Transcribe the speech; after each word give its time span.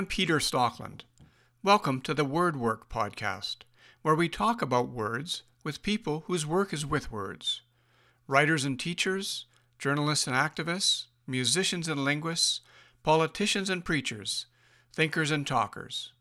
I'm 0.00 0.06
Peter 0.06 0.38
Stockland. 0.38 1.02
Welcome 1.62 2.00
to 2.00 2.14
the 2.14 2.24
Word 2.24 2.56
Work 2.56 2.88
podcast, 2.88 3.56
where 4.00 4.14
we 4.14 4.30
talk 4.30 4.62
about 4.62 4.88
words 4.88 5.42
with 5.62 5.82
people 5.82 6.24
whose 6.26 6.46
work 6.46 6.72
is 6.72 6.86
with 6.86 7.12
words 7.12 7.60
writers 8.26 8.64
and 8.64 8.80
teachers, 8.80 9.44
journalists 9.78 10.26
and 10.26 10.34
activists, 10.34 11.08
musicians 11.26 11.86
and 11.86 12.02
linguists, 12.02 12.62
politicians 13.02 13.68
and 13.68 13.84
preachers, 13.84 14.46
thinkers 14.94 15.30
and 15.30 15.46
talkers, 15.46 16.14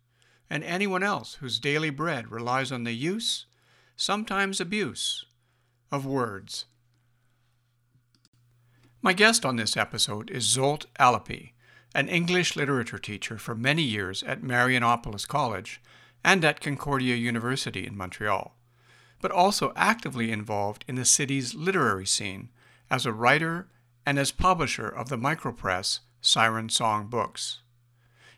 and 0.50 0.62
anyone 0.66 1.02
else 1.02 1.36
whose 1.36 1.58
daily 1.58 1.90
bread 1.90 2.30
relies 2.30 2.74
on 2.74 2.84
the 2.84 2.92
use, 2.92 3.46
sometimes 3.96 4.60
abuse, 4.60 5.24
of 5.90 6.06
words. 6.06 6.66
My 9.02 9.14
guest 9.14 9.46
on 9.46 9.56
this 9.56 9.78
episode 9.78 10.30
is 10.32 10.44
Zsolt 10.46 10.86
Alapi, 11.00 11.54
an 11.96 12.08
English 12.08 12.56
literature 12.56 13.00
teacher 13.00 13.38
for 13.38 13.56
many 13.56 13.82
years 13.82 14.24
at 14.24 14.44
Marianopolis 14.44 15.28
College 15.28 15.82
and 16.24 16.44
at 16.46 16.62
Concordia 16.62 17.16
University 17.16 17.86
in 17.88 17.98
Montreal, 17.98 18.56
but 19.22 19.32
also 19.32 19.74
actively 19.76 20.32
involved 20.32 20.86
in 20.88 20.96
the 20.96 21.06
city's 21.06 21.56
literary 21.56 22.06
scene 22.06 22.50
as 22.92 23.06
a 23.06 23.14
writer 23.14 23.68
and 24.06 24.20
as 24.20 24.32
publisher 24.32 24.88
of 24.88 25.10
the 25.10 25.18
micropress 25.18 26.00
Siren 26.22 26.70
Song 26.70 27.08
Books. 27.08 27.60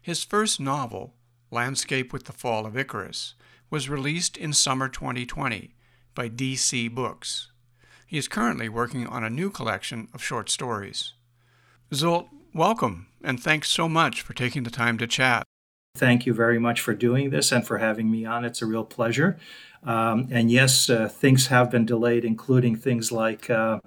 His 0.01 0.23
first 0.23 0.59
novel, 0.59 1.13
Landscape 1.51 2.13
with 2.13 2.25
the 2.25 2.33
Fall 2.33 2.65
of 2.65 2.77
Icarus, 2.77 3.35
was 3.69 3.89
released 3.89 4.37
in 4.37 4.53
summer 4.53 4.89
2020 4.89 5.73
by 6.13 6.29
DC 6.29 6.93
Books. 6.93 7.51
He 8.05 8.17
is 8.17 8.27
currently 8.27 8.67
working 8.67 9.07
on 9.07 9.23
a 9.23 9.29
new 9.29 9.49
collection 9.49 10.09
of 10.13 10.23
short 10.23 10.49
stories. 10.49 11.13
Zsolt, 11.91 12.27
welcome, 12.53 13.07
and 13.23 13.41
thanks 13.41 13.69
so 13.69 13.87
much 13.87 14.21
for 14.21 14.33
taking 14.33 14.63
the 14.63 14.71
time 14.71 14.97
to 14.97 15.07
chat. 15.07 15.43
Thank 15.95 16.25
you 16.25 16.33
very 16.33 16.59
much 16.59 16.79
for 16.79 16.93
doing 16.93 17.29
this 17.29 17.51
and 17.51 17.65
for 17.65 17.79
having 17.79 18.09
me 18.09 18.25
on. 18.25 18.45
It's 18.45 18.61
a 18.61 18.65
real 18.65 18.85
pleasure. 18.85 19.37
Um, 19.83 20.27
and 20.31 20.49
yes, 20.49 20.89
uh, 20.89 21.09
things 21.09 21.47
have 21.47 21.69
been 21.69 21.85
delayed, 21.85 22.23
including 22.23 22.75
things 22.75 23.11
like 23.11 23.49
uh, 23.49 23.79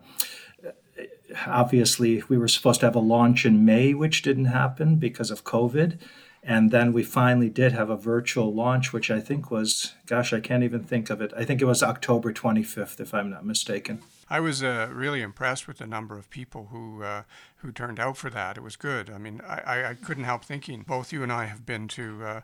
obviously 1.46 2.22
we 2.28 2.38
were 2.38 2.48
supposed 2.48 2.80
to 2.80 2.86
have 2.86 2.94
a 2.94 3.00
launch 3.00 3.46
in 3.46 3.64
May, 3.64 3.94
which 3.94 4.22
didn't 4.22 4.46
happen 4.46 4.96
because 4.96 5.30
of 5.30 5.44
COVID. 5.44 5.98
And 6.42 6.70
then 6.70 6.92
we 6.92 7.02
finally 7.02 7.48
did 7.48 7.72
have 7.72 7.88
a 7.88 7.96
virtual 7.96 8.52
launch, 8.52 8.92
which 8.92 9.10
I 9.10 9.20
think 9.20 9.50
was, 9.50 9.94
gosh, 10.06 10.32
I 10.32 10.40
can't 10.40 10.62
even 10.62 10.84
think 10.84 11.08
of 11.08 11.22
it. 11.22 11.32
I 11.34 11.44
think 11.44 11.62
it 11.62 11.64
was 11.64 11.82
October 11.82 12.32
25th, 12.32 13.00
if 13.00 13.14
I'm 13.14 13.30
not 13.30 13.46
mistaken. 13.46 14.02
I 14.34 14.40
was 14.40 14.64
uh, 14.64 14.88
really 14.92 15.22
impressed 15.22 15.68
with 15.68 15.78
the 15.78 15.86
number 15.86 16.18
of 16.18 16.28
people 16.28 16.66
who 16.72 17.04
uh, 17.04 17.22
who 17.58 17.70
turned 17.70 18.00
out 18.00 18.16
for 18.16 18.30
that. 18.30 18.56
It 18.56 18.64
was 18.64 18.74
good. 18.74 19.08
I 19.08 19.16
mean, 19.16 19.40
I, 19.46 19.90
I 19.90 19.94
couldn't 19.94 20.24
help 20.24 20.44
thinking. 20.44 20.82
Both 20.82 21.12
you 21.12 21.22
and 21.22 21.32
I 21.32 21.44
have 21.44 21.64
been 21.64 21.86
to 21.88 22.24
uh, 22.24 22.40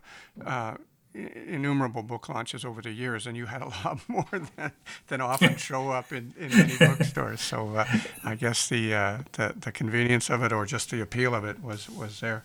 uh 0.47 0.75
innumerable 1.13 2.05
book 2.05 2.29
launches 2.29 2.65
over 2.65 2.81
the 2.81 2.93
years, 2.93 3.27
and 3.27 3.37
you 3.37 3.47
had 3.47 3.61
a 3.61 3.69
lot 3.85 3.99
more 4.07 4.29
than, 4.31 4.71
than 5.09 5.21
often 5.21 5.57
show 5.71 5.91
up 5.91 6.13
in, 6.13 6.33
in 6.39 6.57
many 6.57 6.77
bookstores. 6.79 7.41
So 7.41 7.75
uh, 7.75 7.87
I 8.23 8.37
guess 8.37 8.69
the, 8.69 8.95
uh, 8.95 9.19
the 9.33 9.55
the 9.59 9.73
convenience 9.73 10.31
of 10.31 10.45
it, 10.45 10.53
or 10.53 10.67
just 10.67 10.93
the 10.93 11.03
appeal 11.03 11.35
of 11.35 11.45
it, 11.45 11.61
was 11.61 11.91
was 11.91 12.21
there. 12.21 12.45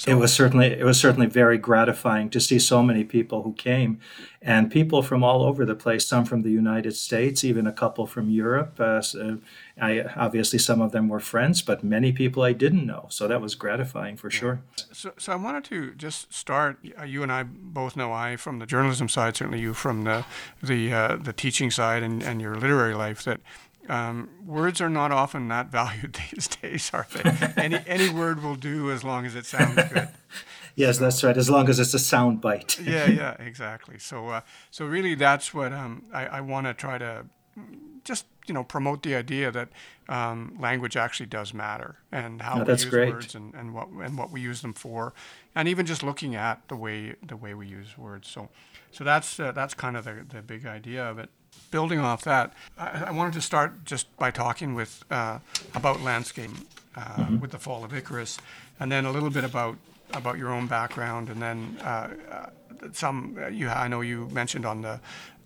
So, 0.00 0.12
it 0.12 0.14
was 0.14 0.32
certainly 0.32 0.68
it 0.68 0.84
was 0.84 0.98
certainly 0.98 1.26
very 1.26 1.58
gratifying 1.58 2.30
to 2.30 2.40
see 2.40 2.58
so 2.58 2.82
many 2.82 3.04
people 3.04 3.42
who 3.42 3.52
came, 3.52 4.00
and 4.40 4.70
people 4.70 5.02
from 5.02 5.22
all 5.22 5.42
over 5.42 5.66
the 5.66 5.74
place. 5.74 6.06
Some 6.06 6.24
from 6.24 6.40
the 6.40 6.50
United 6.50 6.96
States, 6.96 7.44
even 7.44 7.66
a 7.66 7.72
couple 7.72 8.06
from 8.06 8.30
Europe. 8.30 8.80
Uh, 8.80 9.02
so 9.02 9.40
I 9.78 10.00
obviously 10.16 10.58
some 10.58 10.80
of 10.80 10.92
them 10.92 11.10
were 11.10 11.20
friends, 11.20 11.60
but 11.60 11.84
many 11.84 12.12
people 12.12 12.42
I 12.42 12.54
didn't 12.54 12.86
know. 12.86 13.08
So 13.10 13.28
that 13.28 13.42
was 13.42 13.54
gratifying 13.54 14.16
for 14.16 14.30
yeah. 14.30 14.38
sure. 14.38 14.62
So, 14.90 15.12
so 15.18 15.32
I 15.34 15.36
wanted 15.36 15.64
to 15.64 15.94
just 15.96 16.32
start. 16.32 16.78
Uh, 16.98 17.04
you 17.04 17.22
and 17.22 17.30
I 17.30 17.42
both 17.42 17.94
know 17.94 18.10
I 18.10 18.36
from 18.36 18.58
the 18.58 18.66
journalism 18.66 19.06
side, 19.06 19.36
certainly 19.36 19.60
you 19.60 19.74
from 19.74 20.04
the 20.04 20.24
the 20.62 20.94
uh, 20.94 21.16
the 21.16 21.34
teaching 21.34 21.70
side 21.70 22.02
and, 22.02 22.22
and 22.22 22.40
your 22.40 22.54
literary 22.54 22.94
life 22.94 23.22
that 23.24 23.40
um, 23.88 24.28
words 24.46 24.80
are 24.80 24.90
not 24.90 25.10
often 25.10 25.48
that 25.48 25.70
valued 25.70 26.18
these 26.32 26.48
days, 26.48 26.90
are 26.92 27.06
they? 27.12 27.52
any 27.56 27.78
any 27.86 28.08
word 28.08 28.42
will 28.42 28.56
do 28.56 28.90
as 28.90 29.02
long 29.02 29.26
as 29.26 29.34
it 29.34 29.46
sounds 29.46 29.74
good. 29.74 30.08
yes, 30.74 30.98
so, 30.98 31.04
that's 31.04 31.24
right. 31.24 31.36
As 31.36 31.48
long 31.50 31.68
as 31.68 31.78
it's 31.78 31.94
a 31.94 31.98
sound 31.98 32.40
bite. 32.40 32.78
yeah, 32.84 33.06
yeah, 33.06 33.36
exactly. 33.38 33.98
So, 33.98 34.28
uh, 34.28 34.40
so 34.70 34.86
really, 34.86 35.14
that's 35.14 35.54
what 35.54 35.72
um, 35.72 36.04
I, 36.12 36.26
I 36.26 36.40
want 36.40 36.66
to 36.66 36.74
try 36.74 36.98
to 36.98 37.24
just 38.04 38.26
you 38.46 38.54
know 38.54 38.64
promote 38.64 39.02
the 39.02 39.14
idea 39.14 39.50
that 39.50 39.68
um, 40.08 40.56
language 40.58 40.96
actually 40.96 41.26
does 41.26 41.52
matter 41.54 41.96
and 42.12 42.42
how 42.42 42.58
no, 42.58 42.64
we 42.64 42.72
use 42.72 42.84
great. 42.84 43.12
words 43.12 43.34
and, 43.34 43.54
and 43.54 43.74
what 43.74 43.88
and 43.88 44.18
what 44.18 44.30
we 44.30 44.40
use 44.40 44.60
them 44.62 44.74
for, 44.74 45.14
and 45.54 45.68
even 45.68 45.86
just 45.86 46.02
looking 46.02 46.34
at 46.34 46.68
the 46.68 46.76
way 46.76 47.14
the 47.26 47.36
way 47.36 47.54
we 47.54 47.66
use 47.66 47.96
words. 47.96 48.28
So, 48.28 48.50
so 48.90 49.04
that's 49.04 49.40
uh, 49.40 49.52
that's 49.52 49.74
kind 49.74 49.96
of 49.96 50.04
the 50.04 50.24
the 50.28 50.42
big 50.42 50.66
idea 50.66 51.08
of 51.08 51.18
it 51.18 51.30
building 51.70 52.00
off 52.00 52.22
that, 52.22 52.52
I, 52.78 53.04
I, 53.06 53.10
wanted 53.10 53.34
to 53.34 53.40
start 53.40 53.84
just 53.84 54.14
by 54.16 54.30
talking 54.30 54.74
with 54.74 55.04
uh, 55.10 55.38
about 55.74 56.00
landscape 56.00 56.50
uh, 56.96 57.00
mm-hmm. 57.00 57.38
with 57.38 57.52
the 57.52 57.58
fall 57.58 57.84
of 57.84 57.94
Icarus, 57.94 58.38
and 58.78 58.90
then 58.90 59.04
a 59.04 59.12
little 59.12 59.30
bit 59.30 59.44
about 59.44 59.76
about 60.12 60.38
your 60.38 60.52
own 60.52 60.66
background, 60.66 61.28
and 61.28 61.40
then 61.40 61.78
uh, 61.82 62.08
uh 62.30 62.46
some 62.92 63.38
you 63.52 63.68
I 63.68 63.88
know 63.88 64.00
you 64.00 64.28
mentioned 64.32 64.64
on 64.64 64.80
the 64.80 65.00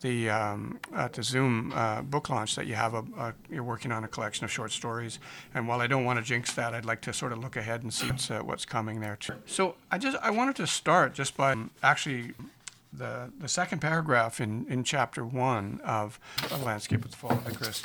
the 0.05 0.29
um, 0.29 0.79
at 0.95 1.15
the 1.15 1.23
Zoom 1.23 1.73
uh, 1.75 2.03
book 2.03 2.29
launch 2.29 2.57
that 2.57 2.67
you 2.67 2.75
have 2.75 2.93
a, 2.93 3.05
a, 3.19 3.35
you're 3.51 3.65
working 3.65 3.91
on 3.91 4.05
a 4.05 4.09
collection 4.09 4.45
of 4.45 4.53
short 4.53 4.71
stories. 4.71 5.19
And 5.55 5.67
while 5.67 5.81
I 5.81 5.87
don't 5.87 6.05
want 6.05 6.19
to 6.19 6.25
jinx 6.25 6.53
that, 6.55 6.75
I'd 6.75 6.85
like 6.85 7.01
to 7.03 7.13
sort 7.15 7.33
of 7.33 7.39
look 7.39 7.57
ahead 7.57 7.83
and 7.83 7.93
see 7.93 8.11
what's, 8.11 8.31
uh, 8.31 8.41
what's 8.41 8.67
coming 8.67 9.01
there 9.01 9.17
too. 9.17 9.33
So 9.47 9.77
I 9.91 9.97
just 9.97 10.19
I 10.21 10.31
wanted 10.31 10.57
to 10.57 10.67
start 10.67 11.15
just 11.15 11.39
by 11.39 11.57
actually 11.83 12.33
the, 12.97 13.33
the 13.39 13.49
second 13.49 13.81
paragraph 13.81 14.41
in, 14.41 14.67
in 14.69 14.85
chapter 14.85 15.25
one 15.25 15.81
of 15.85 16.19
A 16.51 16.59
Landscape 16.59 17.03
with 17.03 17.13
the 17.13 17.17
Fall 17.17 17.33
of 17.33 17.49
Icarus, 17.49 17.83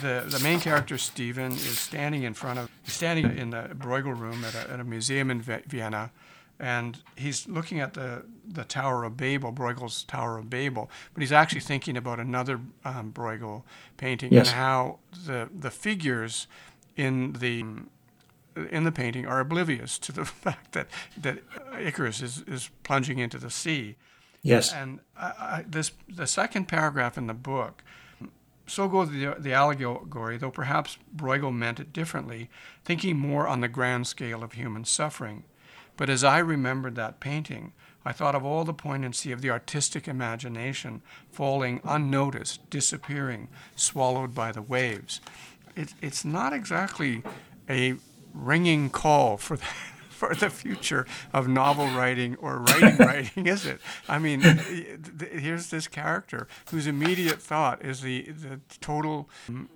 the, 0.00 0.24
the 0.28 0.40
main 0.42 0.60
character, 0.60 0.98
Stephen, 0.98 1.52
is 1.52 1.78
standing 1.78 2.22
in 2.22 2.34
front 2.34 2.58
of, 2.58 2.70
he's 2.82 2.94
standing 2.94 3.36
in 3.36 3.50
the 3.50 3.70
Bruegel 3.74 4.18
room 4.18 4.44
at 4.44 4.54
a, 4.54 4.72
at 4.72 4.80
a 4.80 4.84
museum 4.84 5.30
in 5.30 5.40
Vienna, 5.40 6.10
and 6.58 7.02
he's 7.16 7.48
looking 7.48 7.80
at 7.80 7.94
the, 7.94 8.24
the 8.46 8.64
Tower 8.64 9.04
of 9.04 9.16
Babel, 9.16 9.52
Bruegel's 9.52 10.02
Tower 10.04 10.38
of 10.38 10.50
Babel, 10.50 10.90
but 11.14 11.22
he's 11.22 11.32
actually 11.32 11.62
thinking 11.62 11.96
about 11.96 12.20
another 12.20 12.60
um, 12.84 13.12
Bruegel 13.12 13.62
painting 13.96 14.32
yes. 14.32 14.48
and 14.48 14.56
how 14.56 14.98
the, 15.26 15.48
the 15.58 15.70
figures 15.70 16.46
in 16.96 17.32
the 17.34 17.64
in 18.70 18.84
the 18.84 18.92
painting 18.92 19.26
are 19.26 19.40
oblivious 19.40 19.98
to 19.98 20.12
the 20.12 20.24
fact 20.26 20.72
that, 20.72 20.88
that 21.16 21.38
Icarus 21.80 22.20
is, 22.20 22.42
is 22.46 22.70
plunging 22.82 23.18
into 23.18 23.38
the 23.38 23.50
sea. 23.50 23.96
Yes. 24.42 24.72
And 24.72 25.00
I, 25.16 25.26
I, 25.26 25.64
this 25.68 25.92
the 26.08 26.26
second 26.26 26.66
paragraph 26.66 27.18
in 27.18 27.26
the 27.26 27.34
book. 27.34 27.82
So 28.66 28.86
goes 28.86 29.10
the, 29.10 29.34
the 29.36 29.52
allegory, 29.52 30.36
though 30.36 30.50
perhaps 30.52 30.96
Bruegel 31.14 31.52
meant 31.52 31.80
it 31.80 31.92
differently, 31.92 32.48
thinking 32.84 33.18
more 33.18 33.48
on 33.48 33.60
the 33.60 33.68
grand 33.68 34.06
scale 34.06 34.44
of 34.44 34.52
human 34.52 34.84
suffering. 34.84 35.42
But 35.96 36.08
as 36.08 36.22
I 36.22 36.38
remembered 36.38 36.94
that 36.94 37.18
painting, 37.18 37.72
I 38.04 38.12
thought 38.12 38.36
of 38.36 38.44
all 38.44 38.64
the 38.64 38.72
poignancy 38.72 39.32
of 39.32 39.42
the 39.42 39.50
artistic 39.50 40.06
imagination 40.06 41.02
falling 41.32 41.80
unnoticed, 41.84 42.70
disappearing, 42.70 43.48
swallowed 43.74 44.34
by 44.34 44.52
the 44.52 44.62
waves. 44.62 45.20
It, 45.74 45.94
it's 46.00 46.24
not 46.24 46.52
exactly 46.52 47.22
a 47.68 47.96
ringing 48.32 48.88
call 48.88 49.36
for 49.36 49.56
that 49.56 49.74
for 50.20 50.34
the 50.34 50.50
future 50.50 51.06
of 51.32 51.48
novel 51.48 51.86
writing 51.86 52.36
or 52.36 52.58
writing 52.58 52.96
writing, 53.06 53.46
is 53.46 53.64
it? 53.64 53.80
I 54.06 54.18
mean, 54.18 54.42
here's 55.32 55.70
this 55.70 55.88
character 55.88 56.46
whose 56.70 56.86
immediate 56.86 57.40
thought 57.40 57.82
is 57.82 58.02
the, 58.02 58.30
the 58.30 58.60
total 58.82 59.30
um, 59.48 59.70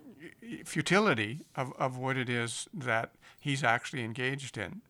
futility 0.66 1.40
of, 1.56 1.72
of 1.78 1.96
what 1.96 2.18
it 2.18 2.28
is 2.28 2.68
that 2.74 3.12
he's 3.40 3.64
actually 3.64 4.04
engaged 4.04 4.58
in. 4.58 4.82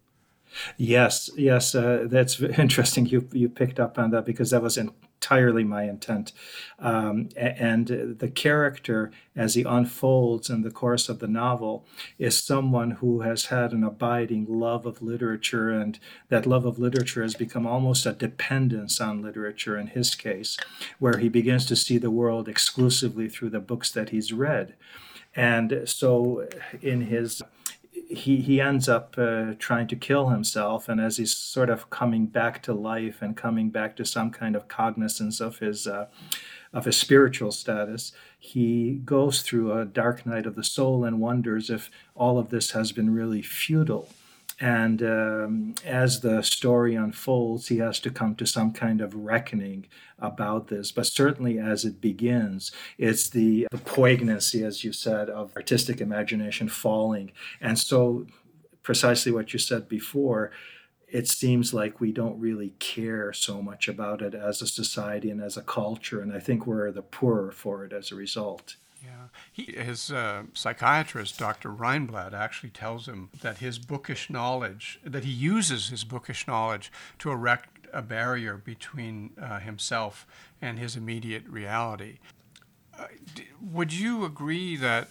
Yes, 0.76 1.30
yes, 1.36 1.72
uh, 1.76 2.06
that's 2.10 2.40
interesting. 2.64 3.06
You 3.06 3.28
you 3.32 3.48
picked 3.48 3.78
up 3.78 3.96
on 3.96 4.10
that 4.10 4.24
because 4.24 4.50
that 4.50 4.62
was 4.62 4.76
in 4.76 4.90
entirely 5.24 5.64
my 5.64 5.84
intent. 5.84 6.32
Um, 6.78 7.30
and 7.36 7.86
the 8.18 8.28
character, 8.28 9.10
as 9.34 9.54
he 9.54 9.62
unfolds 9.62 10.50
in 10.50 10.62
the 10.62 10.70
course 10.70 11.08
of 11.08 11.18
the 11.18 11.28
novel, 11.28 11.86
is 12.18 12.38
someone 12.38 12.92
who 12.92 13.22
has 13.22 13.46
had 13.46 13.72
an 13.72 13.84
abiding 13.84 14.46
love 14.48 14.84
of 14.84 15.00
literature, 15.00 15.70
and 15.70 15.98
that 16.28 16.46
love 16.46 16.66
of 16.66 16.78
literature 16.78 17.22
has 17.22 17.34
become 17.34 17.66
almost 17.66 18.04
a 18.04 18.12
dependence 18.12 19.00
on 19.00 19.22
literature 19.22 19.78
in 19.78 19.88
his 19.88 20.14
case, 20.14 20.58
where 20.98 21.16
he 21.16 21.30
begins 21.30 21.64
to 21.66 21.76
see 21.76 21.96
the 21.96 22.10
world 22.10 22.46
exclusively 22.46 23.28
through 23.28 23.50
the 23.50 23.60
books 23.60 23.90
that 23.92 24.10
he's 24.10 24.32
read. 24.32 24.74
And 25.34 25.82
so, 25.86 26.46
in 26.82 27.02
his 27.02 27.42
he 28.14 28.36
he 28.40 28.60
ends 28.60 28.88
up 28.88 29.14
uh, 29.18 29.54
trying 29.58 29.86
to 29.88 29.96
kill 29.96 30.28
himself, 30.28 30.88
and 30.88 31.00
as 31.00 31.16
he's 31.18 31.36
sort 31.36 31.70
of 31.70 31.90
coming 31.90 32.26
back 32.26 32.62
to 32.62 32.72
life 32.72 33.20
and 33.20 33.36
coming 33.36 33.70
back 33.70 33.96
to 33.96 34.04
some 34.04 34.30
kind 34.30 34.56
of 34.56 34.68
cognizance 34.68 35.40
of 35.40 35.58
his 35.58 35.86
uh, 35.86 36.06
of 36.72 36.84
his 36.86 36.96
spiritual 36.96 37.52
status, 37.52 38.12
he 38.38 39.00
goes 39.04 39.42
through 39.42 39.72
a 39.72 39.84
dark 39.84 40.26
night 40.26 40.46
of 40.46 40.56
the 40.56 40.64
soul 40.64 41.04
and 41.04 41.20
wonders 41.20 41.70
if 41.70 41.90
all 42.14 42.38
of 42.38 42.50
this 42.50 42.72
has 42.72 42.92
been 42.92 43.14
really 43.14 43.42
futile. 43.42 44.08
And 44.64 45.02
um, 45.02 45.74
as 45.84 46.20
the 46.20 46.40
story 46.40 46.94
unfolds, 46.94 47.68
he 47.68 47.76
has 47.80 48.00
to 48.00 48.08
come 48.08 48.34
to 48.36 48.46
some 48.46 48.72
kind 48.72 49.02
of 49.02 49.14
reckoning 49.14 49.88
about 50.18 50.68
this. 50.68 50.90
But 50.90 51.04
certainly 51.06 51.58
as 51.58 51.84
it 51.84 52.00
begins, 52.00 52.72
it's 52.96 53.28
the, 53.28 53.68
the 53.70 53.76
poignancy, 53.76 54.64
as 54.64 54.82
you 54.82 54.94
said, 54.94 55.28
of 55.28 55.54
artistic 55.54 56.00
imagination 56.00 56.70
falling. 56.70 57.32
And 57.60 57.78
so, 57.78 58.26
precisely 58.82 59.30
what 59.30 59.52
you 59.52 59.58
said 59.58 59.86
before, 59.86 60.50
it 61.08 61.28
seems 61.28 61.74
like 61.74 62.00
we 62.00 62.10
don't 62.10 62.40
really 62.40 62.70
care 62.78 63.34
so 63.34 63.60
much 63.60 63.86
about 63.86 64.22
it 64.22 64.34
as 64.34 64.62
a 64.62 64.66
society 64.66 65.28
and 65.28 65.42
as 65.42 65.58
a 65.58 65.62
culture. 65.62 66.22
And 66.22 66.32
I 66.32 66.40
think 66.40 66.66
we're 66.66 66.90
the 66.90 67.02
poorer 67.02 67.52
for 67.52 67.84
it 67.84 67.92
as 67.92 68.10
a 68.10 68.14
result. 68.14 68.76
Yeah. 69.04 69.28
He, 69.52 69.64
his 69.72 70.10
uh, 70.10 70.44
psychiatrist, 70.54 71.38
Dr. 71.38 71.70
Reinblad, 71.70 72.32
actually 72.32 72.70
tells 72.70 73.06
him 73.06 73.30
that 73.42 73.58
his 73.58 73.78
bookish 73.78 74.30
knowledge, 74.30 75.00
that 75.04 75.24
he 75.24 75.30
uses 75.30 75.88
his 75.88 76.04
bookish 76.04 76.46
knowledge 76.46 76.90
to 77.18 77.30
erect 77.30 77.86
a 77.92 78.02
barrier 78.02 78.56
between 78.56 79.30
uh, 79.40 79.60
himself 79.60 80.26
and 80.60 80.78
his 80.78 80.96
immediate 80.96 81.46
reality. 81.48 82.18
Uh, 82.98 83.06
would 83.60 83.92
you 83.92 84.24
agree 84.24 84.76
that 84.76 85.08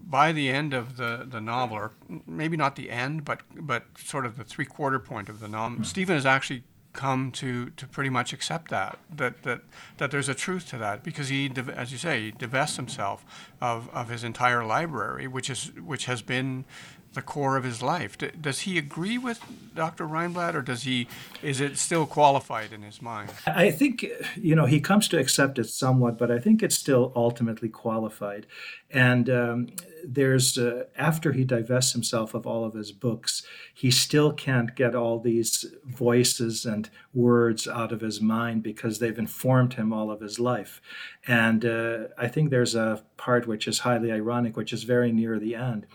by 0.00 0.32
the 0.32 0.48
end 0.48 0.72
of 0.72 0.96
the, 0.96 1.26
the 1.28 1.40
novel, 1.40 1.76
or 1.76 1.92
maybe 2.26 2.56
not 2.56 2.76
the 2.76 2.90
end, 2.90 3.24
but 3.24 3.40
but 3.56 3.84
sort 3.98 4.24
of 4.26 4.36
the 4.36 4.44
three 4.44 4.64
quarter 4.64 4.98
point 4.98 5.28
of 5.28 5.40
the 5.40 5.48
novel, 5.48 5.78
mm. 5.78 5.86
Stephen 5.86 6.16
is 6.16 6.26
actually 6.26 6.62
come 6.92 7.30
to, 7.32 7.70
to 7.70 7.86
pretty 7.86 8.10
much 8.10 8.32
accept 8.32 8.70
that, 8.70 8.98
that, 9.14 9.42
that, 9.42 9.60
that 9.98 10.10
there's 10.10 10.28
a 10.28 10.34
truth 10.34 10.68
to 10.70 10.78
that 10.78 11.02
because 11.02 11.28
he, 11.28 11.50
as 11.74 11.92
you 11.92 11.98
say, 11.98 12.30
divests 12.30 12.76
himself 12.76 13.24
of, 13.60 13.88
of 13.90 14.08
his 14.08 14.24
entire 14.24 14.64
library, 14.64 15.26
which, 15.26 15.48
is, 15.48 15.72
which 15.84 16.04
has 16.04 16.22
been 16.22 16.64
the 17.14 17.22
core 17.22 17.56
of 17.56 17.64
his 17.64 17.82
life. 17.82 18.16
does 18.40 18.60
he 18.60 18.78
agree 18.78 19.18
with 19.18 19.40
Dr. 19.74 20.06
Reinblad, 20.06 20.54
or 20.54 20.62
does 20.62 20.84
he? 20.84 21.08
Is 21.42 21.60
it 21.60 21.78
still 21.78 22.06
qualified 22.06 22.72
in 22.72 22.82
his 22.82 23.02
mind? 23.02 23.30
I 23.46 23.70
think 23.70 24.04
you 24.36 24.54
know 24.54 24.66
he 24.66 24.80
comes 24.80 25.08
to 25.08 25.18
accept 25.18 25.58
it 25.58 25.68
somewhat, 25.68 26.18
but 26.18 26.30
I 26.30 26.38
think 26.38 26.62
it's 26.62 26.76
still 26.76 27.12
ultimately 27.14 27.68
qualified. 27.68 28.46
And 28.90 29.30
um, 29.30 29.68
there's 30.04 30.58
uh, 30.58 30.84
after 30.96 31.32
he 31.32 31.44
divests 31.44 31.92
himself 31.92 32.34
of 32.34 32.46
all 32.46 32.64
of 32.64 32.74
his 32.74 32.92
books, 32.92 33.42
he 33.72 33.90
still 33.90 34.32
can't 34.32 34.74
get 34.74 34.94
all 34.94 35.18
these 35.18 35.64
voices 35.84 36.64
and 36.64 36.90
words 37.14 37.68
out 37.68 37.92
of 37.92 38.00
his 38.00 38.20
mind 38.20 38.62
because 38.62 38.98
they've 38.98 39.18
informed 39.18 39.74
him 39.74 39.92
all 39.92 40.10
of 40.10 40.20
his 40.20 40.38
life. 40.38 40.80
And 41.26 41.64
uh, 41.64 41.98
I 42.18 42.28
think 42.28 42.50
there's 42.50 42.74
a 42.74 43.02
part 43.16 43.46
which 43.46 43.68
is 43.68 43.80
highly 43.80 44.12
ironic, 44.12 44.56
which 44.56 44.72
is 44.72 44.82
very 44.84 45.12
near 45.12 45.38
the 45.38 45.54
end 45.54 45.86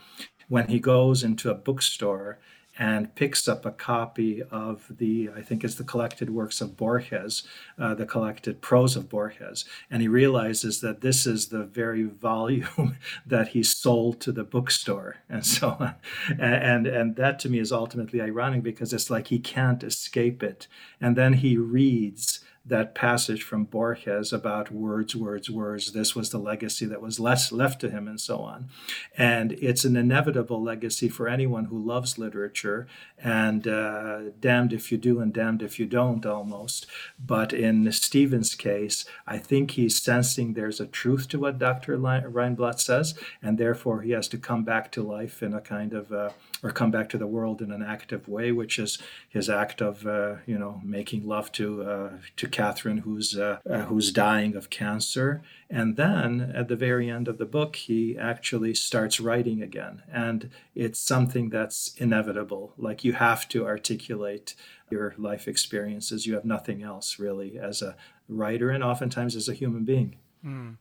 when 0.49 0.67
he 0.67 0.79
goes 0.79 1.23
into 1.23 1.49
a 1.49 1.55
bookstore 1.55 2.39
and 2.79 3.13
picks 3.15 3.47
up 3.47 3.65
a 3.65 3.71
copy 3.71 4.43
of 4.43 4.85
the, 4.97 5.29
I 5.35 5.41
think 5.41 5.63
it's 5.63 5.75
the 5.75 5.83
collected 5.83 6.29
works 6.29 6.61
of 6.61 6.77
Borges, 6.77 7.43
uh, 7.79 7.95
the 7.95 8.05
collected 8.05 8.61
prose 8.61 8.95
of 8.95 9.09
Borges, 9.09 9.65
and 9.89 10.01
he 10.01 10.07
realizes 10.07 10.81
that 10.81 11.01
this 11.01 11.25
is 11.25 11.47
the 11.47 11.63
very 11.63 12.03
volume 12.03 12.97
that 13.25 13.49
he 13.49 13.63
sold 13.63 14.19
to 14.21 14.31
the 14.31 14.43
bookstore, 14.43 15.17
and 15.29 15.45
so 15.45 15.75
on. 15.79 15.95
And, 16.29 16.41
and, 16.41 16.87
and 16.87 17.15
that 17.15 17.39
to 17.39 17.49
me 17.49 17.59
is 17.59 17.71
ultimately 17.71 18.21
ironic 18.21 18.63
because 18.63 18.93
it's 18.93 19.09
like 19.09 19.27
he 19.27 19.39
can't 19.39 19.83
escape 19.83 20.43
it. 20.43 20.67
And 21.01 21.15
then 21.15 21.33
he 21.33 21.57
reads 21.57 22.41
that 22.67 22.93
passage 22.93 23.43
from 23.43 23.63
Borges 23.63 24.33
about 24.33 24.71
words, 24.71 25.15
words, 25.15 25.49
words. 25.49 25.93
This 25.93 26.15
was 26.15 26.29
the 26.29 26.37
legacy 26.37 26.85
that 26.85 27.01
was 27.01 27.19
less 27.19 27.51
left 27.51 27.79
to 27.81 27.89
him, 27.89 28.07
and 28.07 28.19
so 28.19 28.39
on. 28.39 28.69
And 29.17 29.53
it's 29.53 29.85
an 29.85 29.95
inevitable 29.95 30.61
legacy 30.61 31.09
for 31.09 31.27
anyone 31.27 31.65
who 31.65 31.83
loves 31.83 32.17
literature, 32.17 32.87
and 33.17 33.67
uh, 33.67 34.19
damned 34.39 34.73
if 34.73 34.91
you 34.91 34.97
do 34.97 35.19
and 35.19 35.33
damned 35.33 35.61
if 35.61 35.79
you 35.79 35.85
don't, 35.85 36.25
almost. 36.25 36.85
But 37.23 37.53
in 37.53 37.91
Stephen's 37.91 38.55
case, 38.55 39.05
I 39.25 39.37
think 39.37 39.71
he's 39.71 40.01
sensing 40.01 40.53
there's 40.53 40.79
a 40.79 40.87
truth 40.87 41.27
to 41.29 41.39
what 41.39 41.59
Dr. 41.59 41.97
Reinblad 41.97 42.79
says, 42.79 43.17
and 43.41 43.57
therefore 43.57 44.01
he 44.01 44.11
has 44.11 44.27
to 44.29 44.37
come 44.37 44.63
back 44.63 44.91
to 44.91 45.03
life 45.03 45.41
in 45.41 45.53
a 45.53 45.61
kind 45.61 45.93
of, 45.93 46.11
uh, 46.11 46.29
or 46.63 46.71
come 46.71 46.91
back 46.91 47.09
to 47.09 47.17
the 47.17 47.27
world 47.27 47.61
in 47.61 47.71
an 47.71 47.83
active 47.83 48.27
way, 48.27 48.51
which 48.51 48.79
is 48.79 48.97
his 49.29 49.49
act 49.49 49.81
of, 49.81 50.07
uh, 50.07 50.35
you 50.45 50.57
know, 50.57 50.81
making 50.83 51.27
love 51.27 51.51
to 51.53 51.83
uh, 51.83 52.09
to 52.35 52.47
Catherine, 52.47 52.99
who's 52.99 53.37
uh, 53.37 53.59
uh, 53.69 53.81
who's 53.83 54.11
dying 54.11 54.55
of 54.55 54.69
cancer. 54.69 55.41
And 55.69 55.97
then 55.97 56.51
at 56.55 56.67
the 56.67 56.75
very 56.75 57.09
end 57.09 57.27
of 57.27 57.37
the 57.37 57.45
book, 57.45 57.75
he 57.75 58.17
actually 58.17 58.73
starts 58.73 59.19
writing 59.19 59.61
again, 59.61 60.03
and 60.11 60.49
it's 60.73 60.99
something 60.99 61.49
that's 61.49 61.93
inevitable. 61.97 62.73
Like 62.77 63.03
you 63.03 63.13
have 63.13 63.47
to 63.49 63.65
articulate 63.65 64.55
your 64.89 65.13
life 65.17 65.47
experiences. 65.47 66.25
You 66.25 66.35
have 66.35 66.45
nothing 66.45 66.81
else 66.81 67.19
really 67.19 67.59
as 67.59 67.81
a 67.81 67.95
writer, 68.27 68.69
and 68.69 68.83
oftentimes 68.83 69.35
as 69.35 69.47
a 69.49 69.53
human 69.53 69.83
being. 69.83 70.15
Mm. 70.43 70.77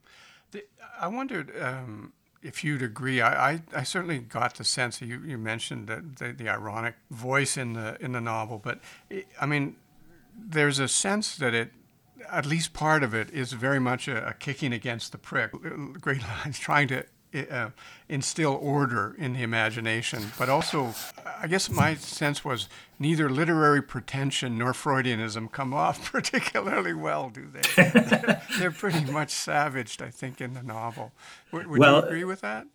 The, 0.52 0.64
I 1.00 1.08
wondered. 1.08 1.52
Um 1.60 2.12
if 2.46 2.62
you'd 2.62 2.82
agree, 2.82 3.20
I, 3.20 3.50
I, 3.50 3.62
I, 3.74 3.82
certainly 3.82 4.18
got 4.18 4.54
the 4.54 4.64
sense 4.64 4.98
that 4.98 5.06
you, 5.06 5.20
you 5.26 5.36
mentioned 5.36 5.88
that 5.88 6.16
the, 6.16 6.32
the 6.32 6.48
ironic 6.48 6.94
voice 7.10 7.56
in 7.56 7.72
the 7.72 7.96
in 8.00 8.12
the 8.12 8.20
novel, 8.20 8.60
but 8.62 8.80
it, 9.10 9.26
I 9.40 9.46
mean, 9.46 9.76
there's 10.38 10.78
a 10.78 10.86
sense 10.86 11.36
that 11.36 11.54
it, 11.54 11.72
at 12.30 12.46
least 12.46 12.72
part 12.72 13.02
of 13.02 13.14
it, 13.14 13.30
is 13.30 13.52
very 13.52 13.80
much 13.80 14.06
a, 14.06 14.28
a 14.28 14.32
kicking 14.32 14.72
against 14.72 15.10
the 15.10 15.18
prick. 15.18 15.50
Great 16.00 16.22
lines, 16.44 16.58
trying 16.58 16.88
to 16.88 17.04
uh, 17.50 17.70
instill 18.08 18.58
order 18.60 19.14
in 19.18 19.34
the 19.34 19.42
imagination, 19.42 20.32
but 20.38 20.48
also, 20.48 20.94
I 21.40 21.46
guess 21.46 21.68
my 21.70 21.94
sense 21.94 22.44
was 22.44 22.68
neither 22.98 23.28
literary 23.28 23.82
pretension 23.82 24.58
nor 24.58 24.72
Freudianism 24.72 25.50
come 25.52 25.74
off 25.74 26.10
particularly 26.12 26.94
well, 26.94 27.30
do 27.30 27.46
they? 27.46 28.38
They're 28.58 28.70
pretty 28.70 29.10
much 29.10 29.30
savaged, 29.30 30.02
I 30.02 30.10
think, 30.10 30.40
in 30.40 30.54
the 30.54 30.62
novel. 30.62 31.12
Would, 31.52 31.66
would 31.66 31.80
well, 31.80 31.96
you 31.96 32.06
agree 32.06 32.24
with 32.24 32.40
that? 32.40 32.66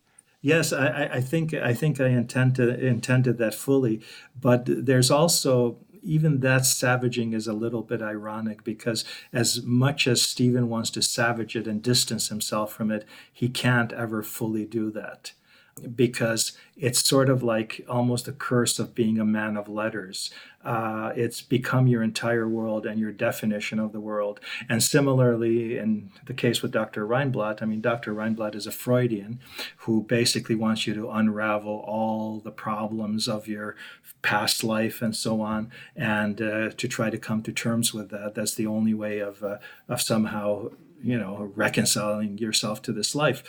Yes, 0.42 0.74
I, 0.74 1.10
I 1.14 1.22
think 1.22 1.54
I 1.54 1.76
think 1.76 2.02
I 2.02 2.08
intended 2.08 2.84
intended 2.84 3.38
that 3.38 3.54
fully, 3.54 4.02
but 4.40 4.64
there's 4.66 5.12
also 5.12 5.78
even 6.04 6.40
that 6.40 6.66
savaging 6.66 7.34
is 7.34 7.48
a 7.48 7.54
little 7.54 7.82
bit 7.82 8.02
ironic 8.02 8.64
because 8.64 9.06
as 9.32 9.64
much 9.64 10.08
as 10.08 10.22
Stephen 10.22 10.70
wants 10.70 10.90
to 10.92 11.02
savage 11.02 11.56
it 11.56 11.68
and 11.68 11.82
distance 11.82 12.30
himself 12.30 12.74
from 12.74 12.92
it, 12.92 13.06
he 13.32 13.50
can't 13.50 13.94
ever 13.94 14.24
fully 14.24 14.66
do 14.66 14.92
that 14.92 15.34
because 15.96 16.54
it's 16.76 17.06
sort 17.06 17.30
of 17.30 17.44
like 17.44 17.86
almost 17.88 18.28
a 18.28 18.32
curse 18.32 18.80
of 18.80 18.96
being 18.96 19.20
a 19.20 19.26
man 19.26 19.58
of 19.58 19.70
letters. 19.70 20.32
Uh, 20.64 21.12
it's 21.16 21.42
become 21.42 21.88
your 21.88 22.04
entire 22.04 22.48
world 22.48 22.86
and 22.86 23.00
your 23.00 23.12
definition 23.12 23.80
of 23.80 23.92
the 23.92 24.00
world. 24.00 24.40
And 24.70 24.82
similarly, 24.82 25.78
in 25.78 26.12
the 26.26 26.34
case 26.34 26.62
with 26.62 26.72
Dr. 26.72 27.06
Reinblad, 27.06 27.62
I 27.62 27.66
mean, 27.66 27.82
Dr. 27.82 28.14
Reinblad 28.14 28.56
is 28.56 28.68
a 28.68 28.72
Freudian 28.72 29.40
who 29.78 30.04
basically 30.04 30.56
wants 30.56 30.86
you 30.86 30.94
to 30.94 31.10
unravel 31.10 31.84
all 31.88 32.40
the 32.40 32.52
problems 32.52 33.28
of 33.28 33.48
your 33.48 33.76
past 34.22 34.64
life 34.64 35.02
and 35.02 35.16
so 35.16 35.42
on, 35.42 35.72
and 35.96 36.42
uh, 36.42 36.70
to 36.72 36.88
try 36.88 37.10
to 37.10 37.18
come 37.18 37.42
to 37.44 37.52
terms 37.52 37.94
with 37.94 38.10
that. 38.10 38.36
That's 38.36 38.54
the 38.56 38.68
only 38.68 38.94
way 38.94 39.20
of, 39.20 39.44
uh, 39.44 39.58
of 39.90 40.02
somehow 40.02 40.70
you 41.04 41.18
know, 41.18 41.52
reconciling 41.56 42.38
yourself 42.38 42.82
to 42.84 42.92
this 42.92 43.16
life. 43.16 43.44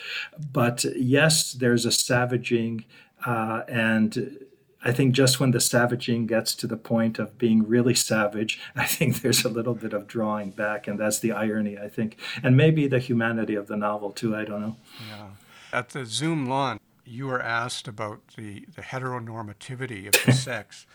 But 0.52 0.85
yes, 0.97 1.52
there's 1.52 1.85
a 1.85 1.92
savaging, 1.92 2.85
uh, 3.26 3.62
and 3.68 4.38
I 4.85 4.92
think 4.92 5.14
just 5.14 5.38
when 5.38 5.52
the 5.52 5.61
savaging 5.61 6.26
gets 6.26 6.54
to 6.56 6.66
the 6.66 6.76
point 6.76 7.18
of 7.18 7.38
being 7.38 7.66
really 7.66 7.94
savage, 7.94 8.61
I 8.76 8.87
think 8.87 9.23
there's 9.23 9.44
a 9.44 9.49
little 9.49 9.75
bit 9.75 9.92
of 9.92 10.06
drawing 10.06 10.50
back, 10.50 10.87
and 10.88 10.99
that's 10.99 11.21
the 11.21 11.32
irony, 11.32 11.78
I 11.78 11.88
think, 11.88 12.18
and 12.42 12.56
maybe 12.56 12.87
the 12.87 12.99
humanity 12.99 13.54
of 13.54 13.68
the 13.68 13.76
novel 13.76 14.11
too. 14.11 14.35
I 14.37 14.44
don't 14.44 14.61
know. 14.61 14.76
Yeah. 15.09 15.26
At 15.73 15.90
the 15.90 16.04
Zoom 16.04 16.47
launch, 16.47 16.80
you 17.04 17.26
were 17.26 17.40
asked 17.40 17.88
about 17.88 18.21
the, 18.37 18.66
the 18.75 18.82
heteronormativity 18.82 20.06
of 20.06 20.25
the 20.25 20.32
sex. 20.49 20.87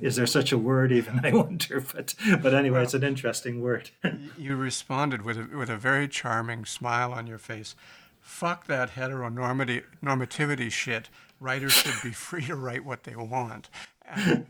Is 0.00 0.16
there 0.16 0.26
such 0.26 0.52
a 0.52 0.58
word 0.58 0.92
even? 0.92 1.20
I 1.24 1.32
wonder, 1.32 1.80
but 1.80 2.14
but 2.40 2.54
anyway, 2.54 2.76
well, 2.76 2.82
it's 2.82 2.94
an 2.94 3.04
interesting 3.04 3.60
word. 3.60 3.90
you 4.38 4.56
responded 4.56 5.22
with 5.22 5.38
a, 5.38 5.56
with 5.56 5.70
a 5.70 5.76
very 5.76 6.08
charming 6.08 6.64
smile 6.64 7.12
on 7.12 7.26
your 7.26 7.38
face. 7.38 7.74
Fuck 8.20 8.66
that 8.66 8.92
heteronormativity 8.92 9.84
normativity 10.02 10.70
shit. 10.70 11.08
Writers 11.40 11.72
should 11.72 12.02
be 12.02 12.10
free 12.12 12.46
to 12.46 12.54
write 12.54 12.84
what 12.84 13.04
they 13.04 13.16
want. 13.16 13.68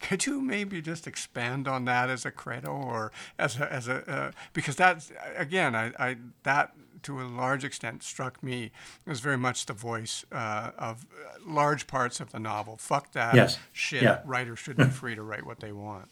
Could 0.00 0.26
you 0.26 0.40
maybe 0.40 0.82
just 0.82 1.06
expand 1.06 1.68
on 1.68 1.84
that 1.84 2.10
as 2.10 2.24
a 2.24 2.30
credo 2.30 2.70
or 2.70 3.12
as 3.38 3.58
a, 3.58 3.72
as 3.72 3.88
a 3.88 4.10
uh, 4.10 4.30
because 4.52 4.76
that's 4.76 5.12
again 5.36 5.74
I, 5.74 5.92
I 5.98 6.16
that 6.42 6.72
to 7.06 7.20
a 7.20 7.22
large 7.22 7.64
extent 7.64 8.02
struck 8.02 8.42
me 8.42 8.72
as 9.06 9.20
very 9.20 9.38
much 9.38 9.66
the 9.66 9.72
voice 9.72 10.24
uh, 10.32 10.72
of 10.76 11.06
large 11.46 11.86
parts 11.86 12.18
of 12.18 12.32
the 12.32 12.40
novel. 12.40 12.76
Fuck 12.76 13.12
that 13.12 13.34
yes. 13.34 13.58
shit. 13.72 14.02
Yeah. 14.02 14.20
Writers 14.24 14.58
should 14.58 14.76
be 14.76 14.84
free 14.84 15.14
to 15.14 15.22
write 15.22 15.46
what 15.46 15.60
they 15.60 15.70
want. 15.72 16.08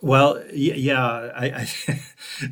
Well, 0.00 0.42
yeah, 0.52 1.00
I, 1.36 1.68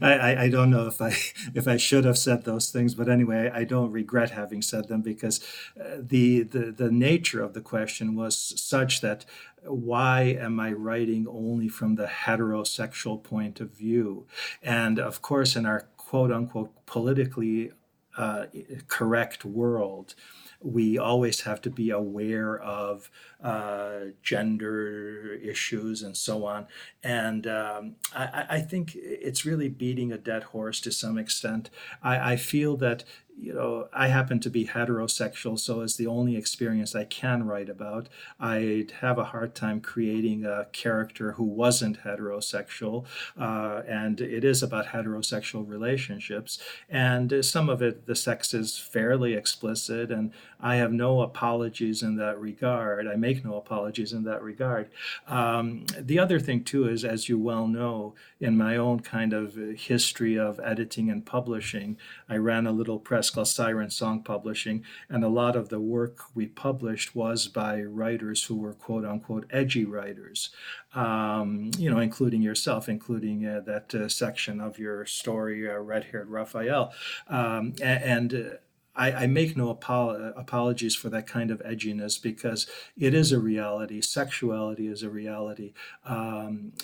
I, 0.00 0.36
I, 0.44 0.48
don't 0.50 0.70
know 0.70 0.86
if 0.86 1.00
I 1.00 1.16
if 1.54 1.66
I 1.66 1.76
should 1.76 2.04
have 2.04 2.18
said 2.18 2.44
those 2.44 2.70
things, 2.70 2.94
but 2.94 3.08
anyway, 3.08 3.50
I 3.52 3.64
don't 3.64 3.90
regret 3.90 4.30
having 4.30 4.62
said 4.62 4.86
them 4.86 5.02
because 5.02 5.40
uh, 5.80 5.96
the 5.98 6.42
the 6.42 6.70
the 6.70 6.92
nature 6.92 7.42
of 7.42 7.54
the 7.54 7.60
question 7.60 8.14
was 8.14 8.36
such 8.36 9.00
that 9.00 9.24
why 9.66 10.22
am 10.38 10.60
I 10.60 10.72
writing 10.72 11.26
only 11.28 11.68
from 11.68 11.94
the 11.94 12.06
heterosexual 12.06 13.22
point 13.22 13.60
of 13.60 13.70
view? 13.70 14.26
And 14.62 14.98
of 14.98 15.22
course, 15.22 15.56
in 15.56 15.66
our 15.66 15.88
quote 16.06 16.32
unquote 16.32 16.86
politically 16.86 17.72
uh, 18.16 18.46
correct 18.86 19.44
world, 19.44 20.14
we 20.60 20.96
always 20.96 21.40
have 21.42 21.60
to 21.60 21.70
be 21.70 21.90
aware 21.90 22.58
of 22.58 23.10
uh, 23.42 24.00
gender 24.22 25.34
issues 25.42 26.02
and 26.02 26.16
so 26.16 26.46
on. 26.46 26.66
And 27.02 27.46
um, 27.46 27.96
I, 28.14 28.46
I, 28.48 28.60
think 28.60 28.92
it's 28.94 29.44
really 29.44 29.68
beating 29.68 30.12
a 30.12 30.16
dead 30.16 30.44
horse 30.44 30.80
to 30.82 30.92
some 30.92 31.18
extent. 31.18 31.70
I, 32.02 32.32
I 32.32 32.36
feel 32.36 32.76
that 32.78 33.04
you 33.36 33.52
know, 33.52 33.88
I 33.92 34.08
happen 34.08 34.38
to 34.40 34.50
be 34.50 34.66
heterosexual, 34.66 35.58
so 35.58 35.80
it's 35.80 35.96
the 35.96 36.06
only 36.06 36.36
experience 36.36 36.94
I 36.94 37.04
can 37.04 37.46
write 37.46 37.68
about. 37.68 38.08
I'd 38.38 38.92
have 39.00 39.18
a 39.18 39.24
hard 39.24 39.54
time 39.54 39.80
creating 39.80 40.44
a 40.44 40.66
character 40.72 41.32
who 41.32 41.44
wasn't 41.44 42.04
heterosexual, 42.04 43.06
uh, 43.38 43.82
and 43.88 44.20
it 44.20 44.44
is 44.44 44.62
about 44.62 44.86
heterosexual 44.86 45.68
relationships. 45.68 46.60
And 46.88 47.44
some 47.44 47.68
of 47.68 47.82
it, 47.82 48.06
the 48.06 48.14
sex 48.14 48.54
is 48.54 48.78
fairly 48.78 49.34
explicit, 49.34 50.10
and 50.10 50.32
I 50.60 50.76
have 50.76 50.92
no 50.92 51.20
apologies 51.20 52.02
in 52.02 52.16
that 52.16 52.38
regard. 52.38 53.08
I 53.08 53.16
make 53.16 53.44
no 53.44 53.56
apologies 53.56 54.12
in 54.12 54.22
that 54.24 54.42
regard. 54.42 54.90
Um, 55.26 55.86
the 55.98 56.20
other 56.20 56.38
thing, 56.38 56.62
too, 56.62 56.88
is 56.88 57.04
as 57.04 57.28
you 57.28 57.38
well 57.38 57.66
know, 57.66 58.14
in 58.38 58.56
my 58.56 58.76
own 58.76 59.00
kind 59.00 59.32
of 59.32 59.56
history 59.76 60.38
of 60.38 60.60
editing 60.60 61.10
and 61.10 61.26
publishing, 61.26 61.96
I 62.28 62.36
ran 62.36 62.66
a 62.66 62.72
little 62.72 62.98
press 62.98 63.23
press 63.23 63.23
called 63.30 63.48
Siren 63.48 63.90
Song 63.90 64.22
Publishing, 64.22 64.84
and 65.08 65.24
a 65.24 65.28
lot 65.28 65.56
of 65.56 65.68
the 65.68 65.80
work 65.80 66.18
we 66.34 66.46
published 66.46 67.14
was 67.14 67.48
by 67.48 67.82
writers 67.82 68.44
who 68.44 68.56
were 68.56 68.72
quote 68.72 69.04
unquote 69.04 69.46
edgy 69.50 69.84
writers, 69.84 70.50
um, 70.94 71.70
you 71.78 71.90
know, 71.90 71.98
including 71.98 72.42
yourself, 72.42 72.88
including 72.88 73.46
uh, 73.46 73.60
that 73.66 73.94
uh, 73.94 74.08
section 74.08 74.60
of 74.60 74.78
your 74.78 75.04
story, 75.06 75.70
uh, 75.70 75.78
Red 75.78 76.04
Haired 76.04 76.28
Raphael. 76.28 76.92
Um, 77.28 77.74
and, 77.82 78.34
uh, 78.34 78.56
I, 78.96 79.12
I, 79.12 79.26
make 79.26 79.56
no 79.56 79.70
apo- 79.70 80.32
apologies 80.36 80.94
for 80.94 81.08
that 81.10 81.26
kind 81.26 81.50
of 81.50 81.60
edginess 81.64 82.20
because 82.22 82.68
it 82.96 83.12
is 83.12 83.32
a 83.32 83.40
reality. 83.40 84.00
Sexuality 84.00 84.86
is 84.86 85.02
a 85.02 85.10
reality. 85.10 85.72
Um, 86.04 86.74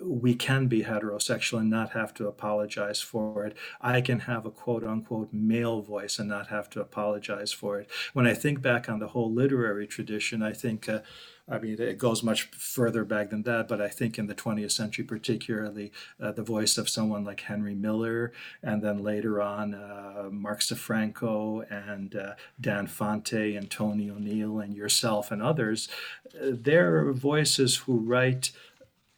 we 0.00 0.34
can 0.34 0.66
be 0.66 0.82
heterosexual 0.82 1.60
and 1.60 1.70
not 1.70 1.90
have 1.90 2.12
to 2.14 2.26
apologize 2.26 3.00
for 3.00 3.44
it. 3.46 3.56
I 3.80 4.00
can 4.00 4.20
have 4.20 4.44
a 4.44 4.50
quote 4.50 4.84
unquote 4.84 5.32
male 5.32 5.82
voice 5.82 6.18
and 6.18 6.28
not 6.28 6.48
have 6.48 6.68
to 6.70 6.80
apologize 6.80 7.52
for 7.52 7.78
it. 7.80 7.90
When 8.12 8.26
I 8.26 8.34
think 8.34 8.60
back 8.60 8.88
on 8.88 8.98
the 8.98 9.08
whole 9.08 9.32
literary 9.32 9.86
tradition, 9.86 10.42
I 10.42 10.52
think. 10.52 10.88
Uh, 10.88 11.00
I 11.46 11.58
mean, 11.58 11.78
it 11.78 11.98
goes 11.98 12.22
much 12.22 12.44
further 12.52 13.04
back 13.04 13.28
than 13.28 13.42
that, 13.42 13.68
but 13.68 13.78
I 13.78 13.88
think 13.88 14.18
in 14.18 14.28
the 14.28 14.34
20th 14.34 14.72
century, 14.72 15.04
particularly, 15.04 15.92
uh, 16.18 16.32
the 16.32 16.42
voice 16.42 16.78
of 16.78 16.88
someone 16.88 17.22
like 17.22 17.40
Henry 17.40 17.74
Miller, 17.74 18.32
and 18.62 18.80
then 18.80 19.02
later 19.02 19.42
on, 19.42 19.74
uh, 19.74 20.30
Mark 20.30 20.60
SaFranko 20.60 21.70
and 21.70 22.16
uh, 22.16 22.34
Dan 22.58 22.86
Fante 22.86 23.58
and 23.58 23.70
Tony 23.70 24.08
O'Neill 24.08 24.58
and 24.58 24.74
yourself 24.74 25.30
and 25.30 25.42
others, 25.42 25.86
uh, 26.34 26.52
they're 26.52 27.12
voices 27.12 27.76
who 27.76 27.98
write 27.98 28.50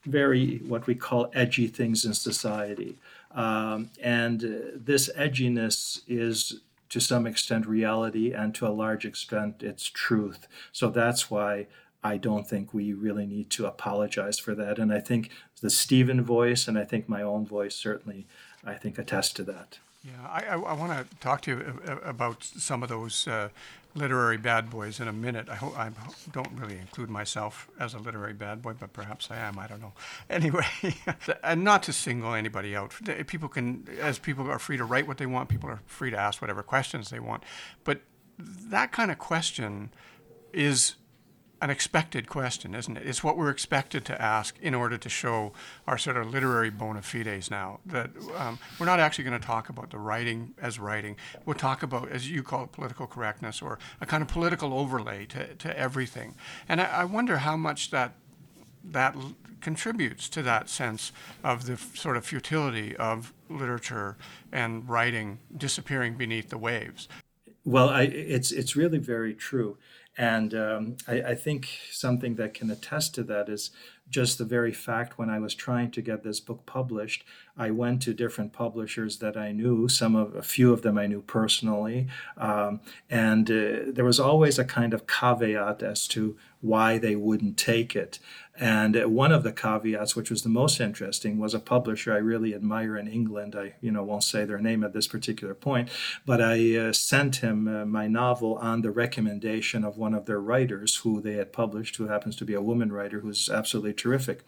very 0.06 0.58
what 0.58 0.86
we 0.86 0.94
call 0.94 1.30
edgy 1.34 1.66
things 1.66 2.04
in 2.04 2.14
society. 2.14 2.96
Um, 3.34 3.90
and 4.02 4.44
uh, 4.44 4.48
this 4.75 5.10
edginess 5.16 6.00
is 6.08 6.60
to 6.88 7.00
some 7.00 7.26
extent 7.26 7.66
reality, 7.66 8.32
and 8.32 8.54
to 8.54 8.66
a 8.66 8.70
large 8.70 9.04
extent, 9.04 9.62
it's 9.62 9.86
truth. 9.86 10.46
So 10.72 10.88
that's 10.88 11.30
why 11.30 11.66
I 12.02 12.16
don't 12.16 12.48
think 12.48 12.72
we 12.72 12.92
really 12.92 13.26
need 13.26 13.50
to 13.50 13.66
apologize 13.66 14.38
for 14.38 14.54
that. 14.54 14.78
And 14.78 14.92
I 14.92 15.00
think 15.00 15.30
the 15.60 15.70
Stephen 15.70 16.22
voice, 16.22 16.68
and 16.68 16.78
I 16.78 16.84
think 16.84 17.08
my 17.08 17.22
own 17.22 17.44
voice 17.44 17.75
certainly, 17.75 18.26
I 18.64 18.75
think 18.75 18.98
attest 18.98 19.36
to 19.36 19.42
that. 19.44 19.78
Yeah, 20.06 20.28
I, 20.28 20.44
I, 20.44 20.54
I 20.54 20.72
want 20.75 20.92
to 20.92 21.16
talk 21.18 21.40
to 21.42 21.50
you 21.50 21.82
about 22.04 22.44
some 22.44 22.84
of 22.84 22.88
those 22.88 23.26
uh, 23.26 23.48
literary 23.96 24.36
bad 24.36 24.70
boys 24.70 25.00
in 25.00 25.08
a 25.08 25.12
minute. 25.12 25.48
I, 25.48 25.56
ho- 25.56 25.75
I 25.76 25.90
don't 26.30 26.52
really 26.52 26.78
include 26.78 27.10
myself 27.10 27.68
as 27.80 27.92
a 27.92 27.98
literary 27.98 28.32
bad 28.32 28.62
boy, 28.62 28.75
but 28.78 28.92
perhaps 28.92 29.30
I 29.32 29.38
am. 29.38 29.58
I 29.58 29.66
don't 29.66 29.80
know. 29.80 29.94
Anyway, 30.30 30.66
and 31.42 31.64
not 31.64 31.82
to 31.84 31.92
single 31.92 32.34
anybody 32.34 32.76
out. 32.76 32.92
People 33.26 33.48
can, 33.48 33.88
as 34.00 34.18
people 34.18 34.48
are 34.48 34.58
free 34.60 34.76
to 34.76 34.84
write 34.84 35.08
what 35.08 35.18
they 35.18 35.26
want, 35.26 35.48
people 35.48 35.68
are 35.70 35.80
free 35.86 36.10
to 36.10 36.16
ask 36.16 36.40
whatever 36.40 36.62
questions 36.62 37.10
they 37.10 37.20
want. 37.20 37.42
But 37.82 38.02
that 38.38 38.92
kind 38.92 39.10
of 39.10 39.18
question 39.18 39.90
is 40.52 40.94
an 41.62 41.70
expected 41.70 42.28
question, 42.28 42.75
isn't 42.75 42.96
it? 42.98 43.06
It's 43.06 43.25
what 43.25 43.38
we're 43.38 43.50
expected 43.50 44.04
to 44.06 44.20
ask 44.20 44.58
in 44.60 44.75
order 44.75 44.98
to 44.98 45.08
show 45.08 45.52
our 45.86 45.96
sort 45.96 46.18
of 46.18 46.30
literary 46.30 46.70
bona 46.70 47.00
fides 47.00 47.50
now. 47.50 47.80
That 47.86 48.10
um, 48.36 48.58
we're 48.78 48.86
not 48.86 49.00
actually 49.00 49.25
going 49.25 49.40
to 49.40 49.46
talk 49.46 49.68
about 49.68 49.90
the 49.90 49.98
writing 49.98 50.54
as 50.60 50.78
writing. 50.78 51.16
We'll 51.46 51.54
talk 51.54 51.82
about, 51.82 52.10
as 52.10 52.30
you 52.30 52.42
call 52.42 52.64
it, 52.64 52.72
political 52.72 53.06
correctness 53.06 53.62
or 53.62 53.78
a 54.00 54.06
kind 54.06 54.22
of 54.22 54.28
political 54.28 54.75
overlay 54.75 55.25
to, 55.26 55.54
to 55.54 55.78
everything. 55.78 56.34
And 56.68 56.80
I, 56.80 56.84
I 56.84 57.04
wonder 57.04 57.38
how 57.38 57.56
much 57.56 57.90
that 57.90 58.12
that 58.84 59.16
l- 59.16 59.34
contributes 59.60 60.28
to 60.28 60.42
that 60.42 60.68
sense 60.68 61.10
of 61.42 61.66
the 61.66 61.72
f- 61.72 61.96
sort 61.96 62.16
of 62.16 62.25
futility 62.25 62.94
of 62.96 63.32
literature 63.48 64.16
and 64.52 64.88
writing 64.88 65.38
disappearing 65.56 66.14
beneath 66.16 66.50
the 66.50 66.58
waves. 66.58 67.08
Well, 67.64 67.88
I, 67.88 68.02
it's 68.02 68.52
it's 68.52 68.76
really 68.76 68.98
very 68.98 69.34
true. 69.34 69.76
And 70.18 70.54
um, 70.54 70.96
I, 71.06 71.20
I, 71.23 71.35
think 71.35 71.68
something 71.90 72.37
that 72.37 72.54
can 72.54 72.70
attest 72.70 73.14
to 73.16 73.23
that 73.25 73.50
is 73.50 73.70
just 74.08 74.38
the 74.38 74.46
very 74.46 74.73
fact 74.73 75.18
when 75.18 75.28
I 75.28 75.38
was 75.38 75.54
trying 75.54 75.90
to 75.90 76.00
get 76.00 76.23
this 76.23 76.40
book 76.40 76.64
published, 76.64 77.23
I 77.58 77.70
went 77.70 78.02
to 78.02 78.14
different 78.14 78.52
publishers 78.52 79.18
that 79.18 79.36
I 79.36 79.52
knew. 79.52 79.88
Some 79.88 80.14
of 80.14 80.34
a 80.34 80.42
few 80.42 80.72
of 80.72 80.82
them 80.82 80.98
I 80.98 81.06
knew 81.06 81.22
personally, 81.22 82.08
um, 82.36 82.80
and 83.08 83.50
uh, 83.50 83.78
there 83.88 84.04
was 84.04 84.20
always 84.20 84.58
a 84.58 84.64
kind 84.64 84.92
of 84.92 85.06
caveat 85.06 85.82
as 85.82 86.06
to 86.08 86.36
why 86.60 86.98
they 86.98 87.16
wouldn't 87.16 87.56
take 87.56 87.94
it. 87.94 88.18
And 88.58 88.96
one 89.14 89.32
of 89.32 89.42
the 89.42 89.52
caveats, 89.52 90.16
which 90.16 90.30
was 90.30 90.42
the 90.42 90.48
most 90.48 90.80
interesting, 90.80 91.38
was 91.38 91.52
a 91.52 91.60
publisher 91.60 92.14
I 92.14 92.18
really 92.18 92.54
admire 92.54 92.96
in 92.96 93.06
England. 93.06 93.54
I, 93.54 93.75
you 93.82 93.90
know, 93.90 94.02
won't 94.02 94.25
say 94.25 94.44
their 94.44 94.58
name 94.58 94.82
at 94.82 94.94
this 94.94 95.06
particular 95.06 95.54
point, 95.54 95.90
but 96.25 96.40
I 96.40 96.76
uh, 96.76 96.92
sent 96.92 97.36
him 97.36 97.68
uh, 97.68 97.84
my 97.84 98.08
novel 98.08 98.56
on 98.56 98.80
the 98.80 98.90
recommendation 98.90 99.84
of 99.84 99.98
one 99.98 100.14
of 100.14 100.25
their 100.25 100.40
writers 100.40 100.96
who 100.96 101.20
they 101.20 101.34
had 101.34 101.52
published, 101.52 101.96
who 101.96 102.08
happens 102.08 102.34
to 102.36 102.46
be 102.46 102.54
a 102.54 102.62
woman 102.62 102.90
writer 102.90 103.20
who's 103.20 103.50
absolutely 103.50 103.92
terrific. 103.92 104.42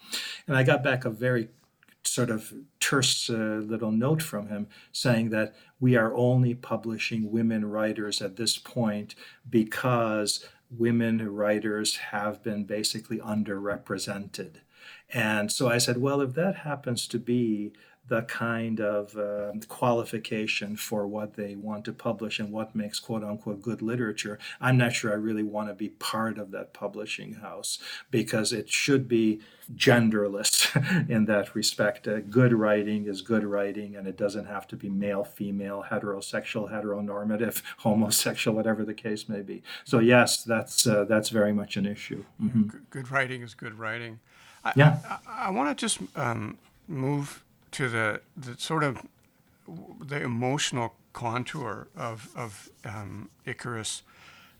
And 0.47 0.57
I 0.57 0.63
got 0.63 0.83
back 0.83 1.05
a 1.05 1.11
very 1.11 1.51
sort 2.09 2.31
of 2.31 2.53
terse 2.81 3.31
uh, 3.31 3.61
little 3.65 3.93
note 3.93 4.23
from 4.23 4.49
him 4.49 4.69
saying 4.93 5.31
that 5.31 5.55
we 5.81 5.97
are 5.97 6.15
only 6.15 6.55
publishing 6.55 7.31
women 7.31 7.65
writers 7.65 8.21
at 8.21 8.37
this 8.37 8.59
point 8.59 9.15
because 9.49 10.45
women 10.71 11.31
writers 11.31 11.97
have 11.97 12.43
been 12.43 12.65
basically 12.65 13.19
underrepresented. 13.19 14.57
And 15.13 15.51
so 15.51 15.69
I 15.69 15.79
said, 15.79 15.99
well, 15.99 16.21
if 16.21 16.35
that 16.35 16.57
happens 16.57 17.07
to 17.09 17.19
be 17.19 17.73
the 18.09 18.23
kind 18.23 18.81
of 18.81 19.17
uh, 19.17 19.53
qualification 19.69 20.77
for 20.77 21.07
what 21.07 21.35
they 21.35 21.55
want 21.55 21.85
to 21.85 21.93
publish 21.93 22.39
and 22.39 22.51
what 22.51 22.75
makes 22.75 22.99
quote 22.99 23.23
unquote 23.23 23.63
good 23.63 23.83
literature, 23.83 24.39
I'm 24.61 24.79
not 24.79 24.95
sure 24.95 25.13
I 25.13 25.17
really 25.17 25.43
want 25.43 25.69
to 25.69 25.75
be 25.75 25.91
part 25.91 26.39
of 26.39 26.51
that 26.53 26.73
publishing 26.73 27.35
house 27.35 27.79
because 28.11 28.53
it 28.53 28.71
should 28.71 29.09
be 29.09 29.41
genderless 29.75 30.75
in 31.09 31.27
that 31.27 31.55
respect. 31.55 32.09
Uh, 32.09 32.21
good 32.21 32.55
writing 32.55 33.07
is 33.07 33.21
good 33.21 33.45
writing 33.45 33.95
and 33.95 34.07
it 34.09 34.17
doesn't 34.17 34.47
have 34.47 34.67
to 34.69 34.77
be 34.77 34.89
male, 34.89 35.25
female, 35.25 35.85
heterosexual, 35.91 36.73
heteronormative, 36.73 37.63
homosexual, 37.79 38.57
whatever 38.57 38.85
the 38.85 38.95
case 38.95 39.29
may 39.29 39.43
be. 39.43 39.63
So, 39.85 39.99
yes, 39.99 40.43
that's, 40.43 40.87
uh, 40.87 41.05
that's 41.05 41.29
very 41.29 41.53
much 41.53 41.77
an 41.77 41.85
issue. 41.85 42.25
Mm-hmm. 42.43 42.79
Good 42.91 43.11
writing 43.11 43.43
is 43.43 43.55
good 43.55 43.79
writing. 43.79 44.21
I, 44.65 44.73
yeah. 44.75 44.99
I, 45.29 45.47
I 45.47 45.51
want 45.51 45.77
to 45.77 45.81
just 45.81 46.01
um, 46.17 46.57
move 46.89 47.45
to 47.79 47.89
the, 47.89 48.21
the 48.37 48.59
sort 48.59 48.83
of 48.83 49.07
the 50.01 50.21
emotional 50.21 50.95
contour 51.13 51.87
of, 51.97 52.29
of 52.35 52.71
um, 52.85 53.31
Icarus. 53.47 54.03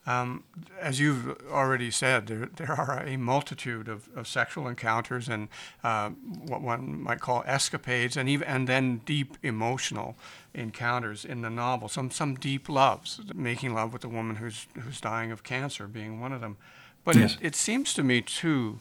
Um, 0.07 0.45
as 0.81 1.01
you've 1.01 1.37
already 1.51 1.91
said, 1.91 2.29
there, 2.29 2.49
there 2.55 2.71
are 2.71 3.03
a 3.05 3.17
multitude 3.17 3.89
of, 3.89 4.09
of 4.15 4.29
sexual 4.29 4.69
encounters 4.69 5.29
and 5.29 5.49
uh, 5.83 6.11
what 6.11 6.63
one 6.63 7.03
might 7.03 7.19
call 7.19 7.43
escapades, 7.45 8.17
and 8.17 8.29
even 8.29 8.47
and 8.47 8.69
then 8.69 8.99
deep 9.05 9.37
emotional 9.43 10.15
encounters 10.55 11.25
in 11.25 11.43
the 11.43 11.51
novel. 11.51 11.89
Some 11.89 12.13
some 12.13 12.37
deep 12.37 12.69
loves, 12.69 13.21
making 13.35 13.75
love 13.75 13.93
with 13.93 14.05
a 14.05 14.09
woman 14.09 14.37
who's 14.37 14.69
who's 14.81 15.01
dying 15.01 15.33
of 15.33 15.43
cancer 15.43 15.89
being 15.89 16.21
one 16.21 16.33
of 16.33 16.41
them. 16.41 16.57
But 17.05 17.17
yes. 17.17 17.35
it, 17.35 17.47
it 17.49 17.57
seems 17.57 17.93
to 17.95 18.05
me 18.05 18.23
too 18.23 18.79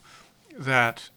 that 0.55 1.09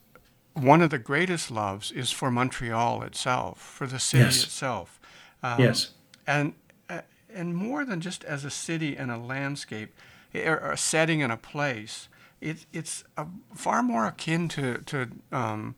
one 0.54 0.82
of 0.82 0.90
the 0.90 0.98
greatest 0.98 1.50
loves 1.50 1.90
is 1.92 2.10
for 2.10 2.30
Montreal 2.30 3.02
itself, 3.02 3.60
for 3.60 3.86
the 3.86 3.98
city 3.98 4.24
yes. 4.24 4.44
itself. 4.44 5.00
Um, 5.42 5.60
yes. 5.60 5.90
And 6.26 6.54
uh, 6.88 7.02
and 7.34 7.54
more 7.54 7.84
than 7.84 8.00
just 8.00 8.24
as 8.24 8.44
a 8.44 8.50
city 8.50 8.96
and 8.96 9.10
a 9.10 9.16
landscape, 9.16 9.94
or 10.34 10.56
a 10.56 10.76
setting 10.76 11.22
and 11.22 11.32
a 11.32 11.36
place, 11.36 12.08
it, 12.40 12.66
it's 12.72 13.04
a, 13.16 13.26
far 13.54 13.82
more 13.82 14.06
akin 14.06 14.48
to 14.48 14.78
to 14.78 15.08
um, 15.32 15.76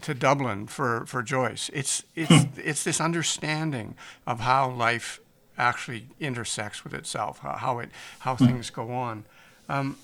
to 0.00 0.14
Dublin 0.14 0.66
for, 0.66 1.04
for 1.06 1.22
Joyce. 1.22 1.70
It's 1.72 2.04
it's 2.14 2.46
it's 2.56 2.84
this 2.84 3.00
understanding 3.00 3.94
of 4.26 4.40
how 4.40 4.70
life 4.70 5.20
actually 5.58 6.06
intersects 6.18 6.82
with 6.84 6.94
itself, 6.94 7.40
how 7.40 7.78
it 7.78 7.90
how 8.20 8.36
things 8.36 8.70
go 8.70 8.90
on. 8.92 9.24
Um, 9.68 9.96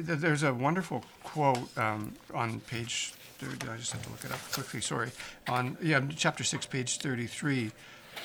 there's 0.00 0.42
a 0.42 0.52
wonderful 0.52 1.04
quote 1.22 1.76
um, 1.78 2.14
on 2.34 2.60
page. 2.60 3.12
I 3.42 3.76
just 3.76 3.92
have 3.92 4.02
to 4.02 4.10
look 4.10 4.24
it 4.24 4.32
up 4.32 4.40
quickly. 4.52 4.80
Sorry. 4.80 5.10
On 5.48 5.78
yeah, 5.80 6.00
chapter 6.14 6.44
six, 6.44 6.66
page 6.66 6.98
thirty-three. 6.98 7.72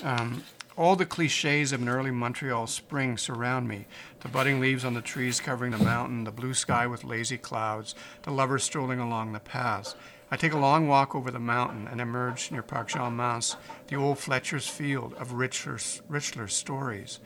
Um, 0.03 0.43
all 0.77 0.97
the 0.97 1.05
cliches 1.05 1.71
of 1.71 1.81
an 1.81 1.87
early 1.87 2.11
Montreal 2.11 2.67
spring 2.67 3.17
surround 3.17 3.65
me 3.69 3.85
the 4.19 4.27
budding 4.27 4.59
leaves 4.59 4.83
on 4.83 4.93
the 4.93 5.01
trees 5.01 5.39
covering 5.39 5.71
the 5.71 5.77
mountain, 5.77 6.25
the 6.25 6.31
blue 6.31 6.53
sky 6.53 6.85
with 6.85 7.05
lazy 7.05 7.37
clouds, 7.37 7.95
the 8.23 8.31
lovers 8.31 8.65
strolling 8.65 8.99
along 8.99 9.31
the 9.31 9.39
paths. 9.39 9.95
I 10.29 10.35
take 10.35 10.51
a 10.51 10.57
long 10.57 10.89
walk 10.89 11.15
over 11.15 11.31
the 11.31 11.39
mountain 11.39 11.87
and 11.87 12.01
emerge 12.01 12.51
near 12.51 12.63
Parc 12.63 12.89
Jeanne 12.89 13.15
Mance, 13.15 13.55
the 13.87 13.95
old 13.95 14.19
Fletcher's 14.19 14.67
Field 14.67 15.13
of 15.13 15.31
Richler's, 15.31 16.01
Richler's 16.09 16.53
stories. 16.53 17.19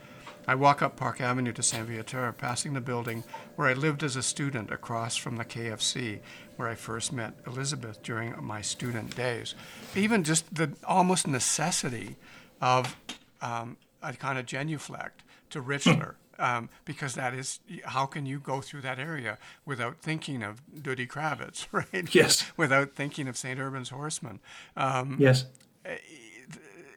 I 0.49 0.55
walk 0.55 0.81
up 0.81 0.95
Park 0.95 1.21
Avenue 1.21 1.53
to 1.53 1.61
Saint 1.61 1.87
Viateur, 1.87 2.31
passing 2.31 2.73
the 2.73 2.81
building 2.81 3.23
where 3.55 3.67
I 3.67 3.73
lived 3.73 4.01
as 4.01 4.15
a 4.15 4.23
student 4.23 4.71
across 4.71 5.15
from 5.15 5.35
the 5.35 5.45
KFC, 5.45 6.21
where 6.55 6.67
I 6.67 6.73
first 6.73 7.13
met 7.13 7.35
Elizabeth 7.45 8.01
during 8.01 8.33
my 8.43 8.63
student 8.63 9.15
days. 9.15 9.53
Even 9.95 10.23
just 10.23 10.51
the 10.55 10.71
almost 10.83 11.27
necessity 11.27 12.15
of 12.63 12.97
um, 13.43 13.77
a 14.01 14.13
kind 14.13 14.39
of 14.39 14.47
genuflect 14.47 15.21
to 15.51 15.61
Richler. 15.61 16.15
Um, 16.41 16.69
because 16.85 17.15
that 17.15 17.33
is 17.33 17.59
how 17.83 18.05
can 18.05 18.25
you 18.25 18.39
go 18.39 18.61
through 18.61 18.79
that 18.83 18.97
area 18.97 19.37
without 19.65 19.97
thinking 19.97 20.41
of 20.41 20.61
Duddy 20.81 21.05
Kravitz, 21.05 21.67
right? 21.73 22.15
Yes. 22.15 22.49
without 22.55 22.93
thinking 22.93 23.27
of 23.27 23.35
St. 23.35 23.59
Urbain's 23.59 23.89
Horseman. 23.89 24.39
Um, 24.77 25.17
yes. 25.19 25.47
Eh, 25.83 25.97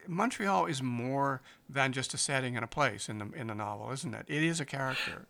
Montreal 0.07 0.65
is 0.65 0.81
more 0.81 1.41
than 1.69 1.91
just 1.91 2.13
a 2.13 2.17
setting 2.17 2.55
and 2.55 2.63
a 2.63 2.67
place 2.67 3.09
in 3.09 3.19
the 3.19 3.31
in 3.35 3.47
the 3.47 3.55
novel, 3.55 3.91
isn't 3.91 4.13
it? 4.13 4.25
It 4.27 4.43
is 4.43 4.59
a 4.59 4.65
character. 4.65 5.27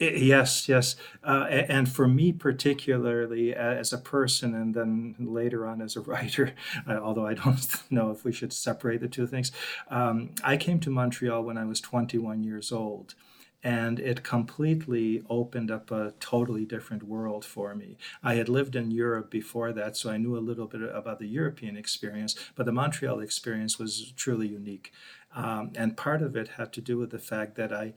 Yes, 0.00 0.66
yes. 0.66 0.96
Uh, 1.22 1.44
and 1.50 1.86
for 1.86 2.08
me, 2.08 2.32
particularly 2.32 3.54
as 3.54 3.92
a 3.92 3.98
person, 3.98 4.54
and 4.54 4.74
then 4.74 5.14
later 5.18 5.66
on 5.66 5.82
as 5.82 5.94
a 5.94 6.00
writer, 6.10 6.54
uh, 6.88 6.94
although 6.94 7.26
I 7.26 7.34
don't 7.34 7.66
know 7.90 8.10
if 8.10 8.24
we 8.24 8.32
should 8.32 8.52
separate 8.52 9.02
the 9.02 9.08
two 9.08 9.26
things, 9.26 9.52
um, 9.88 10.30
I 10.42 10.56
came 10.56 10.80
to 10.80 10.90
Montreal 10.90 11.42
when 11.42 11.58
I 11.58 11.64
was 11.66 11.82
21 11.82 12.44
years 12.44 12.72
old. 12.72 13.14
And 13.62 13.98
it 13.98 14.22
completely 14.22 15.22
opened 15.28 15.70
up 15.70 15.90
a 15.90 16.14
totally 16.18 16.64
different 16.64 17.02
world 17.02 17.44
for 17.44 17.74
me. 17.74 17.98
I 18.22 18.34
had 18.34 18.48
lived 18.48 18.74
in 18.74 18.90
Europe 18.90 19.30
before 19.30 19.72
that, 19.72 19.96
so 19.96 20.10
I 20.10 20.16
knew 20.16 20.36
a 20.36 20.40
little 20.40 20.66
bit 20.66 20.82
about 20.82 21.18
the 21.18 21.28
European 21.28 21.76
experience, 21.76 22.34
but 22.54 22.64
the 22.64 22.72
Montreal 22.72 23.20
experience 23.20 23.78
was 23.78 24.12
truly 24.16 24.48
unique. 24.48 24.92
Um, 25.34 25.72
and 25.76 25.96
part 25.96 26.22
of 26.22 26.36
it 26.36 26.48
had 26.48 26.72
to 26.72 26.80
do 26.80 26.96
with 26.96 27.10
the 27.10 27.18
fact 27.18 27.54
that 27.56 27.72
I 27.72 27.94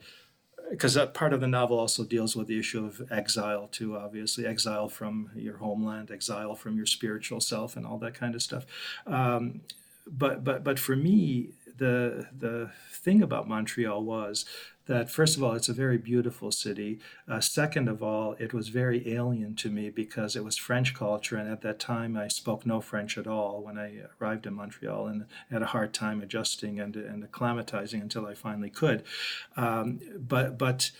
because 0.70 0.96
part 1.12 1.32
of 1.32 1.40
the 1.40 1.46
novel 1.46 1.78
also 1.78 2.04
deals 2.04 2.34
with 2.34 2.46
the 2.46 2.58
issue 2.58 2.84
of 2.84 3.02
exile 3.10 3.68
too 3.68 3.96
obviously 3.96 4.46
exile 4.46 4.88
from 4.88 5.30
your 5.34 5.58
homeland 5.58 6.10
exile 6.10 6.54
from 6.54 6.76
your 6.76 6.86
spiritual 6.86 7.40
self 7.40 7.76
and 7.76 7.86
all 7.86 7.98
that 7.98 8.14
kind 8.14 8.34
of 8.34 8.42
stuff 8.42 8.64
um, 9.06 9.60
but 10.06 10.44
but 10.44 10.64
but 10.64 10.78
for 10.78 10.96
me 10.96 11.50
the 11.76 12.28
the 12.36 12.70
thing 12.90 13.22
about 13.22 13.48
montreal 13.48 14.02
was 14.02 14.44
that 14.86 15.10
first 15.10 15.36
of 15.36 15.42
all, 15.42 15.54
it's 15.54 15.68
a 15.68 15.72
very 15.74 15.96
beautiful 15.96 16.50
city. 16.50 17.00
Uh, 17.26 17.40
second 17.40 17.88
of 17.88 18.02
all, 18.02 18.36
it 18.38 18.52
was 18.52 18.68
very 18.68 19.14
alien 19.14 19.54
to 19.56 19.70
me 19.70 19.88
because 19.88 20.36
it 20.36 20.44
was 20.44 20.56
French 20.56 20.94
culture, 20.94 21.36
and 21.36 21.50
at 21.50 21.62
that 21.62 21.78
time 21.78 22.16
I 22.16 22.28
spoke 22.28 22.66
no 22.66 22.80
French 22.80 23.16
at 23.16 23.26
all 23.26 23.62
when 23.62 23.78
I 23.78 24.02
arrived 24.20 24.46
in 24.46 24.54
Montreal, 24.54 25.06
and 25.06 25.26
had 25.50 25.62
a 25.62 25.66
hard 25.66 25.94
time 25.94 26.20
adjusting 26.20 26.78
and, 26.78 26.96
and 26.96 27.24
acclimatizing 27.24 28.02
until 28.02 28.26
I 28.26 28.34
finally 28.34 28.70
could. 28.70 29.04
Um, 29.56 30.00
but 30.18 30.58
but 30.58 30.90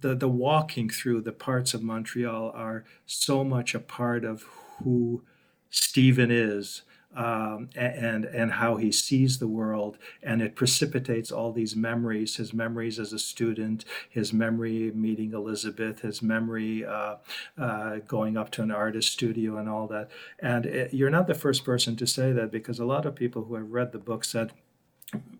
the 0.00 0.14
the 0.14 0.28
walking 0.28 0.90
through 0.90 1.22
the 1.22 1.32
parts 1.32 1.72
of 1.72 1.82
Montreal 1.82 2.52
are 2.54 2.84
so 3.06 3.44
much 3.44 3.74
a 3.74 3.80
part 3.80 4.24
of 4.24 4.44
who 4.82 5.22
Stephen 5.70 6.30
is 6.30 6.82
um, 7.14 7.70
and 7.74 8.24
and 8.24 8.52
how 8.52 8.76
he 8.76 8.90
sees 8.90 9.38
the 9.38 9.48
world, 9.48 9.98
and 10.22 10.40
it 10.40 10.56
precipitates 10.56 11.30
all 11.30 11.52
these 11.52 11.76
memories. 11.76 12.36
His 12.36 12.52
memories 12.54 12.98
as 12.98 13.12
a 13.12 13.18
student, 13.18 13.84
his 14.08 14.32
memory 14.32 14.90
meeting 14.94 15.32
Elizabeth, 15.32 16.00
his 16.00 16.22
memory 16.22 16.84
uh, 16.84 17.16
uh, 17.58 17.96
going 18.06 18.36
up 18.36 18.50
to 18.52 18.62
an 18.62 18.70
artist 18.70 19.12
studio, 19.12 19.56
and 19.56 19.68
all 19.68 19.86
that. 19.88 20.10
And 20.38 20.66
it, 20.66 20.94
you're 20.94 21.10
not 21.10 21.26
the 21.26 21.34
first 21.34 21.64
person 21.64 21.96
to 21.96 22.06
say 22.06 22.32
that 22.32 22.50
because 22.50 22.78
a 22.78 22.84
lot 22.84 23.06
of 23.06 23.14
people 23.14 23.44
who 23.44 23.54
have 23.54 23.70
read 23.70 23.92
the 23.92 23.98
book 23.98 24.24
said 24.24 24.52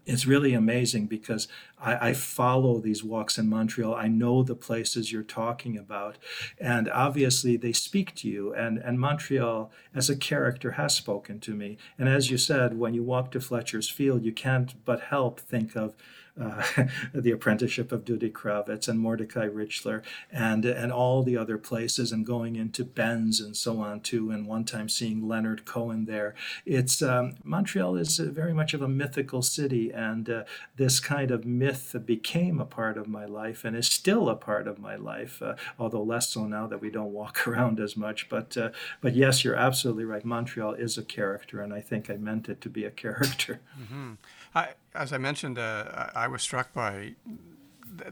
it's 0.05 0.27
really 0.27 0.53
amazing 0.53 1.07
because 1.07 1.47
I, 1.81 2.09
I, 2.09 2.13
follow 2.13 2.81
these 2.81 3.05
walks 3.05 3.39
in 3.39 3.49
Montreal. 3.49 3.95
I 3.95 4.09
know 4.09 4.43
the 4.43 4.57
places 4.57 5.13
you're 5.13 5.23
talking 5.23 5.79
about, 5.79 6.19
and 6.59 6.91
obviously 6.91 7.57
they 7.57 7.73
speak 7.73 8.15
to 8.17 8.29
you. 8.29 8.53
And 8.53 8.79
and 8.79 8.99
Montreal 8.99 9.71
as 9.95 10.11
a 10.11 10.17
character 10.17 10.73
has 10.73 10.95
spoken 10.95 11.39
to 11.41 11.55
me. 11.55 11.79
And 11.99 12.09
as 12.09 12.31
you 12.31 12.39
said, 12.39 12.79
when 12.79 12.95
you 12.95 13.03
walk 13.03 13.31
to 13.33 13.41
Fletcher's 13.41 13.89
Field, 13.89 14.25
you 14.25 14.33
can't 14.33 14.85
but 14.85 15.01
help 15.03 15.39
think 15.39 15.77
of 15.77 15.95
uh, 16.40 16.62
the 17.14 17.31
apprenticeship 17.31 17.92
of 17.92 18.05
Duddy 18.05 18.31
Kravitz 18.31 18.88
and 18.88 18.99
Mordecai 18.99 19.49
Richler 19.49 20.03
and 20.31 20.64
and 20.64 20.92
all 20.92 21.23
the 21.23 21.37
other 21.37 21.59
places 21.59 22.12
and 22.12 22.25
going 22.25 22.57
into 22.57 22.85
Ben's 22.85 23.40
and 23.40 23.57
so 23.57 23.81
on 23.81 24.01
too 24.01 24.31
and 24.31 24.47
one 24.47 24.64
time 24.64 24.88
seeing 24.88 25.29
Leonard 25.29 25.64
Cohen 25.64 26.07
there. 26.07 26.35
It's 26.64 27.03
um, 27.03 27.35
Montreal 27.45 27.97
is 27.97 28.18
very 28.18 28.55
much 28.55 28.75
of 28.75 28.83
a 28.83 28.88
mythical 28.88 29.42
city 29.42 29.90
and 29.90 30.29
uh, 30.29 30.45
this 30.77 31.01
kind 31.01 31.31
of 31.31 31.45
myth 31.45 31.95
became 32.05 32.61
a 32.61 32.66
part 32.66 32.97
of 32.97 33.09
my 33.09 33.27
life 33.27 33.64
and 33.64 33.77
is 33.77 33.87
still 33.87 34.29
a 34.29 34.37
part 34.37 34.66
of 34.66 34.79
my 34.79 34.97
life 34.97 35.42
uh, 35.42 35.55
although 35.79 36.03
less 36.03 36.31
so 36.31 36.47
now 36.47 36.66
that 36.66 36.81
we 36.81 36.90
don't 36.90 37.12
walk 37.12 37.47
around 37.47 37.79
as 37.79 37.97
much 37.97 38.29
but 38.29 38.57
uh, 38.57 38.71
but 39.01 39.14
yes 39.14 39.45
you're 39.45 39.57
absolutely 39.57 40.05
right. 40.05 40.25
Montreal 40.25 40.75
is 40.75 40.97
a 40.97 41.03
character 41.03 41.61
and 41.61 41.73
I 41.73 41.81
think 41.81 42.09
I 42.09 42.16
meant 42.16 42.49
it 42.49 42.61
to 42.62 42.68
be 42.68 42.85
a 42.85 42.90
character. 43.05 43.61
Mm-hmm. 43.81 44.12
I, 44.55 44.71
as 44.95 45.12
I 45.12 45.19
mentioned, 45.19 45.59
uh, 45.59 46.09
I 46.15 46.29
was 46.29 46.43
struck 46.43 46.73
by 46.73 47.15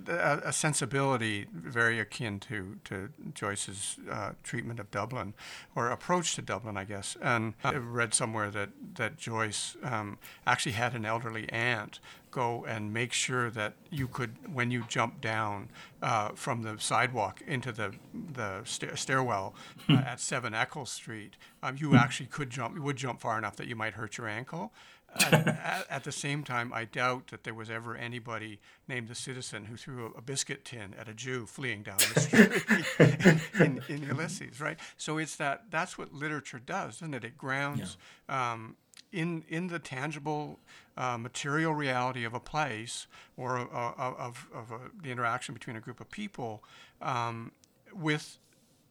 a 0.08 0.52
sensibility 0.52 1.46
very 1.52 1.98
akin 1.98 2.38
to, 2.40 2.78
to 2.84 3.08
Joyce's 3.34 3.96
uh, 4.10 4.32
treatment 4.42 4.78
of 4.78 4.90
Dublin, 4.90 5.34
or 5.74 5.88
approach 5.90 6.34
to 6.34 6.42
Dublin, 6.42 6.76
I 6.76 6.84
guess. 6.84 7.16
And 7.22 7.54
I 7.64 7.74
read 7.74 8.14
somewhere 8.14 8.50
that, 8.50 8.70
that 8.94 9.16
Joyce 9.16 9.76
um, 9.82 10.18
actually 10.46 10.72
had 10.72 10.94
an 10.94 11.04
elderly 11.04 11.48
aunt 11.50 12.00
go 12.30 12.64
and 12.64 12.92
make 12.92 13.12
sure 13.12 13.50
that 13.50 13.74
you 13.90 14.06
could, 14.06 14.36
when 14.52 14.70
you 14.70 14.84
jump 14.86 15.20
down 15.20 15.68
uh, 16.00 16.30
from 16.34 16.62
the 16.62 16.76
sidewalk 16.78 17.42
into 17.46 17.72
the, 17.72 17.92
the 18.14 18.62
sta- 18.64 18.94
stairwell 18.94 19.54
uh, 19.88 19.94
at 19.94 20.20
7 20.20 20.54
Eccles 20.54 20.92
Street, 20.92 21.36
um, 21.62 21.76
you 21.78 21.96
actually 21.96 22.26
could 22.26 22.50
jump, 22.50 22.76
you 22.76 22.82
would 22.82 22.96
jump 22.96 23.20
far 23.20 23.36
enough 23.36 23.56
that 23.56 23.66
you 23.66 23.74
might 23.74 23.94
hurt 23.94 24.16
your 24.16 24.28
ankle 24.28 24.72
at, 25.16 25.86
at, 25.90 26.04
the 26.04 26.12
same 26.12 26.44
time, 26.44 26.72
I 26.72 26.84
doubt 26.84 27.28
that 27.28 27.44
there 27.44 27.54
was 27.54 27.70
ever 27.70 27.96
anybody 27.96 28.60
named 28.88 29.08
the 29.08 29.14
citizen 29.14 29.64
who 29.64 29.76
threw 29.76 30.06
a, 30.06 30.18
a 30.18 30.22
biscuit 30.22 30.64
tin 30.64 30.94
at 30.98 31.08
a 31.08 31.14
Jew 31.14 31.46
fleeing 31.46 31.82
down 31.82 31.98
the 32.14 32.20
street 32.20 33.10
in, 33.20 33.40
in, 33.64 33.82
in, 33.88 34.02
Ulysses, 34.08 34.60
right? 34.60 34.78
So 34.96 35.18
it's 35.18 35.36
that 35.36 35.64
that's 35.70 35.98
what 35.98 36.12
literature 36.12 36.60
does, 36.60 36.96
isn't 36.96 37.14
it? 37.14 37.24
It 37.24 37.36
grounds 37.36 37.96
yeah. 38.28 38.52
um, 38.52 38.76
in 39.12 39.44
in 39.48 39.66
the 39.66 39.78
tangible 39.78 40.60
uh, 40.96 41.18
material 41.18 41.74
reality 41.74 42.24
of 42.24 42.34
a 42.34 42.40
place 42.40 43.06
or 43.36 43.58
uh, 43.58 43.92
of, 43.96 44.48
of 44.54 44.70
a, 44.70 44.78
the 45.02 45.10
interaction 45.10 45.54
between 45.54 45.76
a 45.76 45.80
group 45.80 46.00
of 46.00 46.10
people 46.10 46.62
um, 47.02 47.52
with 47.92 48.38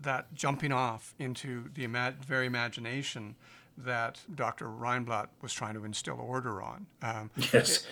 that 0.02 0.34
jumping 0.34 0.72
off 0.72 1.14
into 1.20 1.66
the 1.74 1.84
ima- 1.84 2.16
very 2.26 2.46
imagination 2.46 3.36
that 3.86 4.20
Dr. 4.34 4.68
Reinblatt 4.68 5.28
was 5.42 5.54
trying 5.54 5.74
to 5.76 5.86
instill 5.86 6.20
order 6.20 6.62
on. 6.62 6.88
Um, 7.02 7.32
yes. 7.54 7.86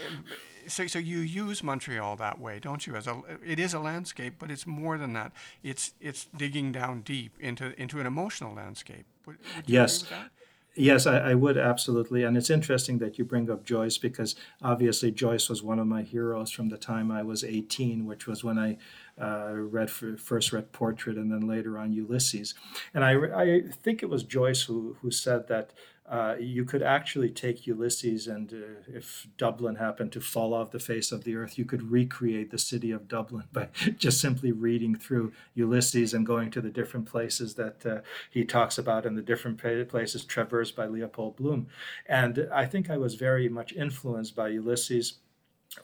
So, 0.68 0.86
so 0.86 1.00
you 1.00 1.20
use 1.20 1.64
Montreal 1.64 2.18
that 2.18 2.40
way, 2.40 2.60
don't 2.60 2.86
you? 2.86 2.96
As 2.96 3.08
a, 3.08 3.22
it 3.46 3.58
is 3.58 3.74
a 3.74 3.80
landscape, 3.80 4.36
but 4.38 4.52
it's 4.52 4.68
more 4.68 4.98
than 4.98 5.14
that. 5.14 5.32
It's 5.64 5.94
it's 6.02 6.26
digging 6.36 6.74
down 6.74 7.02
deep 7.02 7.38
into 7.40 7.80
into 7.82 8.00
an 8.02 8.06
emotional 8.06 8.54
landscape. 8.54 9.06
Would, 9.26 9.38
would 9.56 9.70
yes. 9.70 10.06
Yes, 10.78 11.08
I, 11.08 11.32
I, 11.32 11.34
would 11.34 11.58
absolutely. 11.58 12.24
And 12.24 12.38
it's 12.38 12.52
interesting 12.52 13.00
that 13.00 13.18
you 13.18 13.26
bring 13.26 13.50
up 13.50 13.66
Joyce 13.66 13.98
because 13.98 14.36
obviously 14.62 15.12
Joyce 15.12 15.50
was 15.50 15.64
one 15.64 15.80
of 15.80 15.88
my 15.88 16.04
heroes 16.04 16.52
from 16.52 16.70
the 16.70 16.78
time 16.78 17.10
I 17.10 17.24
was 17.24 17.44
18, 17.44 18.06
which 18.06 18.28
was 18.28 18.44
when 18.44 18.60
I 18.60 18.78
uh, 19.20 19.54
read 19.54 19.90
first 19.90 20.54
read 20.54 20.72
Portrait 20.72 21.18
and 21.18 21.32
then 21.32 21.48
later 21.48 21.80
on 21.80 21.94
Ulysses. 21.94 22.54
And 22.94 23.04
I, 23.04 23.14
I 23.14 23.62
think 23.82 24.04
it 24.04 24.10
was 24.10 24.24
Joyce 24.24 24.62
who, 24.62 24.96
who 25.02 25.10
said 25.10 25.48
that 25.48 25.72
uh, 26.10 26.36
you 26.40 26.64
could 26.64 26.82
actually 26.82 27.30
take 27.30 27.68
Ulysses, 27.68 28.28
and 28.28 28.54
uh, 28.54 28.82
if 28.88 29.28
Dublin 29.38 29.76
happened 29.76 30.14
to 30.14 30.22
fall 30.22 30.54
off 30.54 30.72
the 30.72 30.80
face 30.80 31.12
of 31.12 31.26
the 31.26 31.36
earth, 31.36 31.58
you 31.58 31.66
could 31.66 31.92
recreate 31.92 32.50
the 32.50 32.58
city 32.58 32.92
of 32.92 33.10
Dublin 33.10 33.44
by 33.54 33.68
just 33.98 34.22
simply 34.22 34.54
reading 34.54 34.96
through 34.96 35.34
Ulysses 35.54 36.14
and 36.14 36.26
going 36.26 36.50
to 36.52 36.62
the 36.62 36.70
different 36.70 37.08
places 37.08 37.56
that 37.56 37.86
uh, 37.86 38.00
he 38.30 38.46
talks 38.46 38.78
about 38.78 39.06
and 39.06 39.18
the 39.18 39.22
different 39.22 39.58
places 39.58 40.24
traversed 40.24 40.76
by 40.78 40.86
Leopold 40.86 41.36
Bloom. 41.36 41.68
And 42.06 42.48
I 42.54 42.66
think 42.66 42.90
I 42.90 42.98
was 42.98 43.16
very 43.16 43.50
much 43.50 43.74
influenced 43.74 44.34
by 44.34 44.48
Ulysses 44.50 45.16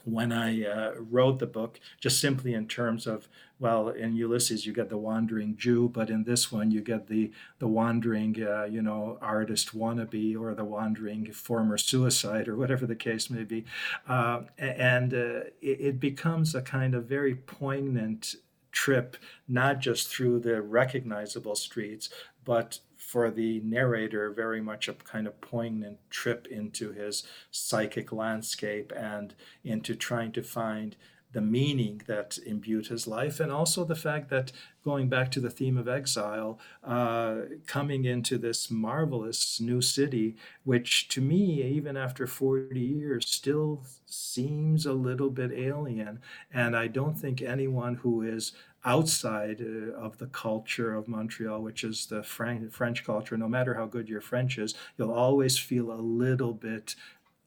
when 0.04 0.32
I 0.32 0.64
uh, 0.64 0.92
wrote 0.98 1.38
the 1.38 1.46
book, 1.46 1.78
just 2.00 2.20
simply 2.20 2.54
in 2.54 2.66
terms 2.66 3.06
of, 3.06 3.28
well, 3.64 3.88
in 3.88 4.14
Ulysses 4.14 4.66
you 4.66 4.74
get 4.74 4.90
the 4.90 4.98
wandering 4.98 5.56
Jew, 5.56 5.88
but 5.88 6.10
in 6.10 6.24
this 6.24 6.52
one 6.52 6.70
you 6.70 6.82
get 6.82 7.06
the 7.06 7.32
the 7.60 7.66
wandering, 7.66 8.36
uh, 8.42 8.64
you 8.64 8.82
know, 8.82 9.16
artist 9.22 9.74
wannabe 9.74 10.38
or 10.38 10.54
the 10.54 10.66
wandering 10.66 11.32
former 11.32 11.78
suicide 11.78 12.46
or 12.46 12.56
whatever 12.56 12.84
the 12.86 12.94
case 12.94 13.30
may 13.30 13.42
be, 13.42 13.64
uh, 14.06 14.42
and 14.58 15.14
uh, 15.14 15.48
it, 15.62 15.80
it 15.80 15.98
becomes 15.98 16.54
a 16.54 16.60
kind 16.60 16.94
of 16.94 17.06
very 17.06 17.34
poignant 17.34 18.34
trip, 18.70 19.16
not 19.48 19.80
just 19.80 20.08
through 20.08 20.40
the 20.40 20.60
recognizable 20.60 21.54
streets, 21.54 22.10
but 22.44 22.80
for 22.98 23.30
the 23.30 23.60
narrator 23.60 24.30
very 24.30 24.60
much 24.60 24.88
a 24.88 24.92
kind 24.92 25.26
of 25.26 25.40
poignant 25.40 25.96
trip 26.10 26.46
into 26.50 26.92
his 26.92 27.22
psychic 27.50 28.12
landscape 28.12 28.92
and 28.94 29.34
into 29.62 29.94
trying 29.94 30.32
to 30.32 30.42
find 30.42 30.96
the 31.34 31.40
meaning 31.40 32.00
that 32.06 32.38
imbued 32.46 32.86
his 32.86 33.06
life, 33.06 33.40
and 33.40 33.52
also 33.52 33.84
the 33.84 33.94
fact 33.94 34.30
that 34.30 34.52
going 34.84 35.08
back 35.08 35.30
to 35.32 35.40
the 35.40 35.50
theme 35.50 35.76
of 35.76 35.88
exile, 35.88 36.58
uh, 36.82 37.36
coming 37.66 38.04
into 38.04 38.38
this 38.38 38.70
marvelous 38.70 39.60
new 39.60 39.82
city, 39.82 40.36
which 40.62 41.08
to 41.08 41.20
me, 41.20 41.62
even 41.62 41.96
after 41.96 42.26
40 42.26 42.80
years, 42.80 43.28
still 43.28 43.82
seems 44.06 44.86
a 44.86 44.92
little 44.92 45.30
bit 45.30 45.52
alien. 45.52 46.20
And 46.52 46.76
I 46.76 46.86
don't 46.86 47.18
think 47.18 47.42
anyone 47.42 47.96
who 47.96 48.22
is 48.22 48.52
outside 48.84 49.60
uh, 49.60 49.92
of 49.94 50.18
the 50.18 50.26
culture 50.26 50.94
of 50.94 51.08
Montreal, 51.08 51.62
which 51.62 51.82
is 51.82 52.06
the 52.06 52.22
French 52.22 53.04
culture, 53.04 53.36
no 53.36 53.48
matter 53.48 53.74
how 53.74 53.86
good 53.86 54.08
your 54.08 54.20
French 54.20 54.58
is, 54.58 54.74
you'll 54.96 55.12
always 55.12 55.58
feel 55.58 55.90
a 55.90 56.00
little 56.00 56.52
bit 56.52 56.94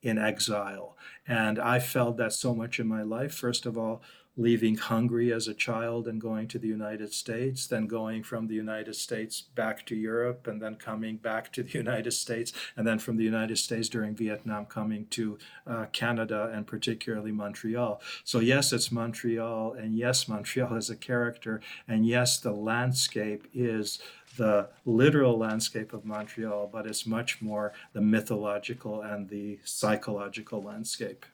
in 0.02 0.18
exile. 0.18 0.96
And 1.28 1.60
I 1.60 1.80
felt 1.80 2.18
that 2.18 2.34
so 2.34 2.54
much 2.54 2.80
in 2.80 2.88
my 2.88 3.02
life. 3.02 3.34
First 3.34 3.66
of 3.66 3.78
all, 3.78 4.02
leaving 4.38 4.78
Hungary 4.78 5.34
as 5.34 5.48
a 5.48 5.54
child 5.54 6.08
and 6.08 6.22
going 6.22 6.48
to 6.48 6.60
the 6.60 6.68
United 6.68 7.12
States, 7.12 7.66
then 7.66 7.88
going 7.88 8.22
from 8.22 8.48
the 8.48 8.54
United 8.54 8.96
States 8.96 9.42
back 9.42 9.84
to 9.88 9.96
Europe, 9.96 10.46
and 10.46 10.62
then 10.62 10.76
coming 10.76 11.18
back 11.18 11.52
to 11.52 11.64
the 11.64 11.72
United 11.78 12.12
States, 12.12 12.54
and 12.78 12.86
then 12.86 13.00
from 13.00 13.18
the 13.18 13.24
United 13.24 13.58
States 13.58 13.90
during 13.90 14.16
Vietnam 14.16 14.66
coming 14.68 15.08
to 15.08 15.40
uh, 15.66 15.86
Canada 15.92 16.52
and 16.54 16.68
particularly 16.68 17.32
Montreal. 17.32 18.00
So, 18.24 18.40
yes, 18.40 18.72
it's 18.72 18.92
Montreal, 18.92 19.74
and 19.74 19.98
yes, 19.98 20.28
Montreal 20.30 20.76
is 20.76 20.92
a 20.92 20.96
character, 20.96 21.60
and 21.88 22.06
yes, 22.06 22.40
the 22.40 22.54
landscape 22.54 23.48
is 23.54 24.00
the 24.38 24.70
literal 24.86 25.38
landscape 25.38 25.94
of 25.94 26.06
Montreal, 26.06 26.70
but 26.72 26.86
it's 26.86 27.06
much 27.06 27.42
more 27.42 27.74
the 27.94 28.02
mythological 28.02 29.02
and 29.02 29.30
the 29.30 29.60
psychological 29.64 30.62
landscape. 30.62 31.26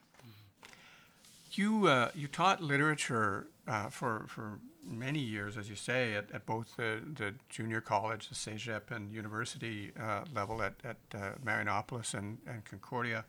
You 1.52 1.86
uh, 1.86 2.10
you 2.14 2.26
taught 2.26 2.60
literature 2.60 3.46
uh, 3.68 3.88
for 3.90 4.24
for 4.28 4.58
many 4.86 5.20
years, 5.20 5.56
as 5.56 5.70
you 5.70 5.76
say, 5.76 6.14
at, 6.14 6.30
at 6.32 6.44
both 6.46 6.76
the, 6.76 7.00
the 7.14 7.34
junior 7.48 7.80
college, 7.80 8.28
the 8.28 8.34
CEGEP, 8.34 8.90
and 8.90 9.12
university 9.12 9.92
uh, 9.98 10.24
level 10.34 10.62
at, 10.62 10.74
at 10.84 10.96
uh, 11.14 11.30
Marianopolis 11.42 12.14
and, 12.14 12.38
and 12.46 12.64
Concordia. 12.64 13.24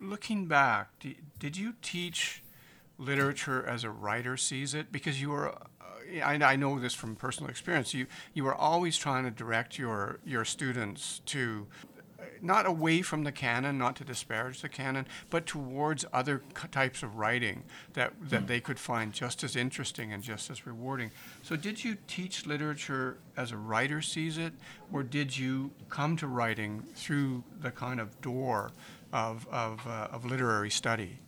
Looking 0.00 0.46
back, 0.46 0.90
did 1.38 1.56
you 1.56 1.74
teach 1.82 2.42
literature 3.00 3.64
as 3.66 3.84
a 3.84 3.90
writer 3.90 4.36
sees 4.36 4.74
it? 4.74 4.92
Because 4.92 5.20
you 5.20 5.32
are 5.32 5.50
uh, 5.50 5.64
I, 6.24 6.34
I 6.34 6.56
know 6.56 6.78
this 6.78 6.94
from 6.94 7.14
personal 7.16 7.50
experience, 7.50 7.94
you, 7.94 8.06
you 8.34 8.44
were 8.44 8.54
always 8.54 8.96
trying 8.96 9.24
to 9.24 9.30
direct 9.30 9.78
your, 9.78 10.18
your 10.24 10.44
students 10.44 11.20
to 11.26 11.66
not 12.42 12.66
away 12.66 13.02
from 13.02 13.24
the 13.24 13.32
canon, 13.32 13.78
not 13.78 13.96
to 13.96 14.04
disparage 14.04 14.62
the 14.62 14.68
canon, 14.68 15.06
but 15.28 15.46
towards 15.46 16.04
other 16.12 16.42
types 16.70 17.02
of 17.02 17.16
writing 17.16 17.62
that, 17.92 18.12
that 18.22 18.44
mm. 18.44 18.46
they 18.46 18.60
could 18.60 18.78
find 18.78 19.12
just 19.12 19.44
as 19.44 19.56
interesting 19.56 20.12
and 20.12 20.22
just 20.22 20.50
as 20.50 20.66
rewarding. 20.66 21.10
So, 21.42 21.56
did 21.56 21.84
you 21.84 21.96
teach 22.06 22.46
literature 22.46 23.18
as 23.36 23.52
a 23.52 23.56
writer 23.56 24.00
sees 24.00 24.38
it, 24.38 24.52
or 24.92 25.02
did 25.02 25.36
you 25.36 25.70
come 25.88 26.16
to 26.16 26.26
writing 26.26 26.82
through 26.94 27.44
the 27.60 27.70
kind 27.70 28.00
of 28.00 28.20
door 28.20 28.72
of, 29.12 29.46
of, 29.50 29.86
uh, 29.86 30.08
of 30.10 30.24
literary 30.24 30.70
study? 30.70 31.18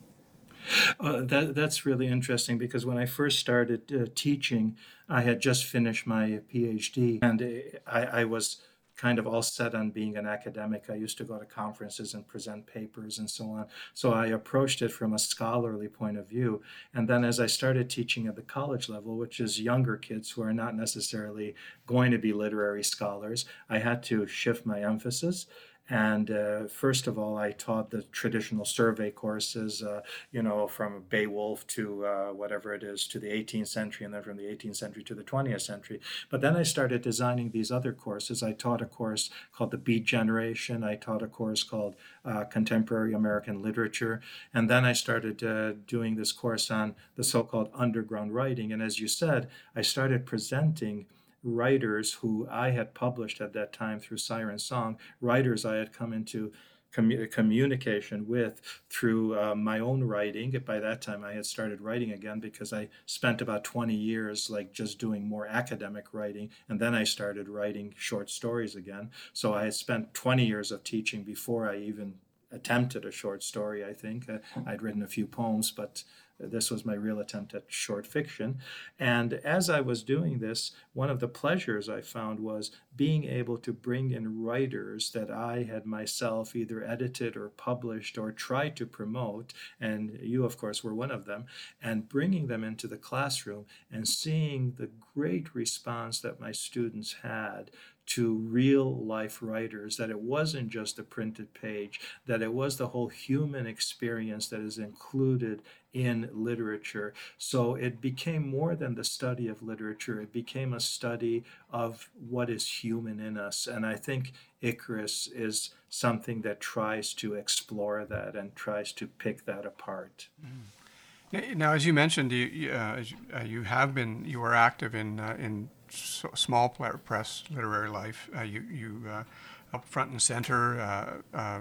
Uh, 1.00 1.22
that, 1.22 1.54
that's 1.54 1.84
really 1.84 2.06
interesting 2.06 2.58
because 2.58 2.86
when 2.86 2.98
I 2.98 3.06
first 3.06 3.38
started 3.38 3.92
uh, 3.92 4.06
teaching, 4.14 4.76
I 5.08 5.22
had 5.22 5.40
just 5.40 5.64
finished 5.64 6.06
my 6.06 6.40
PhD 6.52 7.18
and 7.22 7.80
I, 7.86 8.20
I 8.20 8.24
was 8.24 8.58
kind 8.96 9.18
of 9.18 9.26
all 9.26 9.42
set 9.42 9.74
on 9.74 9.90
being 9.90 10.16
an 10.16 10.26
academic. 10.26 10.84
I 10.88 10.94
used 10.94 11.18
to 11.18 11.24
go 11.24 11.38
to 11.38 11.44
conferences 11.44 12.14
and 12.14 12.26
present 12.26 12.66
papers 12.66 13.18
and 13.18 13.28
so 13.28 13.50
on. 13.50 13.66
So 13.94 14.12
I 14.12 14.26
approached 14.26 14.82
it 14.82 14.92
from 14.92 15.12
a 15.12 15.18
scholarly 15.18 15.88
point 15.88 16.18
of 16.18 16.28
view. 16.28 16.62
And 16.94 17.08
then 17.08 17.24
as 17.24 17.40
I 17.40 17.46
started 17.46 17.88
teaching 17.88 18.26
at 18.26 18.36
the 18.36 18.42
college 18.42 18.88
level, 18.88 19.16
which 19.16 19.40
is 19.40 19.60
younger 19.60 19.96
kids 19.96 20.30
who 20.30 20.42
are 20.42 20.52
not 20.52 20.76
necessarily 20.76 21.54
going 21.86 22.12
to 22.12 22.18
be 22.18 22.32
literary 22.32 22.84
scholars, 22.84 23.44
I 23.68 23.78
had 23.78 24.02
to 24.04 24.26
shift 24.26 24.66
my 24.66 24.82
emphasis. 24.82 25.46
And 25.90 26.30
uh, 26.30 26.68
first 26.68 27.06
of 27.06 27.18
all, 27.18 27.36
I 27.36 27.50
taught 27.50 27.90
the 27.90 28.02
traditional 28.04 28.64
survey 28.64 29.10
courses, 29.10 29.82
uh, 29.82 30.02
you 30.30 30.42
know, 30.42 30.66
from 30.68 31.04
Beowulf 31.10 31.66
to 31.68 32.06
uh, 32.06 32.26
whatever 32.28 32.72
it 32.72 32.82
is 32.82 33.06
to 33.08 33.18
the 33.18 33.26
18th 33.26 33.68
century, 33.68 34.04
and 34.04 34.14
then 34.14 34.22
from 34.22 34.36
the 34.36 34.44
18th 34.44 34.76
century 34.76 35.02
to 35.04 35.14
the 35.14 35.24
20th 35.24 35.60
century. 35.60 36.00
But 36.30 36.40
then 36.40 36.56
I 36.56 36.62
started 36.62 37.02
designing 37.02 37.50
these 37.50 37.72
other 37.72 37.92
courses. 37.92 38.42
I 38.42 38.52
taught 38.52 38.80
a 38.80 38.86
course 38.86 39.30
called 39.52 39.72
the 39.72 39.76
Beat 39.76 40.04
Generation. 40.04 40.84
I 40.84 40.94
taught 40.94 41.22
a 41.22 41.26
course 41.26 41.64
called 41.64 41.96
uh, 42.24 42.44
Contemporary 42.44 43.12
American 43.12 43.60
Literature. 43.60 44.20
And 44.54 44.70
then 44.70 44.84
I 44.84 44.92
started 44.92 45.42
uh, 45.42 45.72
doing 45.86 46.14
this 46.14 46.32
course 46.32 46.70
on 46.70 46.94
the 47.16 47.24
so 47.24 47.42
called 47.42 47.70
underground 47.74 48.34
writing. 48.34 48.72
And 48.72 48.80
as 48.80 49.00
you 49.00 49.08
said, 49.08 49.48
I 49.74 49.82
started 49.82 50.26
presenting 50.26 51.06
writers 51.42 52.14
who 52.14 52.46
I 52.50 52.70
had 52.70 52.94
published 52.94 53.40
at 53.40 53.52
that 53.54 53.72
time 53.72 54.00
through 54.00 54.18
Siren 54.18 54.58
Song, 54.58 54.98
writers 55.20 55.64
I 55.64 55.76
had 55.76 55.92
come 55.92 56.12
into 56.12 56.52
commu- 56.92 57.30
communication 57.30 58.26
with 58.26 58.60
through 58.90 59.38
uh, 59.38 59.54
my 59.54 59.78
own 59.78 60.04
writing. 60.04 60.50
By 60.64 60.78
that 60.80 61.02
time, 61.02 61.24
I 61.24 61.32
had 61.32 61.46
started 61.46 61.80
writing 61.80 62.12
again 62.12 62.40
because 62.40 62.72
I 62.72 62.88
spent 63.06 63.40
about 63.40 63.64
20 63.64 63.94
years 63.94 64.50
like 64.50 64.72
just 64.72 64.98
doing 64.98 65.28
more 65.28 65.46
academic 65.46 66.12
writing, 66.12 66.50
and 66.68 66.78
then 66.78 66.94
I 66.94 67.04
started 67.04 67.48
writing 67.48 67.94
short 67.96 68.30
stories 68.30 68.76
again. 68.76 69.10
So 69.32 69.54
I 69.54 69.64
had 69.64 69.74
spent 69.74 70.14
20 70.14 70.44
years 70.44 70.70
of 70.70 70.84
teaching 70.84 71.24
before 71.24 71.68
I 71.68 71.76
even 71.78 72.14
attempted 72.52 73.04
a 73.04 73.10
short 73.10 73.42
story. 73.42 73.84
I 73.84 73.94
think 73.94 74.28
uh, 74.28 74.38
I'd 74.66 74.82
written 74.82 75.02
a 75.02 75.08
few 75.08 75.26
poems, 75.26 75.70
but 75.70 76.04
this 76.50 76.70
was 76.70 76.84
my 76.84 76.94
real 76.94 77.20
attempt 77.20 77.54
at 77.54 77.64
short 77.68 78.06
fiction. 78.06 78.58
And 78.98 79.34
as 79.34 79.70
I 79.70 79.80
was 79.80 80.02
doing 80.02 80.38
this, 80.38 80.72
one 80.92 81.10
of 81.10 81.20
the 81.20 81.28
pleasures 81.28 81.88
I 81.88 82.00
found 82.00 82.40
was 82.40 82.70
being 82.96 83.24
able 83.24 83.58
to 83.58 83.72
bring 83.72 84.10
in 84.10 84.42
writers 84.42 85.10
that 85.12 85.30
I 85.30 85.62
had 85.62 85.86
myself 85.86 86.54
either 86.54 86.84
edited 86.84 87.36
or 87.36 87.48
published 87.50 88.18
or 88.18 88.32
tried 88.32 88.76
to 88.76 88.86
promote. 88.86 89.52
And 89.80 90.18
you, 90.20 90.44
of 90.44 90.56
course, 90.58 90.82
were 90.82 90.94
one 90.94 91.10
of 91.10 91.24
them. 91.24 91.46
And 91.82 92.08
bringing 92.08 92.46
them 92.46 92.64
into 92.64 92.86
the 92.86 92.96
classroom 92.96 93.66
and 93.90 94.06
seeing 94.06 94.74
the 94.78 94.90
great 95.14 95.54
response 95.54 96.20
that 96.20 96.40
my 96.40 96.52
students 96.52 97.16
had 97.22 97.70
to 98.14 98.34
real 98.34 98.94
life 99.04 99.38
writers, 99.40 99.96
that 99.96 100.10
it 100.10 100.20
wasn't 100.20 100.68
just 100.68 100.98
a 100.98 101.02
printed 101.02 101.54
page, 101.54 101.98
that 102.26 102.42
it 102.42 102.52
was 102.52 102.76
the 102.76 102.88
whole 102.88 103.08
human 103.08 103.66
experience 103.66 104.48
that 104.48 104.60
is 104.60 104.76
included 104.76 105.62
in 105.94 106.28
literature. 106.32 107.14
So 107.38 107.74
it 107.74 108.02
became 108.02 108.46
more 108.46 108.74
than 108.74 108.96
the 108.96 109.04
study 109.04 109.48
of 109.48 109.62
literature, 109.62 110.20
it 110.20 110.32
became 110.32 110.74
a 110.74 110.80
study 110.80 111.44
of 111.70 112.10
what 112.28 112.50
is 112.50 112.82
human 112.84 113.18
in 113.18 113.38
us. 113.38 113.66
And 113.66 113.86
I 113.86 113.96
think 113.96 114.32
Icarus 114.60 115.26
is 115.34 115.70
something 115.88 116.42
that 116.42 116.60
tries 116.60 117.14
to 117.14 117.34
explore 117.34 118.04
that 118.04 118.34
and 118.36 118.54
tries 118.54 118.92
to 118.92 119.06
pick 119.06 119.46
that 119.46 119.64
apart. 119.64 120.28
Mm. 120.44 121.56
Now, 121.56 121.72
as 121.72 121.86
you 121.86 121.94
mentioned, 121.94 122.30
you, 122.30 122.72
uh, 122.72 123.02
you 123.42 123.62
have 123.62 123.94
been 123.94 124.26
you 124.26 124.42
are 124.42 124.54
active 124.54 124.94
in 124.94 125.18
uh, 125.18 125.34
in 125.38 125.70
small 125.92 126.68
press 126.68 127.44
literary 127.50 127.88
life. 127.88 128.30
Uh, 128.36 128.42
you 128.42 128.62
you 128.70 129.02
uh, 129.10 129.24
up 129.72 129.84
front 129.86 130.10
and 130.10 130.20
center, 130.20 130.80
uh, 130.80 131.36
uh, 131.36 131.60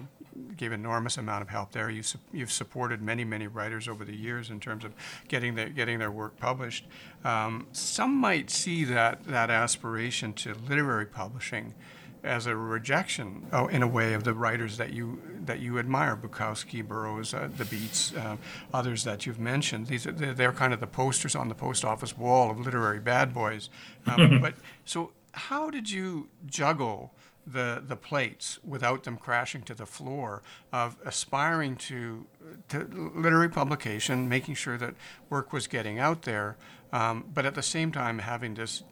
gave 0.57 0.71
enormous 0.71 1.17
amount 1.17 1.41
of 1.41 1.49
help 1.49 1.71
there. 1.71 1.89
You, 1.89 2.03
you've 2.33 2.51
supported 2.51 3.01
many, 3.01 3.23
many 3.23 3.47
writers 3.47 3.87
over 3.87 4.03
the 4.03 4.15
years 4.15 4.49
in 4.49 4.59
terms 4.59 4.83
of 4.83 4.93
getting, 5.27 5.55
the, 5.55 5.69
getting 5.69 5.99
their 5.99 6.11
work 6.11 6.37
published. 6.37 6.85
Um, 7.23 7.67
some 7.71 8.15
might 8.15 8.49
see 8.49 8.83
that, 8.85 9.23
that 9.25 9.49
aspiration 9.49 10.33
to 10.33 10.53
literary 10.53 11.05
publishing 11.05 11.73
as 12.23 12.45
a 12.45 12.55
rejection, 12.55 13.47
oh, 13.51 13.67
in 13.67 13.81
a 13.81 13.87
way, 13.87 14.13
of 14.13 14.23
the 14.23 14.33
writers 14.33 14.77
that 14.77 14.93
you 14.93 15.21
that 15.45 15.59
you 15.59 15.79
admire, 15.79 16.15
Bukowski, 16.15 16.87
Burroughs, 16.87 17.33
uh, 17.33 17.49
the 17.57 17.65
Beats, 17.65 18.13
uh, 18.15 18.37
others 18.73 19.03
that 19.03 19.25
you've 19.25 19.39
mentioned. 19.39 19.87
These 19.87 20.05
are 20.05 20.11
they're, 20.11 20.33
they're, 20.33 20.51
kind 20.51 20.73
of 20.73 20.79
the 20.79 20.87
posters 20.87 21.35
on 21.35 21.49
the 21.49 21.55
post 21.55 21.83
office 21.83 22.17
wall 22.17 22.51
of 22.51 22.59
literary 22.59 22.99
bad 22.99 23.33
boys. 23.33 23.69
Um, 24.05 24.39
but 24.41 24.55
so, 24.85 25.11
how 25.33 25.69
did 25.69 25.89
you 25.89 26.29
juggle? 26.45 27.13
the 27.47 27.81
the 27.85 27.95
plates 27.95 28.59
without 28.63 29.03
them 29.03 29.17
crashing 29.17 29.63
to 29.63 29.73
the 29.73 29.87
floor 29.87 30.43
of 30.71 30.95
aspiring 31.03 31.75
to 31.75 32.27
to 32.69 33.11
literary 33.15 33.49
publication, 33.49 34.29
making 34.29 34.53
sure 34.53 34.77
that 34.77 34.93
work 35.27 35.51
was 35.51 35.65
getting 35.65 35.97
out 35.97 36.21
there, 36.21 36.55
um, 36.93 37.25
but 37.33 37.45
at 37.45 37.55
the 37.55 37.63
same 37.63 37.91
time 37.91 38.19
having 38.19 38.53
this 38.53 38.83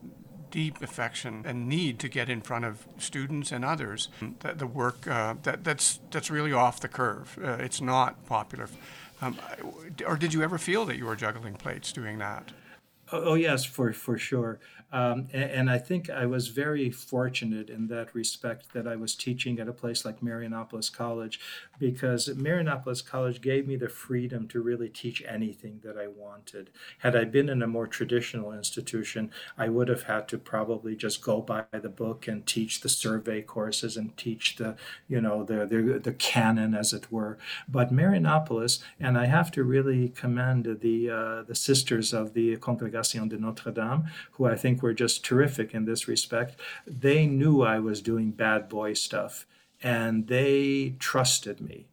deep 0.51 0.81
affection 0.81 1.43
and 1.45 1.67
need 1.67 1.99
to 1.99 2.09
get 2.09 2.29
in 2.29 2.41
front 2.41 2.65
of 2.65 2.88
students 2.97 3.51
and 3.51 3.63
others. 3.63 4.09
That 4.39 4.59
the 4.59 4.67
work 4.67 5.07
uh, 5.07 5.35
that 5.43 5.63
that's 5.63 5.99
that's 6.12 6.29
really 6.29 6.53
off 6.53 6.79
the 6.79 6.88
curve. 6.88 7.38
Uh, 7.43 7.57
it's 7.59 7.81
not 7.81 8.25
popular. 8.25 8.69
Um, 9.21 9.38
or 10.07 10.15
did 10.15 10.33
you 10.33 10.41
ever 10.43 10.57
feel 10.57 10.85
that 10.85 10.97
you 10.97 11.05
were 11.05 11.15
juggling 11.15 11.55
plates 11.55 11.91
doing 11.91 12.19
that? 12.19 12.51
Oh, 13.12 13.31
oh 13.31 13.33
yes, 13.33 13.65
for 13.65 13.91
for 13.93 14.17
sure. 14.17 14.59
Um, 14.91 15.28
and, 15.34 15.52
and, 15.52 15.69
I 15.69 15.78
think 15.78 16.10
I 16.10 16.25
was 16.25 16.47
very 16.47 16.89
fortunate 16.89 17.69
in 17.69 17.88
that 17.89 18.15
respect 18.15 18.73
that 18.73 18.88
I 18.88 18.95
was 18.95 19.13
teaching 19.13 19.60
at 19.60 19.67
a 19.67 19.73
place 19.73 20.04
like 20.04 20.21
Marianopolis 20.23 20.91
College 20.91 21.39
because 21.78 22.28
Marianopolis 22.28 23.06
College 23.06 23.39
gave 23.39 23.67
me 23.67 23.75
the 23.75 23.88
freedom 23.88 24.47
to 24.47 24.60
really 24.60 24.89
teach 24.89 25.21
anything 25.28 25.82
that 25.84 25.95
I 25.95 26.08
wanted. 26.08 26.71
Had 26.99 27.15
I 27.15 27.25
been 27.25 27.49
in 27.49 27.62
a 27.62 27.67
more 27.67 27.86
traditional 27.86 28.52
institution, 28.52 29.30
I 29.60 29.69
would 29.69 29.89
have 29.89 30.04
had 30.04 30.28
to 30.30 30.39
probably 30.39 30.95
just 30.95 31.21
go 31.21 31.39
by 31.39 31.65
the 31.71 31.89
book 31.89 32.28
and 32.28 32.45
teach 32.45 32.82
the 32.82 32.89
survey 32.89 33.43
courses 33.43 33.95
and 33.95 34.17
teach 34.17 34.56
the, 34.56 34.75
you 35.08 35.21
know, 35.21 35.43
the, 35.43 35.67
the, 35.67 35.99
the 35.99 36.13
canon, 36.13 36.73
as 36.73 36.93
it 36.93 37.12
were. 37.12 37.38
But 37.67 37.93
Marianopolis, 37.93 38.80
and 38.99 39.19
I 39.19 39.25
have 39.28 39.52
to 39.52 39.63
really 39.63 40.10
commend 40.10 40.80
the, 40.82 41.10
uh, 41.10 41.43
the 41.43 41.56
sisters 41.56 42.12
of 42.12 42.34
the 42.34 42.58
Congregation 42.58 43.30
de 43.30 43.38
Notre 43.38 43.71
Dame, 43.71 44.06
who 44.32 44.45
I 44.45 44.56
think 44.56 44.78
were 44.81 44.93
just 44.93 45.23
terrific 45.23 45.73
in 45.73 45.85
this 45.85 46.07
respect. 46.07 46.59
They 46.85 47.25
knew 47.25 47.61
I 47.61 47.79
was 47.79 48.01
doing 48.01 48.31
bad 48.31 48.69
boy 48.69 48.93
stuff 48.93 49.45
and 49.81 50.27
they 50.27 50.95
trusted 50.99 51.61
me 51.61 51.85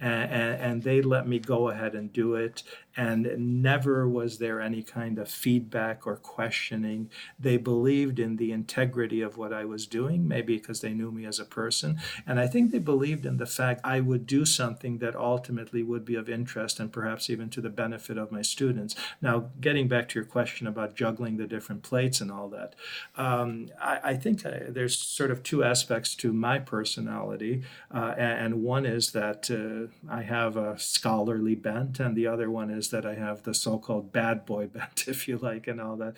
and, 0.00 0.60
and, 0.60 0.82
they 0.82 1.00
let 1.02 1.28
me 1.28 1.38
go 1.38 1.68
ahead 1.68 1.94
and 1.94 2.12
do 2.12 2.34
it 2.34 2.62
and 2.96 3.62
never 3.62 4.08
was 4.08 4.38
there 4.38 4.60
any 4.60 4.82
kind 4.82 5.18
of 5.18 5.28
feedback 5.28 6.06
or 6.06 6.16
questioning. 6.16 7.10
They 7.38 7.56
believed 7.56 8.18
in 8.18 8.36
the 8.36 8.52
integrity 8.52 9.20
of 9.20 9.36
what 9.36 9.52
I 9.52 9.64
was 9.64 9.86
doing, 9.86 10.26
maybe 10.28 10.56
because 10.56 10.80
they 10.80 10.94
knew 10.94 11.10
me 11.10 11.24
as 11.24 11.38
a 11.38 11.44
person. 11.44 11.98
And 12.26 12.38
I 12.38 12.46
think 12.46 12.70
they 12.70 12.78
believed 12.78 13.26
in 13.26 13.36
the 13.36 13.46
fact 13.46 13.80
I 13.84 14.00
would 14.00 14.26
do 14.26 14.44
something 14.44 14.98
that 14.98 15.16
ultimately 15.16 15.82
would 15.82 16.04
be 16.04 16.14
of 16.14 16.28
interest 16.28 16.80
and 16.80 16.92
perhaps 16.92 17.28
even 17.28 17.50
to 17.50 17.60
the 17.60 17.70
benefit 17.70 18.18
of 18.18 18.32
my 18.32 18.42
students. 18.42 18.94
Now, 19.20 19.50
getting 19.60 19.88
back 19.88 20.08
to 20.10 20.18
your 20.18 20.26
question 20.26 20.66
about 20.66 20.94
juggling 20.94 21.36
the 21.36 21.46
different 21.46 21.82
plates 21.82 22.20
and 22.20 22.30
all 22.30 22.48
that, 22.50 22.74
um, 23.16 23.68
I, 23.80 24.00
I, 24.04 24.14
think 24.14 24.44
I, 24.46 24.50
uh, 24.50 24.60
there's 24.68 24.96
sort 24.96 25.30
of 25.30 25.42
two 25.42 25.64
aspects 25.64 26.14
to 26.16 26.32
my 26.32 26.58
personality. 26.58 27.62
Uh, 27.92 28.14
and, 28.16 28.44
and, 28.44 28.54
one 28.64 28.86
is 28.86 29.12
that 29.12 29.50
uh, 29.50 29.92
I 30.10 30.22
have 30.22 30.56
a 30.56 30.78
scholarly 30.78 31.54
bent, 31.54 32.00
and 32.00 32.16
the 32.16 32.26
other 32.26 32.50
one 32.50 32.70
is 32.70 32.83
is 32.84 32.90
that 32.90 33.06
I 33.06 33.14
have 33.14 33.42
the 33.42 33.54
so-called 33.54 34.12
bad 34.12 34.44
boy 34.44 34.66
bent, 34.74 35.08
if 35.08 35.26
you 35.26 35.38
like, 35.38 35.66
and 35.66 35.80
all 35.80 35.96
that. 35.96 36.16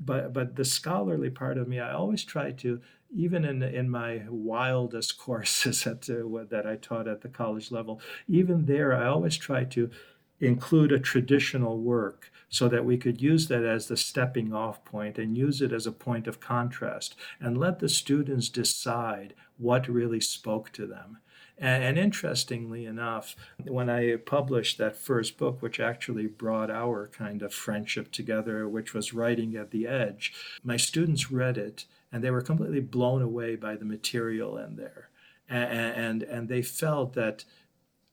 But 0.00 0.32
but 0.32 0.56
the 0.56 0.64
scholarly 0.64 1.30
part 1.30 1.58
of 1.58 1.68
me, 1.68 1.80
I 1.80 1.92
always 1.92 2.24
try 2.24 2.52
to, 2.52 2.80
even 3.14 3.44
in 3.44 3.62
in 3.62 3.90
my 3.90 4.22
wildest 4.28 5.18
courses 5.26 5.86
at 5.86 6.08
uh, 6.08 6.44
that 6.50 6.66
I 6.66 6.76
taught 6.76 7.08
at 7.08 7.20
the 7.22 7.28
college 7.28 7.70
level, 7.70 8.00
even 8.28 8.66
there, 8.66 8.94
I 8.94 9.06
always 9.06 9.36
try 9.36 9.64
to 9.64 9.90
include 10.40 10.92
a 10.92 10.98
traditional 10.98 11.78
work 11.78 12.30
so 12.48 12.68
that 12.68 12.84
we 12.84 12.96
could 12.96 13.20
use 13.20 13.48
that 13.48 13.64
as 13.64 13.88
the 13.88 13.96
stepping 13.96 14.52
off 14.52 14.84
point 14.84 15.18
and 15.18 15.38
use 15.38 15.62
it 15.62 15.72
as 15.72 15.86
a 15.86 15.92
point 15.92 16.26
of 16.26 16.40
contrast 16.40 17.16
and 17.40 17.58
let 17.58 17.78
the 17.78 17.88
students 17.88 18.48
decide 18.48 19.34
what 19.58 19.88
really 19.88 20.20
spoke 20.20 20.70
to 20.72 20.86
them. 20.86 21.18
And, 21.56 21.84
and, 21.84 21.98
interestingly 21.98 22.84
enough, 22.84 23.36
when 23.62 23.88
I 23.88 24.16
published 24.16 24.76
that 24.78 24.96
first 24.96 25.38
book, 25.38 25.62
which 25.62 25.78
actually 25.78 26.26
brought 26.26 26.70
our 26.70 27.06
kind 27.08 27.42
of 27.42 27.54
friendship 27.54 28.10
together, 28.10 28.68
which 28.68 28.92
was 28.92 29.14
Writing 29.14 29.54
at 29.54 29.70
the 29.70 29.86
Edge, 29.86 30.32
my 30.64 30.76
students 30.76 31.30
read 31.30 31.56
it 31.56 31.84
and 32.10 32.22
they 32.22 32.30
were 32.30 32.42
completely 32.42 32.80
blown 32.80 33.22
away 33.22 33.56
by 33.56 33.76
the 33.76 33.84
material 33.84 34.56
in 34.56 34.76
there. 34.76 35.10
And, 35.48 35.94
and, 35.94 36.22
and 36.22 36.48
they 36.48 36.62
felt 36.62 37.14
that 37.14 37.44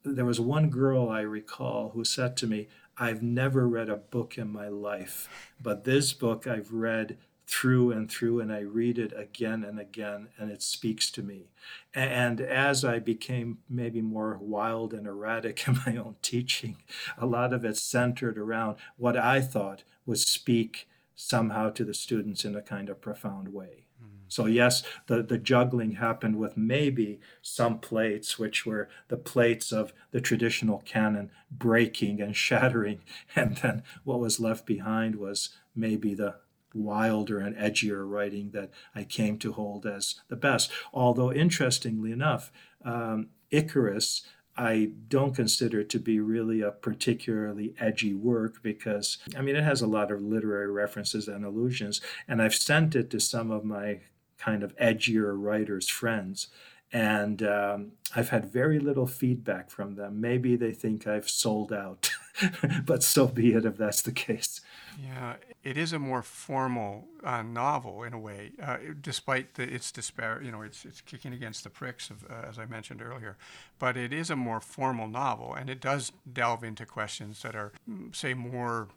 there 0.04 0.24
was 0.24 0.40
one 0.40 0.70
girl 0.70 1.08
I 1.08 1.20
recall 1.20 1.90
who 1.90 2.04
said 2.04 2.36
to 2.38 2.46
me, 2.46 2.68
I've 2.98 3.22
never 3.22 3.66
read 3.66 3.88
a 3.88 3.96
book 3.96 4.36
in 4.36 4.52
my 4.52 4.68
life, 4.68 5.28
but 5.60 5.84
this 5.84 6.12
book 6.12 6.46
I've 6.46 6.72
read 6.72 7.16
through 7.52 7.92
and 7.92 8.10
through, 8.10 8.40
and 8.40 8.50
I 8.50 8.60
read 8.60 8.98
it 8.98 9.12
again 9.14 9.62
and 9.62 9.78
again, 9.78 10.28
and 10.38 10.50
it 10.50 10.62
speaks 10.62 11.10
to 11.10 11.22
me. 11.22 11.50
And 11.92 12.40
as 12.40 12.82
I 12.82 12.98
became 12.98 13.58
maybe 13.68 14.00
more 14.00 14.38
wild 14.40 14.94
and 14.94 15.06
erratic 15.06 15.68
in 15.68 15.78
my 15.86 15.96
own 15.96 16.16
teaching, 16.22 16.78
a 17.18 17.26
lot 17.26 17.52
of 17.52 17.62
it 17.62 17.76
centered 17.76 18.38
around 18.38 18.78
what 18.96 19.18
I 19.18 19.42
thought 19.42 19.84
would 20.06 20.18
speak 20.18 20.88
somehow 21.14 21.68
to 21.70 21.84
the 21.84 21.92
students 21.92 22.46
in 22.46 22.56
a 22.56 22.62
kind 22.62 22.88
of 22.88 23.02
profound 23.02 23.52
way. 23.52 23.84
Mm. 24.02 24.08
So, 24.28 24.46
yes, 24.46 24.82
the, 25.06 25.22
the 25.22 25.38
juggling 25.38 25.92
happened 25.92 26.36
with 26.36 26.56
maybe 26.56 27.20
some 27.42 27.80
plates, 27.80 28.38
which 28.38 28.64
were 28.64 28.88
the 29.08 29.18
plates 29.18 29.72
of 29.72 29.92
the 30.10 30.22
traditional 30.22 30.78
canon 30.86 31.30
breaking 31.50 32.22
and 32.22 32.34
shattering. 32.34 33.00
And 33.36 33.58
then 33.58 33.82
what 34.04 34.20
was 34.20 34.40
left 34.40 34.64
behind 34.64 35.16
was 35.16 35.50
maybe 35.74 36.14
the, 36.14 36.36
wilder 36.74 37.38
and 37.38 37.56
edgier 37.56 38.08
writing 38.08 38.50
that 38.50 38.70
I 38.94 39.04
came 39.04 39.38
to 39.38 39.52
hold 39.52 39.86
as 39.86 40.16
the 40.28 40.36
best. 40.36 40.70
Although, 40.92 41.32
interestingly 41.32 42.12
enough, 42.12 42.52
um, 42.84 43.28
Icarus. 43.50 44.22
I 44.54 44.90
don't 45.08 45.34
consider 45.34 45.82
to 45.82 45.98
be 45.98 46.20
really 46.20 46.60
a 46.60 46.72
particularly 46.72 47.74
edgy 47.80 48.12
work 48.12 48.62
because, 48.62 49.16
I 49.34 49.40
mean, 49.40 49.56
it 49.56 49.64
has 49.64 49.80
a 49.80 49.86
lot 49.86 50.10
of 50.12 50.20
literary 50.20 50.70
references 50.70 51.26
and 51.26 51.42
allusions, 51.42 52.02
and 52.28 52.42
I've 52.42 52.54
sent 52.54 52.94
it 52.94 53.08
to 53.12 53.18
some 53.20 53.50
of 53.50 53.64
my 53.64 54.00
kind 54.36 54.62
of 54.62 54.76
edgier 54.76 55.32
writers' 55.34 55.88
friends. 55.88 56.48
And 56.92 57.42
um, 57.42 57.92
I've 58.14 58.28
had 58.28 58.52
very 58.52 58.78
little 58.78 59.06
feedback 59.06 59.70
from 59.70 59.94
them. 59.94 60.20
Maybe 60.20 60.56
they 60.56 60.72
think 60.72 61.06
I've 61.06 61.30
sold 61.30 61.72
out, 61.72 62.10
but 62.84 63.02
so 63.02 63.26
be 63.26 63.54
it 63.54 63.64
if 63.64 63.78
that's 63.78 64.02
the 64.02 64.12
case. 64.12 64.60
Yeah, 65.02 65.36
it 65.62 65.78
is 65.78 65.94
a 65.94 65.98
more 65.98 66.22
formal 66.22 67.08
uh, 67.24 67.40
novel 67.42 68.02
in 68.02 68.12
a 68.12 68.18
way, 68.18 68.52
uh, 68.62 68.76
despite 69.00 69.54
the, 69.54 69.62
its 69.62 69.90
despair. 69.90 70.42
You 70.44 70.52
know, 70.52 70.60
it's 70.60 70.84
it's 70.84 71.00
kicking 71.00 71.32
against 71.32 71.64
the 71.64 71.70
pricks, 71.70 72.10
of, 72.10 72.24
uh, 72.30 72.46
as 72.46 72.58
I 72.58 72.66
mentioned 72.66 73.00
earlier. 73.00 73.38
But 73.78 73.96
it 73.96 74.12
is 74.12 74.28
a 74.28 74.36
more 74.36 74.60
formal 74.60 75.08
novel, 75.08 75.54
and 75.54 75.70
it 75.70 75.80
does 75.80 76.12
delve 76.30 76.62
into 76.62 76.84
questions 76.84 77.40
that 77.40 77.56
are, 77.56 77.72
mm, 77.88 78.14
say, 78.14 78.34
more 78.34 78.88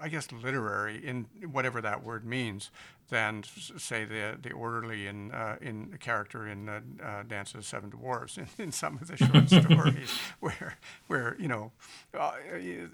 I 0.00 0.08
guess 0.08 0.32
literary 0.32 1.06
in 1.06 1.26
whatever 1.50 1.80
that 1.82 2.02
word 2.02 2.24
means 2.24 2.70
than 3.10 3.44
say 3.76 4.04
the 4.04 4.38
the 4.40 4.52
orderly 4.52 5.06
in 5.06 5.30
uh, 5.30 5.56
in 5.60 5.90
the 5.90 5.98
character 5.98 6.48
in 6.48 6.68
uh, 6.68 6.80
uh, 7.02 7.22
Dance 7.24 7.52
of 7.52 7.60
the 7.60 7.66
Seven 7.66 7.90
Dwarfs 7.90 8.38
in, 8.38 8.48
in 8.58 8.72
some 8.72 8.98
of 8.98 9.08
the 9.08 9.16
short 9.16 9.48
stories 9.64 10.10
where 10.40 10.76
where 11.06 11.36
you 11.38 11.48
know 11.48 11.72
uh, 12.18 12.32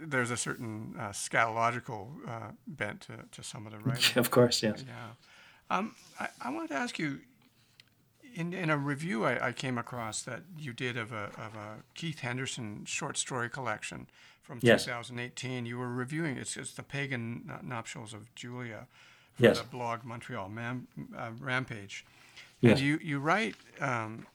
there's 0.00 0.30
a 0.30 0.36
certain 0.36 0.94
uh, 0.98 1.10
scatological 1.10 2.08
uh, 2.26 2.50
bent 2.66 3.02
to, 3.02 3.12
to 3.30 3.42
some 3.42 3.66
of 3.66 3.72
the 3.72 3.78
writing. 3.84 4.18
Of 4.18 4.30
course, 4.30 4.62
yes. 4.62 4.84
Yeah. 4.86 5.76
Um, 5.76 5.94
I, 6.18 6.28
I 6.40 6.50
wanted 6.50 6.68
to 6.68 6.76
ask 6.76 6.98
you 6.98 7.20
in, 8.34 8.52
in 8.52 8.70
a 8.70 8.76
review 8.76 9.24
I, 9.24 9.48
I, 9.48 9.52
came 9.52 9.76
across 9.76 10.22
that 10.22 10.42
you 10.58 10.72
did 10.72 10.96
of 10.96 11.12
a, 11.12 11.24
of 11.36 11.54
a 11.54 11.82
Keith 11.94 12.20
Henderson 12.20 12.84
short 12.86 13.18
story 13.18 13.50
collection 13.50 14.06
from 14.48 14.60
yes. 14.62 14.86
2018. 14.86 15.66
You 15.66 15.78
were 15.78 15.92
reviewing 15.92 16.38
it's, 16.38 16.56
it's 16.56 16.72
the 16.72 16.82
pagan 16.82 17.52
nuptials 17.62 18.14
of 18.14 18.34
Julia 18.34 18.86
for 19.34 19.42
yes. 19.42 19.60
the 19.60 19.66
blog 19.66 20.04
Montreal 20.04 20.48
Man, 20.48 20.86
uh, 21.16 21.30
Rampage. 21.38 22.06
Yes. 22.60 22.78
And 22.78 22.80
you 22.80 22.98
you 23.02 23.20
write 23.20 23.54
um, 23.78 24.26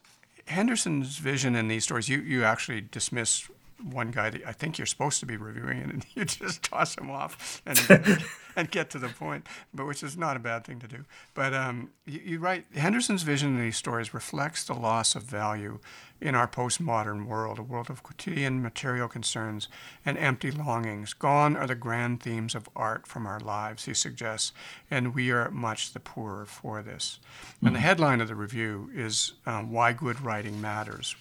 Henderson's 0.45 1.17
vision 1.17 1.56
in 1.56 1.67
these 1.67 1.84
stories. 1.84 2.08
You 2.08 2.19
you 2.21 2.43
actually 2.43 2.82
dismiss 2.82 3.49
one 3.81 4.12
guy 4.12 4.29
that 4.29 4.41
I 4.45 4.51
think 4.51 4.77
you're 4.77 4.86
supposed 4.86 5.19
to 5.21 5.25
be 5.25 5.38
reviewing 5.38 5.79
it, 5.79 5.89
and 5.89 6.05
you 6.13 6.25
just 6.25 6.63
toss 6.63 6.97
him 6.97 7.09
off 7.09 7.62
and 7.65 7.79
and 8.55 8.69
get 8.69 8.89
to 8.91 8.99
the 8.99 9.09
point, 9.09 9.47
but 9.73 9.88
which 9.88 10.03
is 10.03 10.15
not 10.15 10.36
a 10.36 10.39
bad 10.39 10.63
thing 10.63 10.79
to 10.79 10.88
do. 10.88 11.05
But 11.33 11.53
um, 11.53 11.89
you, 12.05 12.21
you 12.23 12.39
write 12.39 12.65
Henderson's 12.75 13.23
vision 13.23 13.55
in 13.55 13.62
these 13.62 13.77
stories 13.77 14.13
reflects 14.13 14.63
the 14.63 14.73
loss 14.73 15.15
of 15.15 15.23
value 15.23 15.79
in 16.21 16.36
our 16.36 16.47
postmodern 16.47 17.25
world, 17.25 17.59
a 17.59 17.63
world 17.63 17.89
of 17.89 18.01
quotidian 18.01 18.62
material 18.62 19.09
concerns 19.09 19.67
and 20.05 20.17
empty 20.17 20.51
longings. 20.51 21.13
Gone 21.13 21.57
are 21.57 21.67
the 21.67 21.75
grand 21.75 22.23
themes 22.23 22.55
of 22.55 22.69
art 22.75 23.05
from 23.05 23.27
our 23.27 23.39
lives, 23.39 23.86
he 23.86 23.93
suggests, 23.93 24.53
and 24.89 25.13
we 25.13 25.31
are 25.31 25.51
much 25.51 25.91
the 25.91 25.99
poorer 25.99 26.45
for 26.45 26.81
this. 26.81 27.19
Mm-hmm. 27.19 27.65
And 27.65 27.75
the 27.75 27.79
mm-hmm. 27.79 27.88
headline 27.88 28.21
of 28.21 28.29
the 28.29 28.36
review 28.36 28.89
is 28.93 29.33
um, 29.45 29.71
Why 29.71 29.91
Good 29.91 30.21
Writing 30.21 30.62
Matters. 30.62 31.15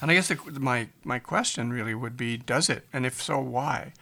And 0.00 0.10
I 0.10 0.14
guess 0.14 0.28
the, 0.28 0.36
my 0.58 0.88
my 1.04 1.18
question 1.18 1.72
really 1.72 1.94
would 1.94 2.16
be, 2.16 2.36
does 2.36 2.68
it? 2.68 2.86
And 2.92 3.04
if 3.04 3.22
so, 3.22 3.38
why? 3.38 3.92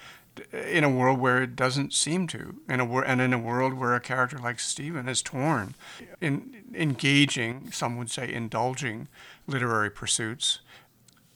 In 0.52 0.84
a 0.84 0.90
world 0.90 1.18
where 1.18 1.42
it 1.42 1.56
doesn't 1.56 1.92
seem 1.92 2.28
to, 2.28 2.60
in 2.68 2.78
a 2.78 2.84
wor- 2.84 3.04
and 3.04 3.20
in 3.20 3.32
a 3.32 3.38
world 3.38 3.74
where 3.74 3.94
a 3.94 4.00
character 4.00 4.38
like 4.38 4.60
Stephen 4.60 5.08
is 5.08 5.20
torn, 5.20 5.74
in 6.20 6.62
engaging, 6.72 7.72
some 7.72 7.96
would 7.96 8.08
say, 8.08 8.32
indulging 8.32 9.08
literary 9.48 9.90
pursuits, 9.90 10.60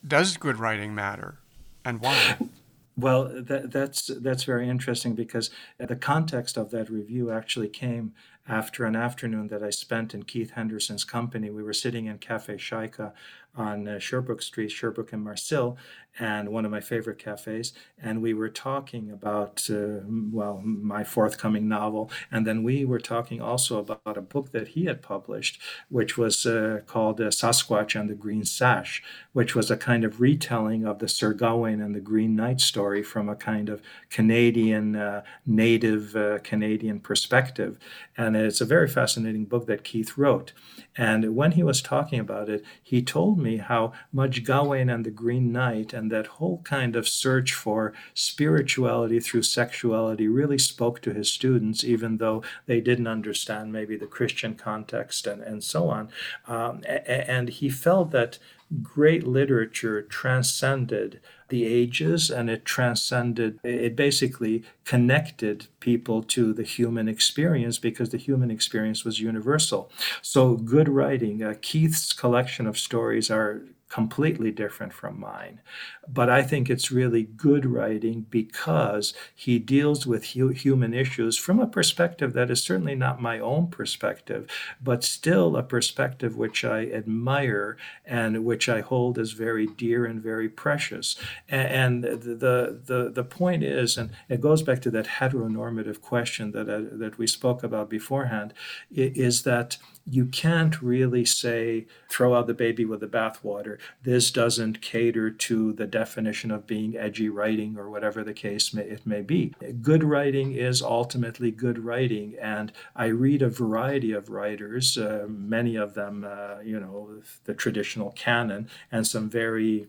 does 0.06 0.36
good 0.36 0.60
writing 0.60 0.94
matter, 0.94 1.38
and 1.84 2.00
why? 2.00 2.36
Well, 2.94 3.30
that, 3.32 3.72
that's 3.72 4.10
that's 4.20 4.44
very 4.44 4.68
interesting 4.68 5.14
because 5.14 5.48
the 5.78 5.96
context 5.96 6.58
of 6.58 6.70
that 6.72 6.90
review 6.90 7.30
actually 7.30 7.68
came 7.68 8.12
after 8.46 8.84
an 8.84 8.96
afternoon 8.96 9.48
that 9.48 9.62
I 9.62 9.70
spent 9.70 10.14
in 10.14 10.24
Keith 10.24 10.50
Henderson's 10.50 11.04
company. 11.04 11.48
We 11.48 11.62
were 11.62 11.72
sitting 11.72 12.06
in 12.06 12.18
Cafe 12.18 12.54
Shaika 12.56 13.12
on 13.54 13.86
uh, 13.86 13.98
Sherbrooke 13.98 14.42
Street, 14.42 14.70
Sherbrooke 14.70 15.12
and 15.12 15.22
Marcil, 15.22 15.76
and 16.18 16.48
one 16.50 16.64
of 16.64 16.70
my 16.70 16.80
favorite 16.80 17.18
cafes. 17.18 17.72
And 18.00 18.20
we 18.20 18.34
were 18.34 18.48
talking 18.48 19.10
about, 19.10 19.68
uh, 19.70 20.00
well, 20.08 20.60
my 20.62 21.04
forthcoming 21.04 21.68
novel. 21.68 22.10
And 22.30 22.46
then 22.46 22.62
we 22.62 22.84
were 22.84 23.00
talking 23.00 23.40
also 23.40 23.78
about 23.78 24.18
a 24.18 24.22
book 24.22 24.52
that 24.52 24.68
he 24.68 24.84
had 24.84 25.02
published, 25.02 25.60
which 25.88 26.18
was 26.18 26.44
uh, 26.44 26.80
called 26.86 27.20
uh, 27.20 27.28
Sasquatch 27.28 27.98
and 27.98 28.10
the 28.10 28.14
Green 28.14 28.44
Sash, 28.44 29.02
which 29.32 29.54
was 29.54 29.70
a 29.70 29.76
kind 29.76 30.04
of 30.04 30.20
retelling 30.20 30.84
of 30.84 30.98
the 30.98 31.08
Sir 31.08 31.32
Gawain 31.32 31.80
and 31.80 31.94
the 31.94 32.00
Green 32.00 32.36
Knight 32.36 32.60
story 32.60 33.02
from 33.02 33.28
a 33.28 33.36
kind 33.36 33.68
of 33.68 33.80
Canadian, 34.10 34.96
uh, 34.96 35.22
native 35.46 36.14
uh, 36.14 36.38
Canadian 36.40 37.00
perspective. 37.00 37.78
And 38.16 38.36
it's 38.36 38.60
a 38.60 38.66
very 38.66 38.88
fascinating 38.88 39.46
book 39.46 39.66
that 39.66 39.84
Keith 39.84 40.18
wrote. 40.18 40.52
And 40.96 41.34
when 41.34 41.52
he 41.52 41.62
was 41.62 41.80
talking 41.80 42.20
about 42.20 42.48
it, 42.48 42.64
he 42.82 43.02
told 43.02 43.38
me 43.38 43.56
how 43.56 43.92
much 44.12 44.44
Gawain 44.44 44.90
and 44.90 45.06
the 45.06 45.10
Green 45.10 45.52
Knight 45.52 45.92
and 45.92 46.01
that 46.10 46.26
whole 46.26 46.58
kind 46.64 46.96
of 46.96 47.08
search 47.08 47.52
for 47.52 47.92
spirituality 48.14 49.20
through 49.20 49.42
sexuality 49.42 50.28
really 50.28 50.58
spoke 50.58 51.00
to 51.02 51.12
his 51.12 51.30
students, 51.30 51.84
even 51.84 52.18
though 52.18 52.42
they 52.66 52.80
didn't 52.80 53.06
understand 53.06 53.72
maybe 53.72 53.96
the 53.96 54.06
Christian 54.06 54.54
context 54.54 55.26
and, 55.26 55.42
and 55.42 55.62
so 55.62 55.88
on. 55.88 56.08
Um, 56.46 56.82
and 56.86 57.48
he 57.48 57.68
felt 57.68 58.10
that 58.12 58.38
great 58.82 59.26
literature 59.26 60.02
transcended 60.02 61.20
the 61.48 61.66
ages 61.66 62.30
and 62.30 62.48
it 62.48 62.64
transcended, 62.64 63.60
it 63.62 63.94
basically 63.94 64.64
connected 64.84 65.66
people 65.80 66.22
to 66.22 66.54
the 66.54 66.62
human 66.62 67.08
experience 67.08 67.78
because 67.78 68.08
the 68.08 68.16
human 68.16 68.50
experience 68.50 69.04
was 69.04 69.20
universal. 69.20 69.90
So, 70.22 70.56
good 70.56 70.88
writing, 70.88 71.42
uh, 71.42 71.54
Keith's 71.60 72.14
collection 72.14 72.66
of 72.66 72.78
stories 72.78 73.30
are 73.30 73.62
completely 73.92 74.50
different 74.50 74.90
from 74.90 75.20
mine. 75.20 75.60
But 76.08 76.30
I 76.30 76.42
think 76.42 76.70
it's 76.70 76.90
really 76.90 77.24
good 77.24 77.66
writing 77.66 78.24
because 78.30 79.12
he 79.34 79.58
deals 79.58 80.06
with 80.06 80.30
hu- 80.32 80.48
human 80.48 80.94
issues 80.94 81.36
from 81.36 81.60
a 81.60 81.66
perspective 81.66 82.32
that 82.32 82.50
is 82.50 82.62
certainly 82.62 82.94
not 82.94 83.20
my 83.20 83.38
own 83.38 83.66
perspective, 83.66 84.48
but 84.82 85.04
still 85.04 85.58
a 85.58 85.62
perspective 85.62 86.38
which 86.38 86.64
I 86.64 86.86
admire 86.86 87.76
and 88.06 88.46
which 88.46 88.66
I 88.66 88.80
hold 88.80 89.18
as 89.18 89.32
very 89.32 89.66
dear 89.66 90.06
and 90.06 90.22
very 90.22 90.48
precious. 90.48 91.16
And, 91.46 92.02
the, 92.02 92.80
the, 92.86 93.10
the 93.12 93.24
point 93.24 93.62
is, 93.62 93.98
and 93.98 94.10
it 94.30 94.40
goes 94.40 94.62
back 94.62 94.80
to 94.82 94.90
that 94.92 95.06
heteronormative 95.20 96.00
question 96.00 96.52
that, 96.52 96.70
uh, 96.70 96.80
that 96.92 97.18
we 97.18 97.26
spoke 97.26 97.62
about 97.62 97.90
beforehand, 97.90 98.54
is 98.90 99.42
that 99.42 99.76
you 100.08 100.26
can't 100.26 100.82
really 100.82 101.24
say 101.24 101.86
throw 102.08 102.34
out 102.34 102.46
the 102.46 102.54
baby 102.54 102.84
with 102.84 103.00
the 103.00 103.06
bathwater. 103.06 103.78
This 104.02 104.30
doesn't 104.30 104.80
cater 104.80 105.30
to 105.30 105.72
the 105.72 105.86
definition 105.86 106.50
of 106.50 106.66
being 106.66 106.96
edgy 106.96 107.28
writing 107.28 107.76
or 107.78 107.88
whatever 107.88 108.24
the 108.24 108.34
case 108.34 108.74
may, 108.74 108.82
it 108.82 109.06
may 109.06 109.22
be. 109.22 109.54
Good 109.80 110.04
writing 110.04 110.52
is 110.52 110.82
ultimately 110.82 111.50
good 111.50 111.78
writing, 111.78 112.34
and 112.40 112.72
I 112.96 113.06
read 113.06 113.42
a 113.42 113.48
variety 113.48 114.12
of 114.12 114.28
writers, 114.28 114.98
uh, 114.98 115.26
many 115.28 115.76
of 115.76 115.94
them, 115.94 116.26
uh, 116.28 116.60
you 116.62 116.80
know, 116.80 117.22
the 117.44 117.54
traditional 117.54 118.10
canon, 118.12 118.68
and 118.90 119.06
some 119.06 119.30
very 119.30 119.88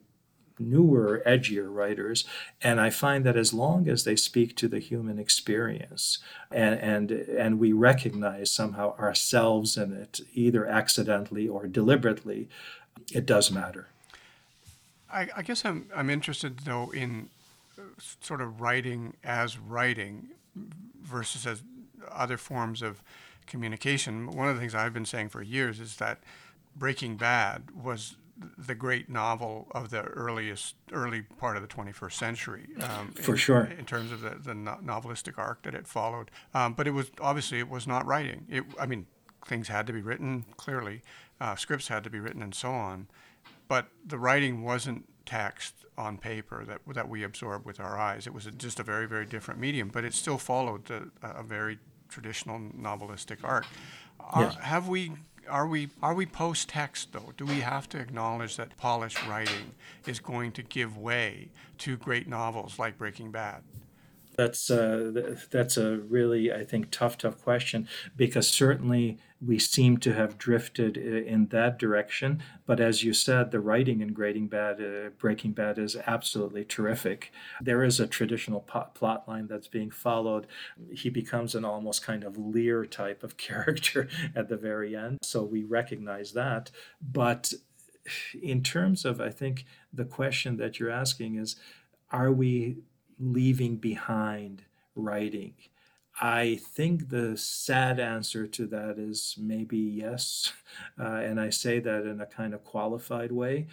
newer, 0.59 1.21
edgier 1.25 1.73
writers. 1.73 2.25
And 2.61 2.79
I 2.79 2.89
find 2.89 3.25
that 3.25 3.37
as 3.37 3.53
long 3.53 3.87
as 3.87 4.03
they 4.03 4.15
speak 4.15 4.55
to 4.57 4.67
the 4.67 4.79
human 4.79 5.19
experience 5.19 6.19
and, 6.51 6.79
and, 6.79 7.11
and 7.11 7.59
we 7.59 7.73
recognize 7.73 8.51
somehow 8.51 8.95
ourselves 8.97 9.77
in 9.77 9.93
it, 9.93 10.21
either 10.33 10.65
accidentally 10.65 11.47
or 11.47 11.67
deliberately, 11.67 12.49
it 13.11 13.25
does 13.25 13.51
matter. 13.51 13.87
I, 15.11 15.29
I 15.35 15.41
guess 15.43 15.63
I'm, 15.65 15.87
I'm 15.95 16.09
interested, 16.09 16.59
though, 16.59 16.91
in 16.91 17.29
uh, 17.77 17.81
sort 18.21 18.41
of 18.41 18.61
writing 18.61 19.15
as 19.23 19.57
writing 19.57 20.29
versus 21.01 21.45
as 21.45 21.61
other 22.11 22.37
forms 22.37 22.81
of 22.81 23.01
communication. 23.45 24.27
One 24.31 24.47
of 24.47 24.55
the 24.55 24.61
things 24.61 24.73
I've 24.73 24.93
been 24.93 25.05
saying 25.05 25.29
for 25.29 25.41
years 25.41 25.79
is 25.79 25.97
that 25.97 26.19
Breaking 26.75 27.17
Bad 27.17 27.63
was 27.71 28.15
the 28.57 28.75
great 28.75 29.09
novel 29.09 29.67
of 29.71 29.89
the 29.89 30.01
earliest 30.01 30.75
early 30.91 31.21
part 31.21 31.55
of 31.55 31.61
the 31.61 31.67
21st 31.67 32.13
century. 32.13 32.67
Um, 32.81 33.11
For 33.11 33.33
in, 33.33 33.37
sure. 33.37 33.63
In 33.77 33.85
terms 33.85 34.11
of 34.11 34.21
the, 34.21 34.31
the 34.31 34.53
novelistic 34.53 35.37
arc 35.37 35.63
that 35.63 35.75
it 35.75 35.87
followed, 35.87 36.31
um, 36.53 36.73
but 36.73 36.87
it 36.87 36.91
was 36.91 37.11
obviously 37.21 37.59
it 37.59 37.69
was 37.69 37.87
not 37.87 38.05
writing. 38.05 38.45
It, 38.49 38.63
I 38.79 38.85
mean, 38.85 39.05
things 39.45 39.67
had 39.67 39.85
to 39.87 39.93
be 39.93 40.01
written 40.01 40.45
clearly, 40.57 41.01
uh, 41.39 41.55
scripts 41.55 41.87
had 41.87 42.03
to 42.05 42.09
be 42.09 42.19
written, 42.19 42.41
and 42.41 42.55
so 42.55 42.71
on. 42.71 43.07
But 43.67 43.87
the 44.05 44.17
writing 44.17 44.63
wasn't 44.63 45.05
text 45.25 45.85
on 45.97 46.17
paper 46.17 46.65
that 46.65 46.81
that 46.93 47.07
we 47.07 47.23
absorb 47.23 47.65
with 47.65 47.79
our 47.79 47.97
eyes. 47.97 48.25
It 48.25 48.33
was 48.33 48.45
a, 48.47 48.51
just 48.51 48.79
a 48.79 48.83
very 48.83 49.07
very 49.07 49.25
different 49.25 49.59
medium, 49.59 49.89
but 49.89 50.03
it 50.03 50.13
still 50.13 50.37
followed 50.37 50.85
the, 50.85 51.09
a 51.21 51.43
very 51.43 51.79
traditional 52.09 52.59
novelistic 52.59 53.37
arc. 53.43 53.65
Are, 54.19 54.43
yes. 54.43 54.55
Have 54.61 54.87
we 54.87 55.11
are 55.49 55.67
we 55.67 55.89
are 56.01 56.13
we 56.13 56.25
post 56.25 56.69
text 56.69 57.13
though? 57.13 57.34
Do 57.38 57.45
we 57.45 57.60
have 57.62 57.89
to 57.89 57.99
acknowledge 57.99 58.58
that 58.58 58.77
polished 58.77 59.25
writing 59.27 59.71
is 60.06 60.19
going 60.19 60.51
to 60.53 60.63
give 60.63 60.97
way 60.97 61.49
to 61.79 61.97
great 61.97 62.27
novels 62.27 62.79
like 62.79 62.97
Breaking 62.97 63.32
Bad? 63.32 63.62
That's 64.35 64.69
uh, 64.69 65.35
that's 65.51 65.77
a 65.77 65.97
really 65.97 66.51
I 66.51 66.63
think 66.63 66.91
tough 66.91 67.17
tough 67.17 67.41
question 67.41 67.87
because 68.15 68.47
certainly 68.47 69.19
we 69.45 69.59
seem 69.59 69.97
to 69.97 70.13
have 70.13 70.37
drifted 70.37 70.95
in 70.95 71.47
that 71.47 71.77
direction. 71.77 72.41
But 72.65 72.79
as 72.79 73.03
you 73.03 73.13
said, 73.13 73.51
the 73.51 73.59
writing 73.59 74.01
in 74.01 74.13
Breaking 74.13 74.47
Bad, 74.47 74.81
uh, 74.81 75.09
Breaking 75.17 75.51
Bad 75.51 75.77
is 75.77 75.97
absolutely 76.07 76.63
terrific. 76.63 77.31
There 77.61 77.83
is 77.83 77.99
a 77.99 78.07
traditional 78.07 78.61
plot 78.61 79.27
line 79.27 79.47
that's 79.47 79.67
being 79.67 79.91
followed. 79.91 80.47
He 80.91 81.09
becomes 81.09 81.55
an 81.55 81.65
almost 81.65 82.05
kind 82.05 82.23
of 82.23 82.37
Lear 82.37 82.85
type 82.85 83.23
of 83.23 83.37
character 83.37 84.07
at 84.35 84.47
the 84.47 84.57
very 84.57 84.95
end, 84.95 85.19
so 85.23 85.43
we 85.43 85.63
recognize 85.63 86.31
that. 86.33 86.71
But 87.01 87.53
in 88.41 88.63
terms 88.63 89.05
of, 89.05 89.19
I 89.19 89.29
think 89.29 89.65
the 89.91 90.05
question 90.05 90.57
that 90.57 90.79
you're 90.79 90.89
asking 90.89 91.35
is, 91.35 91.55
are 92.11 92.31
we 92.31 92.77
leaving 93.19 93.78
behind 93.78 94.63
writing? 94.95 95.56
I 96.21 96.56
think 96.62 97.10
the 97.10 97.36
sad 97.38 97.99
answer 97.99 98.45
to 98.45 98.67
that 98.67 98.99
is 98.99 99.36
maybe 99.39 99.78
yes. 99.78 100.54
Uh, 100.99 101.21
and 101.23 101.39
I 101.39 101.52
say 101.52 101.80
that 101.80 102.06
in 102.06 102.19
a 102.19 102.26
kind 102.26 102.54
of 102.54 102.63
qualified 102.63 103.32
way 103.32 103.67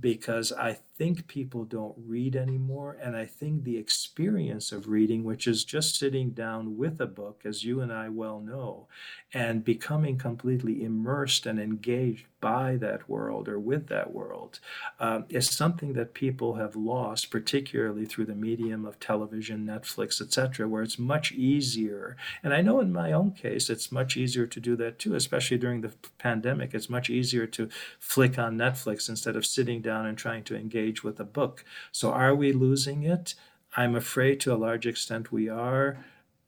because 0.00 0.52
I 0.52 0.78
think 0.96 1.26
people 1.26 1.64
don't 1.64 1.94
read 1.98 2.34
anymore. 2.34 2.96
And 3.00 3.16
I 3.16 3.26
think 3.26 3.64
the 3.64 3.76
experience 3.76 4.72
of 4.72 4.88
reading, 4.88 5.24
which 5.24 5.46
is 5.46 5.64
just 5.64 5.98
sitting 5.98 6.30
down 6.30 6.76
with 6.76 7.00
a 7.00 7.06
book, 7.06 7.42
as 7.44 7.64
you 7.64 7.80
and 7.80 7.92
I 7.92 8.08
well 8.08 8.40
know, 8.40 8.88
and 9.34 9.64
becoming 9.64 10.16
completely 10.16 10.82
immersed 10.82 11.44
and 11.44 11.60
engaged 11.60 12.26
by 12.40 12.76
that 12.76 13.08
world 13.08 13.48
or 13.48 13.58
with 13.58 13.88
that 13.88 14.12
world 14.12 14.60
um, 15.00 15.24
is 15.28 15.48
something 15.50 15.94
that 15.94 16.14
people 16.14 16.54
have 16.54 16.76
lost, 16.76 17.28
particularly 17.28 18.04
through 18.04 18.26
the 18.26 18.34
medium 18.34 18.84
of 18.84 19.00
television, 19.00 19.66
Netflix, 19.66 20.20
etc., 20.20 20.68
where 20.68 20.84
it's 20.84 20.98
much 20.98 21.32
easier. 21.32 22.16
And 22.44 22.54
I 22.54 22.60
know 22.60 22.78
in 22.80 22.92
my 22.92 23.10
own 23.10 23.32
case, 23.32 23.68
it's 23.68 23.90
much 23.90 24.16
easier 24.16 24.46
to 24.46 24.60
do 24.60 24.76
that 24.76 24.98
too, 24.98 25.14
especially 25.14 25.58
during 25.58 25.80
the 25.80 25.92
pandemic. 26.18 26.72
It's 26.72 26.88
much 26.88 27.10
easier 27.10 27.46
to 27.48 27.68
flick 27.98 28.38
on 28.38 28.56
Netflix 28.56 29.08
instead 29.08 29.34
of 29.34 29.44
sitting 29.44 29.80
down 29.80 30.06
and 30.06 30.16
trying 30.16 30.44
to 30.44 30.56
engage 30.56 30.85
with 31.02 31.20
a 31.20 31.24
book. 31.24 31.64
So 31.92 32.12
are 32.12 32.34
we 32.34 32.52
losing 32.52 33.02
it? 33.02 33.34
I'm 33.76 33.94
afraid 33.94 34.40
to 34.40 34.54
a 34.54 34.56
large 34.56 34.86
extent 34.86 35.32
we 35.32 35.48
are. 35.48 35.98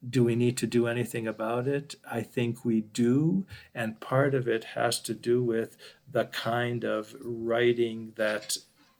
Do 0.09 0.22
we 0.24 0.36
need 0.36 0.57
to 0.59 0.66
do 0.66 0.86
anything 0.86 1.26
about 1.26 1.66
it? 1.66 1.97
I 2.11 2.22
think 2.22 2.64
we 2.64 2.82
do. 2.82 3.47
And 3.74 4.01
part 4.01 4.34
of 4.34 4.47
it 4.47 4.64
has 4.74 5.01
to 5.01 5.14
do 5.14 5.43
with 5.43 5.76
the 6.11 6.26
kind 6.26 6.84
of 6.84 7.14
writing 7.20 8.12
that 8.16 8.57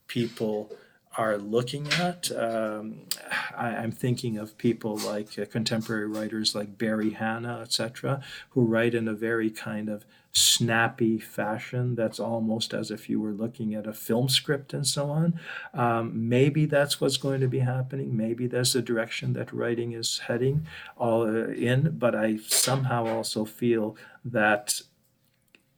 people 0.09 0.73
are 1.17 1.39
looking 1.39 1.89
at. 1.93 2.31
Um, 2.31 3.07
I, 3.57 3.71
am 3.71 3.93
thinking 3.93 4.39
of 4.39 4.59
people 4.59 4.97
like 4.99 5.39
uh, 5.39 5.47
contemporary 5.47 6.07
writers 6.07 6.55
like 6.55 6.79
Barry 6.79 7.11
Hannah, 7.11 7.61
etc., 7.61 8.23
who 8.51 8.65
write 8.65 8.95
in 8.95 9.09
a 9.09 9.15
very 9.15 9.51
kind 9.51 9.89
of 9.89 10.05
snappy 10.33 11.19
fashion 11.19 11.95
that's 11.95 12.21
almost 12.21 12.75
as 12.75 12.91
if 12.91 13.09
you 13.09 13.21
were 13.21 13.33
looking 13.33 13.75
at 13.75 13.87
a 13.87 13.93
film 13.93 14.29
script 14.29 14.73
and 14.73 14.87
so 14.87 15.11
on. 15.11 15.41
Um, 15.75 16.29
maybe 16.29 16.67
that's 16.67 17.01
what's 17.01 17.17
going 17.17 17.41
to 17.41 17.49
be 17.49 17.61
happening. 17.61 18.17
Maybe 18.17 18.47
that's 18.47 18.75
the 18.75 18.83
direction 18.83 19.33
that 19.33 19.53
writing 19.53 19.93
is 19.93 20.19
heading 20.19 20.67
all 20.97 21.23
uh, 21.23 21.49
in. 21.49 21.97
But 21.99 22.15
I 22.15 22.37
somehow 22.47 23.07
also 23.07 23.45
feel 23.45 23.97
that 24.25 24.83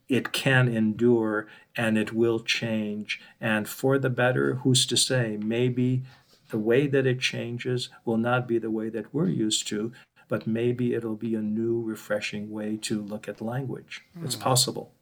it 0.08 0.32
can 0.32 0.68
endure 0.68 1.46
and 1.76 1.96
it 1.96 2.12
will 2.12 2.40
change. 2.40 3.20
And 3.40 3.68
for 3.68 3.98
the 3.98 4.10
better, 4.10 4.56
who's 4.56 4.84
to 4.86 4.96
say? 4.96 5.38
Maybe 5.40 6.02
the 6.50 6.58
way 6.58 6.88
that 6.88 7.06
it 7.06 7.20
changes 7.20 7.88
will 8.04 8.16
not 8.16 8.48
be 8.48 8.58
the 8.58 8.70
way 8.70 8.88
that 8.90 9.14
we're 9.14 9.28
used 9.28 9.68
to, 9.68 9.92
but 10.30 10.46
maybe 10.46 10.94
it'll 10.94 11.16
be 11.16 11.34
a 11.34 11.42
new, 11.42 11.82
refreshing 11.82 12.50
way 12.50 12.76
to 12.76 13.02
look 13.02 13.28
at 13.28 13.42
language. 13.42 14.04
Mm. 14.16 14.24
It's 14.24 14.36
hmm. 14.36 14.42
possible. 14.42 14.92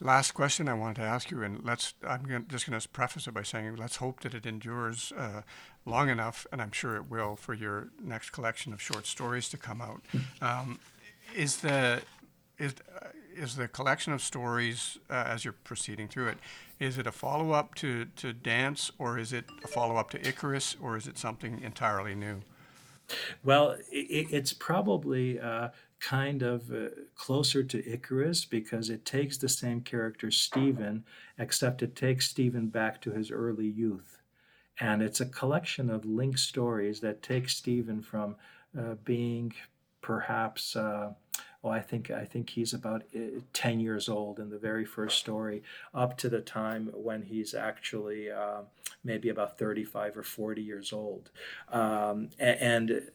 Last 0.00 0.32
question 0.32 0.68
I 0.68 0.74
wanted 0.74 0.96
to 0.96 1.02
ask 1.02 1.30
you, 1.30 1.42
and 1.42 1.62
let's 1.64 1.94
I'm 2.06 2.46
just 2.48 2.68
going 2.68 2.78
to 2.78 2.88
preface 2.88 3.26
it 3.26 3.34
by 3.34 3.42
saying 3.42 3.76
let's 3.76 3.96
hope 3.96 4.20
that 4.20 4.32
it 4.32 4.46
endures 4.46 5.12
uh, 5.16 5.42
long 5.84 6.08
enough, 6.08 6.46
and 6.52 6.62
I'm 6.62 6.72
sure 6.72 6.96
it 6.96 7.10
will, 7.10 7.36
for 7.36 7.52
your 7.54 7.88
next 8.02 8.30
collection 8.30 8.72
of 8.72 8.80
short 8.80 9.06
stories 9.06 9.48
to 9.50 9.56
come 9.56 9.80
out. 9.80 10.02
Hmm. 10.12 10.44
Um, 10.44 10.78
is 11.34 11.58
the 11.58 12.02
is 12.58 12.74
uh, 13.00 13.08
is 13.36 13.56
the 13.56 13.66
collection 13.66 14.12
of 14.12 14.22
stories 14.22 14.98
uh, 15.10 15.24
as 15.26 15.44
you're 15.44 15.58
proceeding 15.64 16.06
through 16.06 16.28
it? 16.28 16.38
Is 16.78 16.98
it 16.98 17.06
a 17.06 17.12
follow 17.12 17.52
up 17.52 17.74
to 17.76 18.06
to 18.16 18.32
Dance, 18.32 18.92
or 18.98 19.18
is 19.18 19.32
it 19.32 19.46
a 19.64 19.68
follow 19.68 19.96
up 19.96 20.10
to 20.10 20.28
Icarus, 20.28 20.76
or 20.80 20.96
is 20.96 21.06
it 21.08 21.18
something 21.18 21.60
entirely 21.60 22.14
new? 22.14 22.42
Well, 23.42 23.76
it, 23.90 24.28
it's 24.30 24.52
probably 24.52 25.38
uh, 25.38 25.68
kind 26.00 26.42
of 26.42 26.70
uh, 26.72 26.88
closer 27.14 27.62
to 27.62 27.92
Icarus 27.92 28.44
because 28.44 28.90
it 28.90 29.04
takes 29.04 29.38
the 29.38 29.48
same 29.48 29.80
character, 29.80 30.30
Stephen, 30.30 31.04
except 31.38 31.82
it 31.82 31.96
takes 31.96 32.28
Stephen 32.28 32.68
back 32.68 33.00
to 33.02 33.12
his 33.12 33.30
early 33.30 33.66
youth. 33.66 34.20
And 34.80 35.02
it's 35.02 35.20
a 35.20 35.26
collection 35.26 35.88
of 35.90 36.04
linked 36.04 36.40
stories 36.40 37.00
that 37.00 37.22
take 37.22 37.48
Stephen 37.48 38.02
from 38.02 38.36
uh, 38.78 38.94
being 39.04 39.52
perhaps 40.02 40.76
uh, 40.76 41.12
oh, 41.64 41.70
I 41.70 41.80
think 41.80 42.10
I 42.10 42.24
think 42.24 42.50
he's 42.50 42.74
about 42.74 43.02
uh, 43.16 43.40
ten 43.52 43.80
years 43.80 44.08
old 44.08 44.38
in 44.38 44.50
the 44.50 44.58
very 44.58 44.84
first 44.84 45.18
story, 45.18 45.62
up 45.94 46.16
to 46.18 46.28
the 46.28 46.40
time 46.40 46.90
when 46.92 47.22
he's 47.22 47.54
actually 47.54 48.30
uh, 48.30 48.62
maybe 49.02 49.30
about 49.30 49.58
thirty-five 49.58 50.16
or 50.16 50.22
forty 50.22 50.62
years 50.62 50.92
old, 50.92 51.30
um, 51.72 52.28
and 52.38 53.10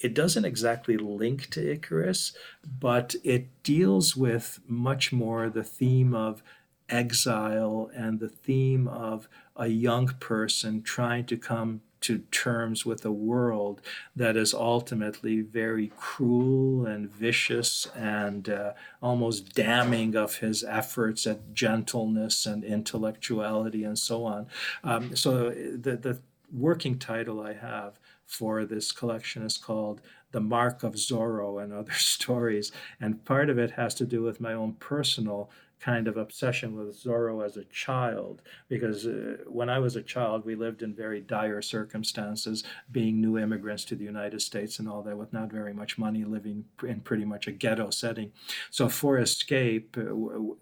it 0.00 0.14
doesn't 0.14 0.46
exactly 0.46 0.96
link 0.96 1.50
to 1.50 1.72
Icarus, 1.72 2.32
but 2.80 3.14
it 3.22 3.62
deals 3.62 4.16
with 4.16 4.58
much 4.66 5.12
more 5.12 5.50
the 5.50 5.62
theme 5.62 6.14
of 6.14 6.42
exile 6.88 7.90
and 7.94 8.18
the 8.18 8.28
theme 8.28 8.88
of 8.88 9.28
a 9.56 9.68
young 9.68 10.08
person 10.18 10.82
trying 10.82 11.26
to 11.26 11.36
come 11.36 11.82
to 12.00 12.18
terms 12.30 12.86
with 12.86 13.04
a 13.04 13.12
world 13.12 13.80
that 14.16 14.36
is 14.36 14.54
ultimately 14.54 15.40
very 15.40 15.92
cruel 15.96 16.86
and 16.86 17.10
vicious 17.10 17.86
and 17.94 18.48
uh, 18.48 18.72
almost 19.02 19.54
damning 19.54 20.16
of 20.16 20.36
his 20.36 20.64
efforts 20.64 21.26
at 21.26 21.54
gentleness 21.54 22.46
and 22.46 22.64
intellectuality 22.64 23.84
and 23.84 23.98
so 23.98 24.24
on. 24.24 24.46
Um, 24.82 25.14
so 25.14 25.50
the, 25.50 25.96
the 25.96 26.18
working 26.52 26.98
title 26.98 27.40
I 27.40 27.54
have 27.54 27.98
for 28.26 28.64
this 28.64 28.92
collection 28.92 29.42
is 29.42 29.56
called 29.56 30.00
The 30.30 30.40
Mark 30.40 30.82
of 30.82 30.94
Zorro 30.94 31.62
and 31.62 31.72
Other 31.72 31.92
Stories. 31.98 32.72
And 33.00 33.24
part 33.24 33.50
of 33.50 33.58
it 33.58 33.72
has 33.72 33.94
to 33.96 34.06
do 34.06 34.22
with 34.22 34.40
my 34.40 34.52
own 34.52 34.74
personal 34.74 35.50
kind 35.80 36.06
of 36.06 36.16
obsession 36.16 36.76
with 36.76 37.02
Zorro 37.02 37.44
as 37.44 37.56
a 37.56 37.64
child 37.64 38.42
because 38.68 39.06
uh, 39.06 39.38
when 39.46 39.70
I 39.70 39.78
was 39.78 39.96
a 39.96 40.02
child, 40.02 40.44
we 40.44 40.54
lived 40.54 40.82
in 40.82 40.94
very 40.94 41.20
dire 41.20 41.62
circumstances, 41.62 42.64
being 42.92 43.20
new 43.20 43.38
immigrants 43.38 43.84
to 43.86 43.96
the 43.96 44.04
United 44.04 44.42
States 44.42 44.78
and 44.78 44.88
all 44.88 45.02
that, 45.02 45.16
with 45.16 45.32
not 45.32 45.50
very 45.50 45.72
much 45.72 45.98
money, 45.98 46.24
living 46.24 46.64
in 46.86 47.00
pretty 47.00 47.24
much 47.24 47.46
a 47.46 47.52
ghetto 47.52 47.90
setting. 47.90 48.32
So 48.70 48.88
for 48.88 49.18
escape, 49.18 49.96
uh, 49.96 50.02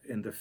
in 0.08 0.22
the 0.22 0.34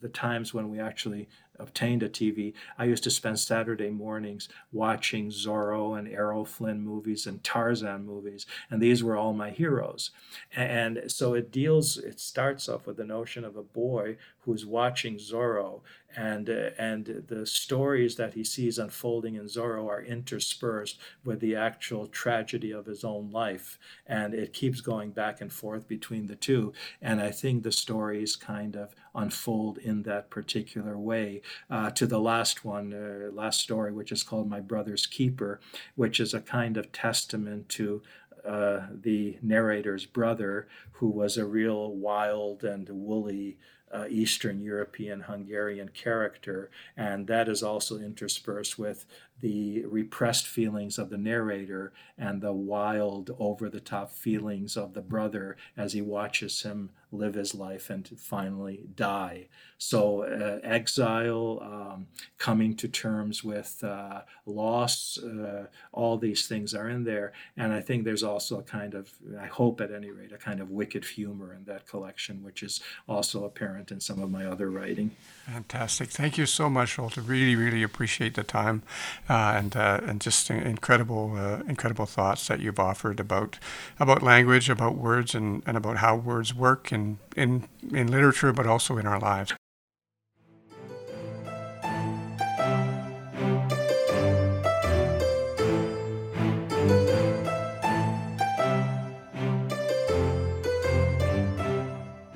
the 0.00 0.08
times 0.08 0.54
when 0.54 0.70
we 0.70 0.78
actually 0.78 1.28
obtained 1.60 2.02
a 2.02 2.08
TV, 2.08 2.54
I 2.78 2.84
used 2.84 3.04
to 3.04 3.10
spend 3.10 3.38
Saturday 3.38 3.90
mornings 3.90 4.48
watching 4.72 5.28
Zorro 5.28 5.98
and 5.98 6.08
Errol 6.08 6.44
Flynn 6.44 6.80
movies 6.80 7.26
and 7.26 7.42
Tarzan 7.44 8.04
movies, 8.04 8.46
and 8.70 8.80
these 8.80 9.02
were 9.02 9.16
all 9.16 9.32
my 9.32 9.50
heroes. 9.50 10.10
And 10.54 11.02
so 11.06 11.34
it 11.34 11.52
deals, 11.52 11.98
it 11.98 12.18
starts 12.20 12.68
off 12.68 12.86
with 12.86 12.96
the 12.96 13.04
notion 13.04 13.44
of 13.44 13.56
a 13.56 13.62
boy 13.62 14.16
who's 14.40 14.64
watching 14.64 15.16
Zorro 15.16 15.80
and 16.16 16.48
uh, 16.48 16.70
and 16.78 17.24
the 17.28 17.46
stories 17.46 18.16
that 18.16 18.34
he 18.34 18.44
sees 18.44 18.78
unfolding 18.78 19.36
in 19.36 19.44
Zorro 19.44 19.88
are 19.88 20.02
interspersed 20.02 20.98
with 21.24 21.40
the 21.40 21.56
actual 21.56 22.06
tragedy 22.06 22.70
of 22.72 22.86
his 22.86 23.04
own 23.04 23.30
life, 23.30 23.78
and 24.06 24.34
it 24.34 24.52
keeps 24.52 24.80
going 24.80 25.10
back 25.10 25.40
and 25.40 25.52
forth 25.52 25.86
between 25.86 26.26
the 26.26 26.36
two. 26.36 26.72
And 27.00 27.20
I 27.20 27.30
think 27.30 27.62
the 27.62 27.72
stories 27.72 28.36
kind 28.36 28.76
of 28.76 28.94
unfold 29.14 29.78
in 29.78 30.02
that 30.02 30.30
particular 30.30 30.98
way. 30.98 31.42
Uh, 31.68 31.90
to 31.90 32.06
the 32.06 32.20
last 32.20 32.64
one, 32.64 32.92
uh, 32.92 33.32
last 33.32 33.60
story, 33.60 33.92
which 33.92 34.12
is 34.12 34.22
called 34.22 34.48
My 34.48 34.60
Brother's 34.60 35.06
Keeper, 35.06 35.60
which 35.94 36.20
is 36.20 36.34
a 36.34 36.40
kind 36.40 36.76
of 36.76 36.92
testament 36.92 37.68
to 37.70 38.02
uh, 38.44 38.86
the 38.92 39.36
narrator's 39.42 40.06
brother, 40.06 40.66
who 40.92 41.08
was 41.08 41.36
a 41.36 41.44
real 41.44 41.92
wild 41.92 42.64
and 42.64 42.88
woolly 42.88 43.58
uh, 43.92 44.06
Eastern 44.08 44.60
European 44.60 45.20
Hungarian 45.22 45.88
character, 45.88 46.70
and 46.96 47.26
that 47.26 47.48
is 47.48 47.62
also 47.62 47.98
interspersed 47.98 48.78
with 48.78 49.06
the 49.40 49.84
repressed 49.86 50.46
feelings 50.46 50.98
of 50.98 51.10
the 51.10 51.18
narrator 51.18 51.92
and 52.18 52.40
the 52.40 52.52
wild, 52.52 53.34
over 53.38 53.68
the 53.68 53.80
top 53.80 54.12
feelings 54.12 54.76
of 54.76 54.94
the 54.94 55.00
brother 55.00 55.56
as 55.76 55.92
he 55.92 56.02
watches 56.02 56.62
him 56.62 56.90
live 57.12 57.34
his 57.34 57.54
life 57.54 57.90
and 57.90 58.08
finally 58.18 58.80
die. 58.94 59.48
So, 59.78 60.24
uh, 60.24 60.60
exile, 60.62 61.58
um, 61.62 62.06
coming 62.36 62.76
to 62.76 62.88
terms 62.88 63.42
with 63.42 63.82
uh, 63.82 64.20
loss, 64.44 65.18
uh, 65.18 65.66
all 65.92 66.18
these 66.18 66.46
things 66.46 66.74
are 66.74 66.88
in 66.88 67.04
there. 67.04 67.32
And 67.56 67.72
I 67.72 67.80
think 67.80 68.04
there's 68.04 68.22
also 68.22 68.58
a 68.58 68.62
kind 68.62 68.92
of, 68.94 69.10
I 69.40 69.46
hope 69.46 69.80
at 69.80 69.90
any 69.90 70.10
rate, 70.10 70.32
a 70.32 70.36
kind 70.36 70.60
of 70.60 70.70
wicked 70.70 71.04
humor 71.04 71.54
in 71.54 71.64
that 71.64 71.86
collection, 71.86 72.42
which 72.42 72.62
is 72.62 72.80
also 73.08 73.44
apparent 73.44 73.90
in 73.90 74.00
some 74.00 74.20
of 74.22 74.30
my 74.30 74.44
other 74.44 74.68
writing. 74.70 75.12
Fantastic. 75.46 76.10
Thank 76.10 76.36
you 76.36 76.46
so 76.46 76.68
much, 76.68 76.98
Walter. 76.98 77.22
Really, 77.22 77.56
really 77.56 77.82
appreciate 77.82 78.34
the 78.34 78.44
time 78.44 78.82
uh, 79.28 79.54
and 79.56 79.76
uh, 79.76 80.00
and 80.06 80.20
just 80.20 80.50
incredible 80.50 81.34
uh, 81.36 81.62
incredible 81.66 82.06
thoughts 82.06 82.46
that 82.48 82.60
you've 82.60 82.78
offered 82.78 83.18
about 83.18 83.58
about 83.98 84.22
language, 84.22 84.68
about 84.68 84.96
words, 84.96 85.34
and, 85.34 85.62
and 85.66 85.76
about 85.76 85.96
how 85.98 86.16
words 86.16 86.54
work 86.54 86.92
in, 87.00 87.18
in 87.36 87.96
in 87.96 88.06
literature, 88.08 88.52
but 88.52 88.66
also 88.66 88.98
in 88.98 89.06
our 89.06 89.18
lives. 89.18 89.54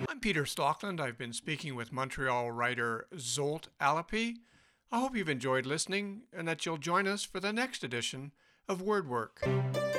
I'm 0.08 0.20
Peter 0.20 0.44
Stockland. 0.44 1.00
I've 1.00 1.18
been 1.18 1.32
speaking 1.32 1.74
with 1.74 1.92
Montreal 1.92 2.50
writer 2.50 3.06
Zsolt 3.14 3.68
Alapi. 3.80 4.36
I 4.90 5.00
hope 5.00 5.16
you've 5.16 5.28
enjoyed 5.28 5.66
listening 5.66 6.22
and 6.32 6.46
that 6.48 6.64
you'll 6.64 6.78
join 6.78 7.06
us 7.06 7.24
for 7.24 7.40
the 7.40 7.52
next 7.52 7.82
edition 7.82 8.32
of 8.68 8.82
WordWork. 8.82 9.93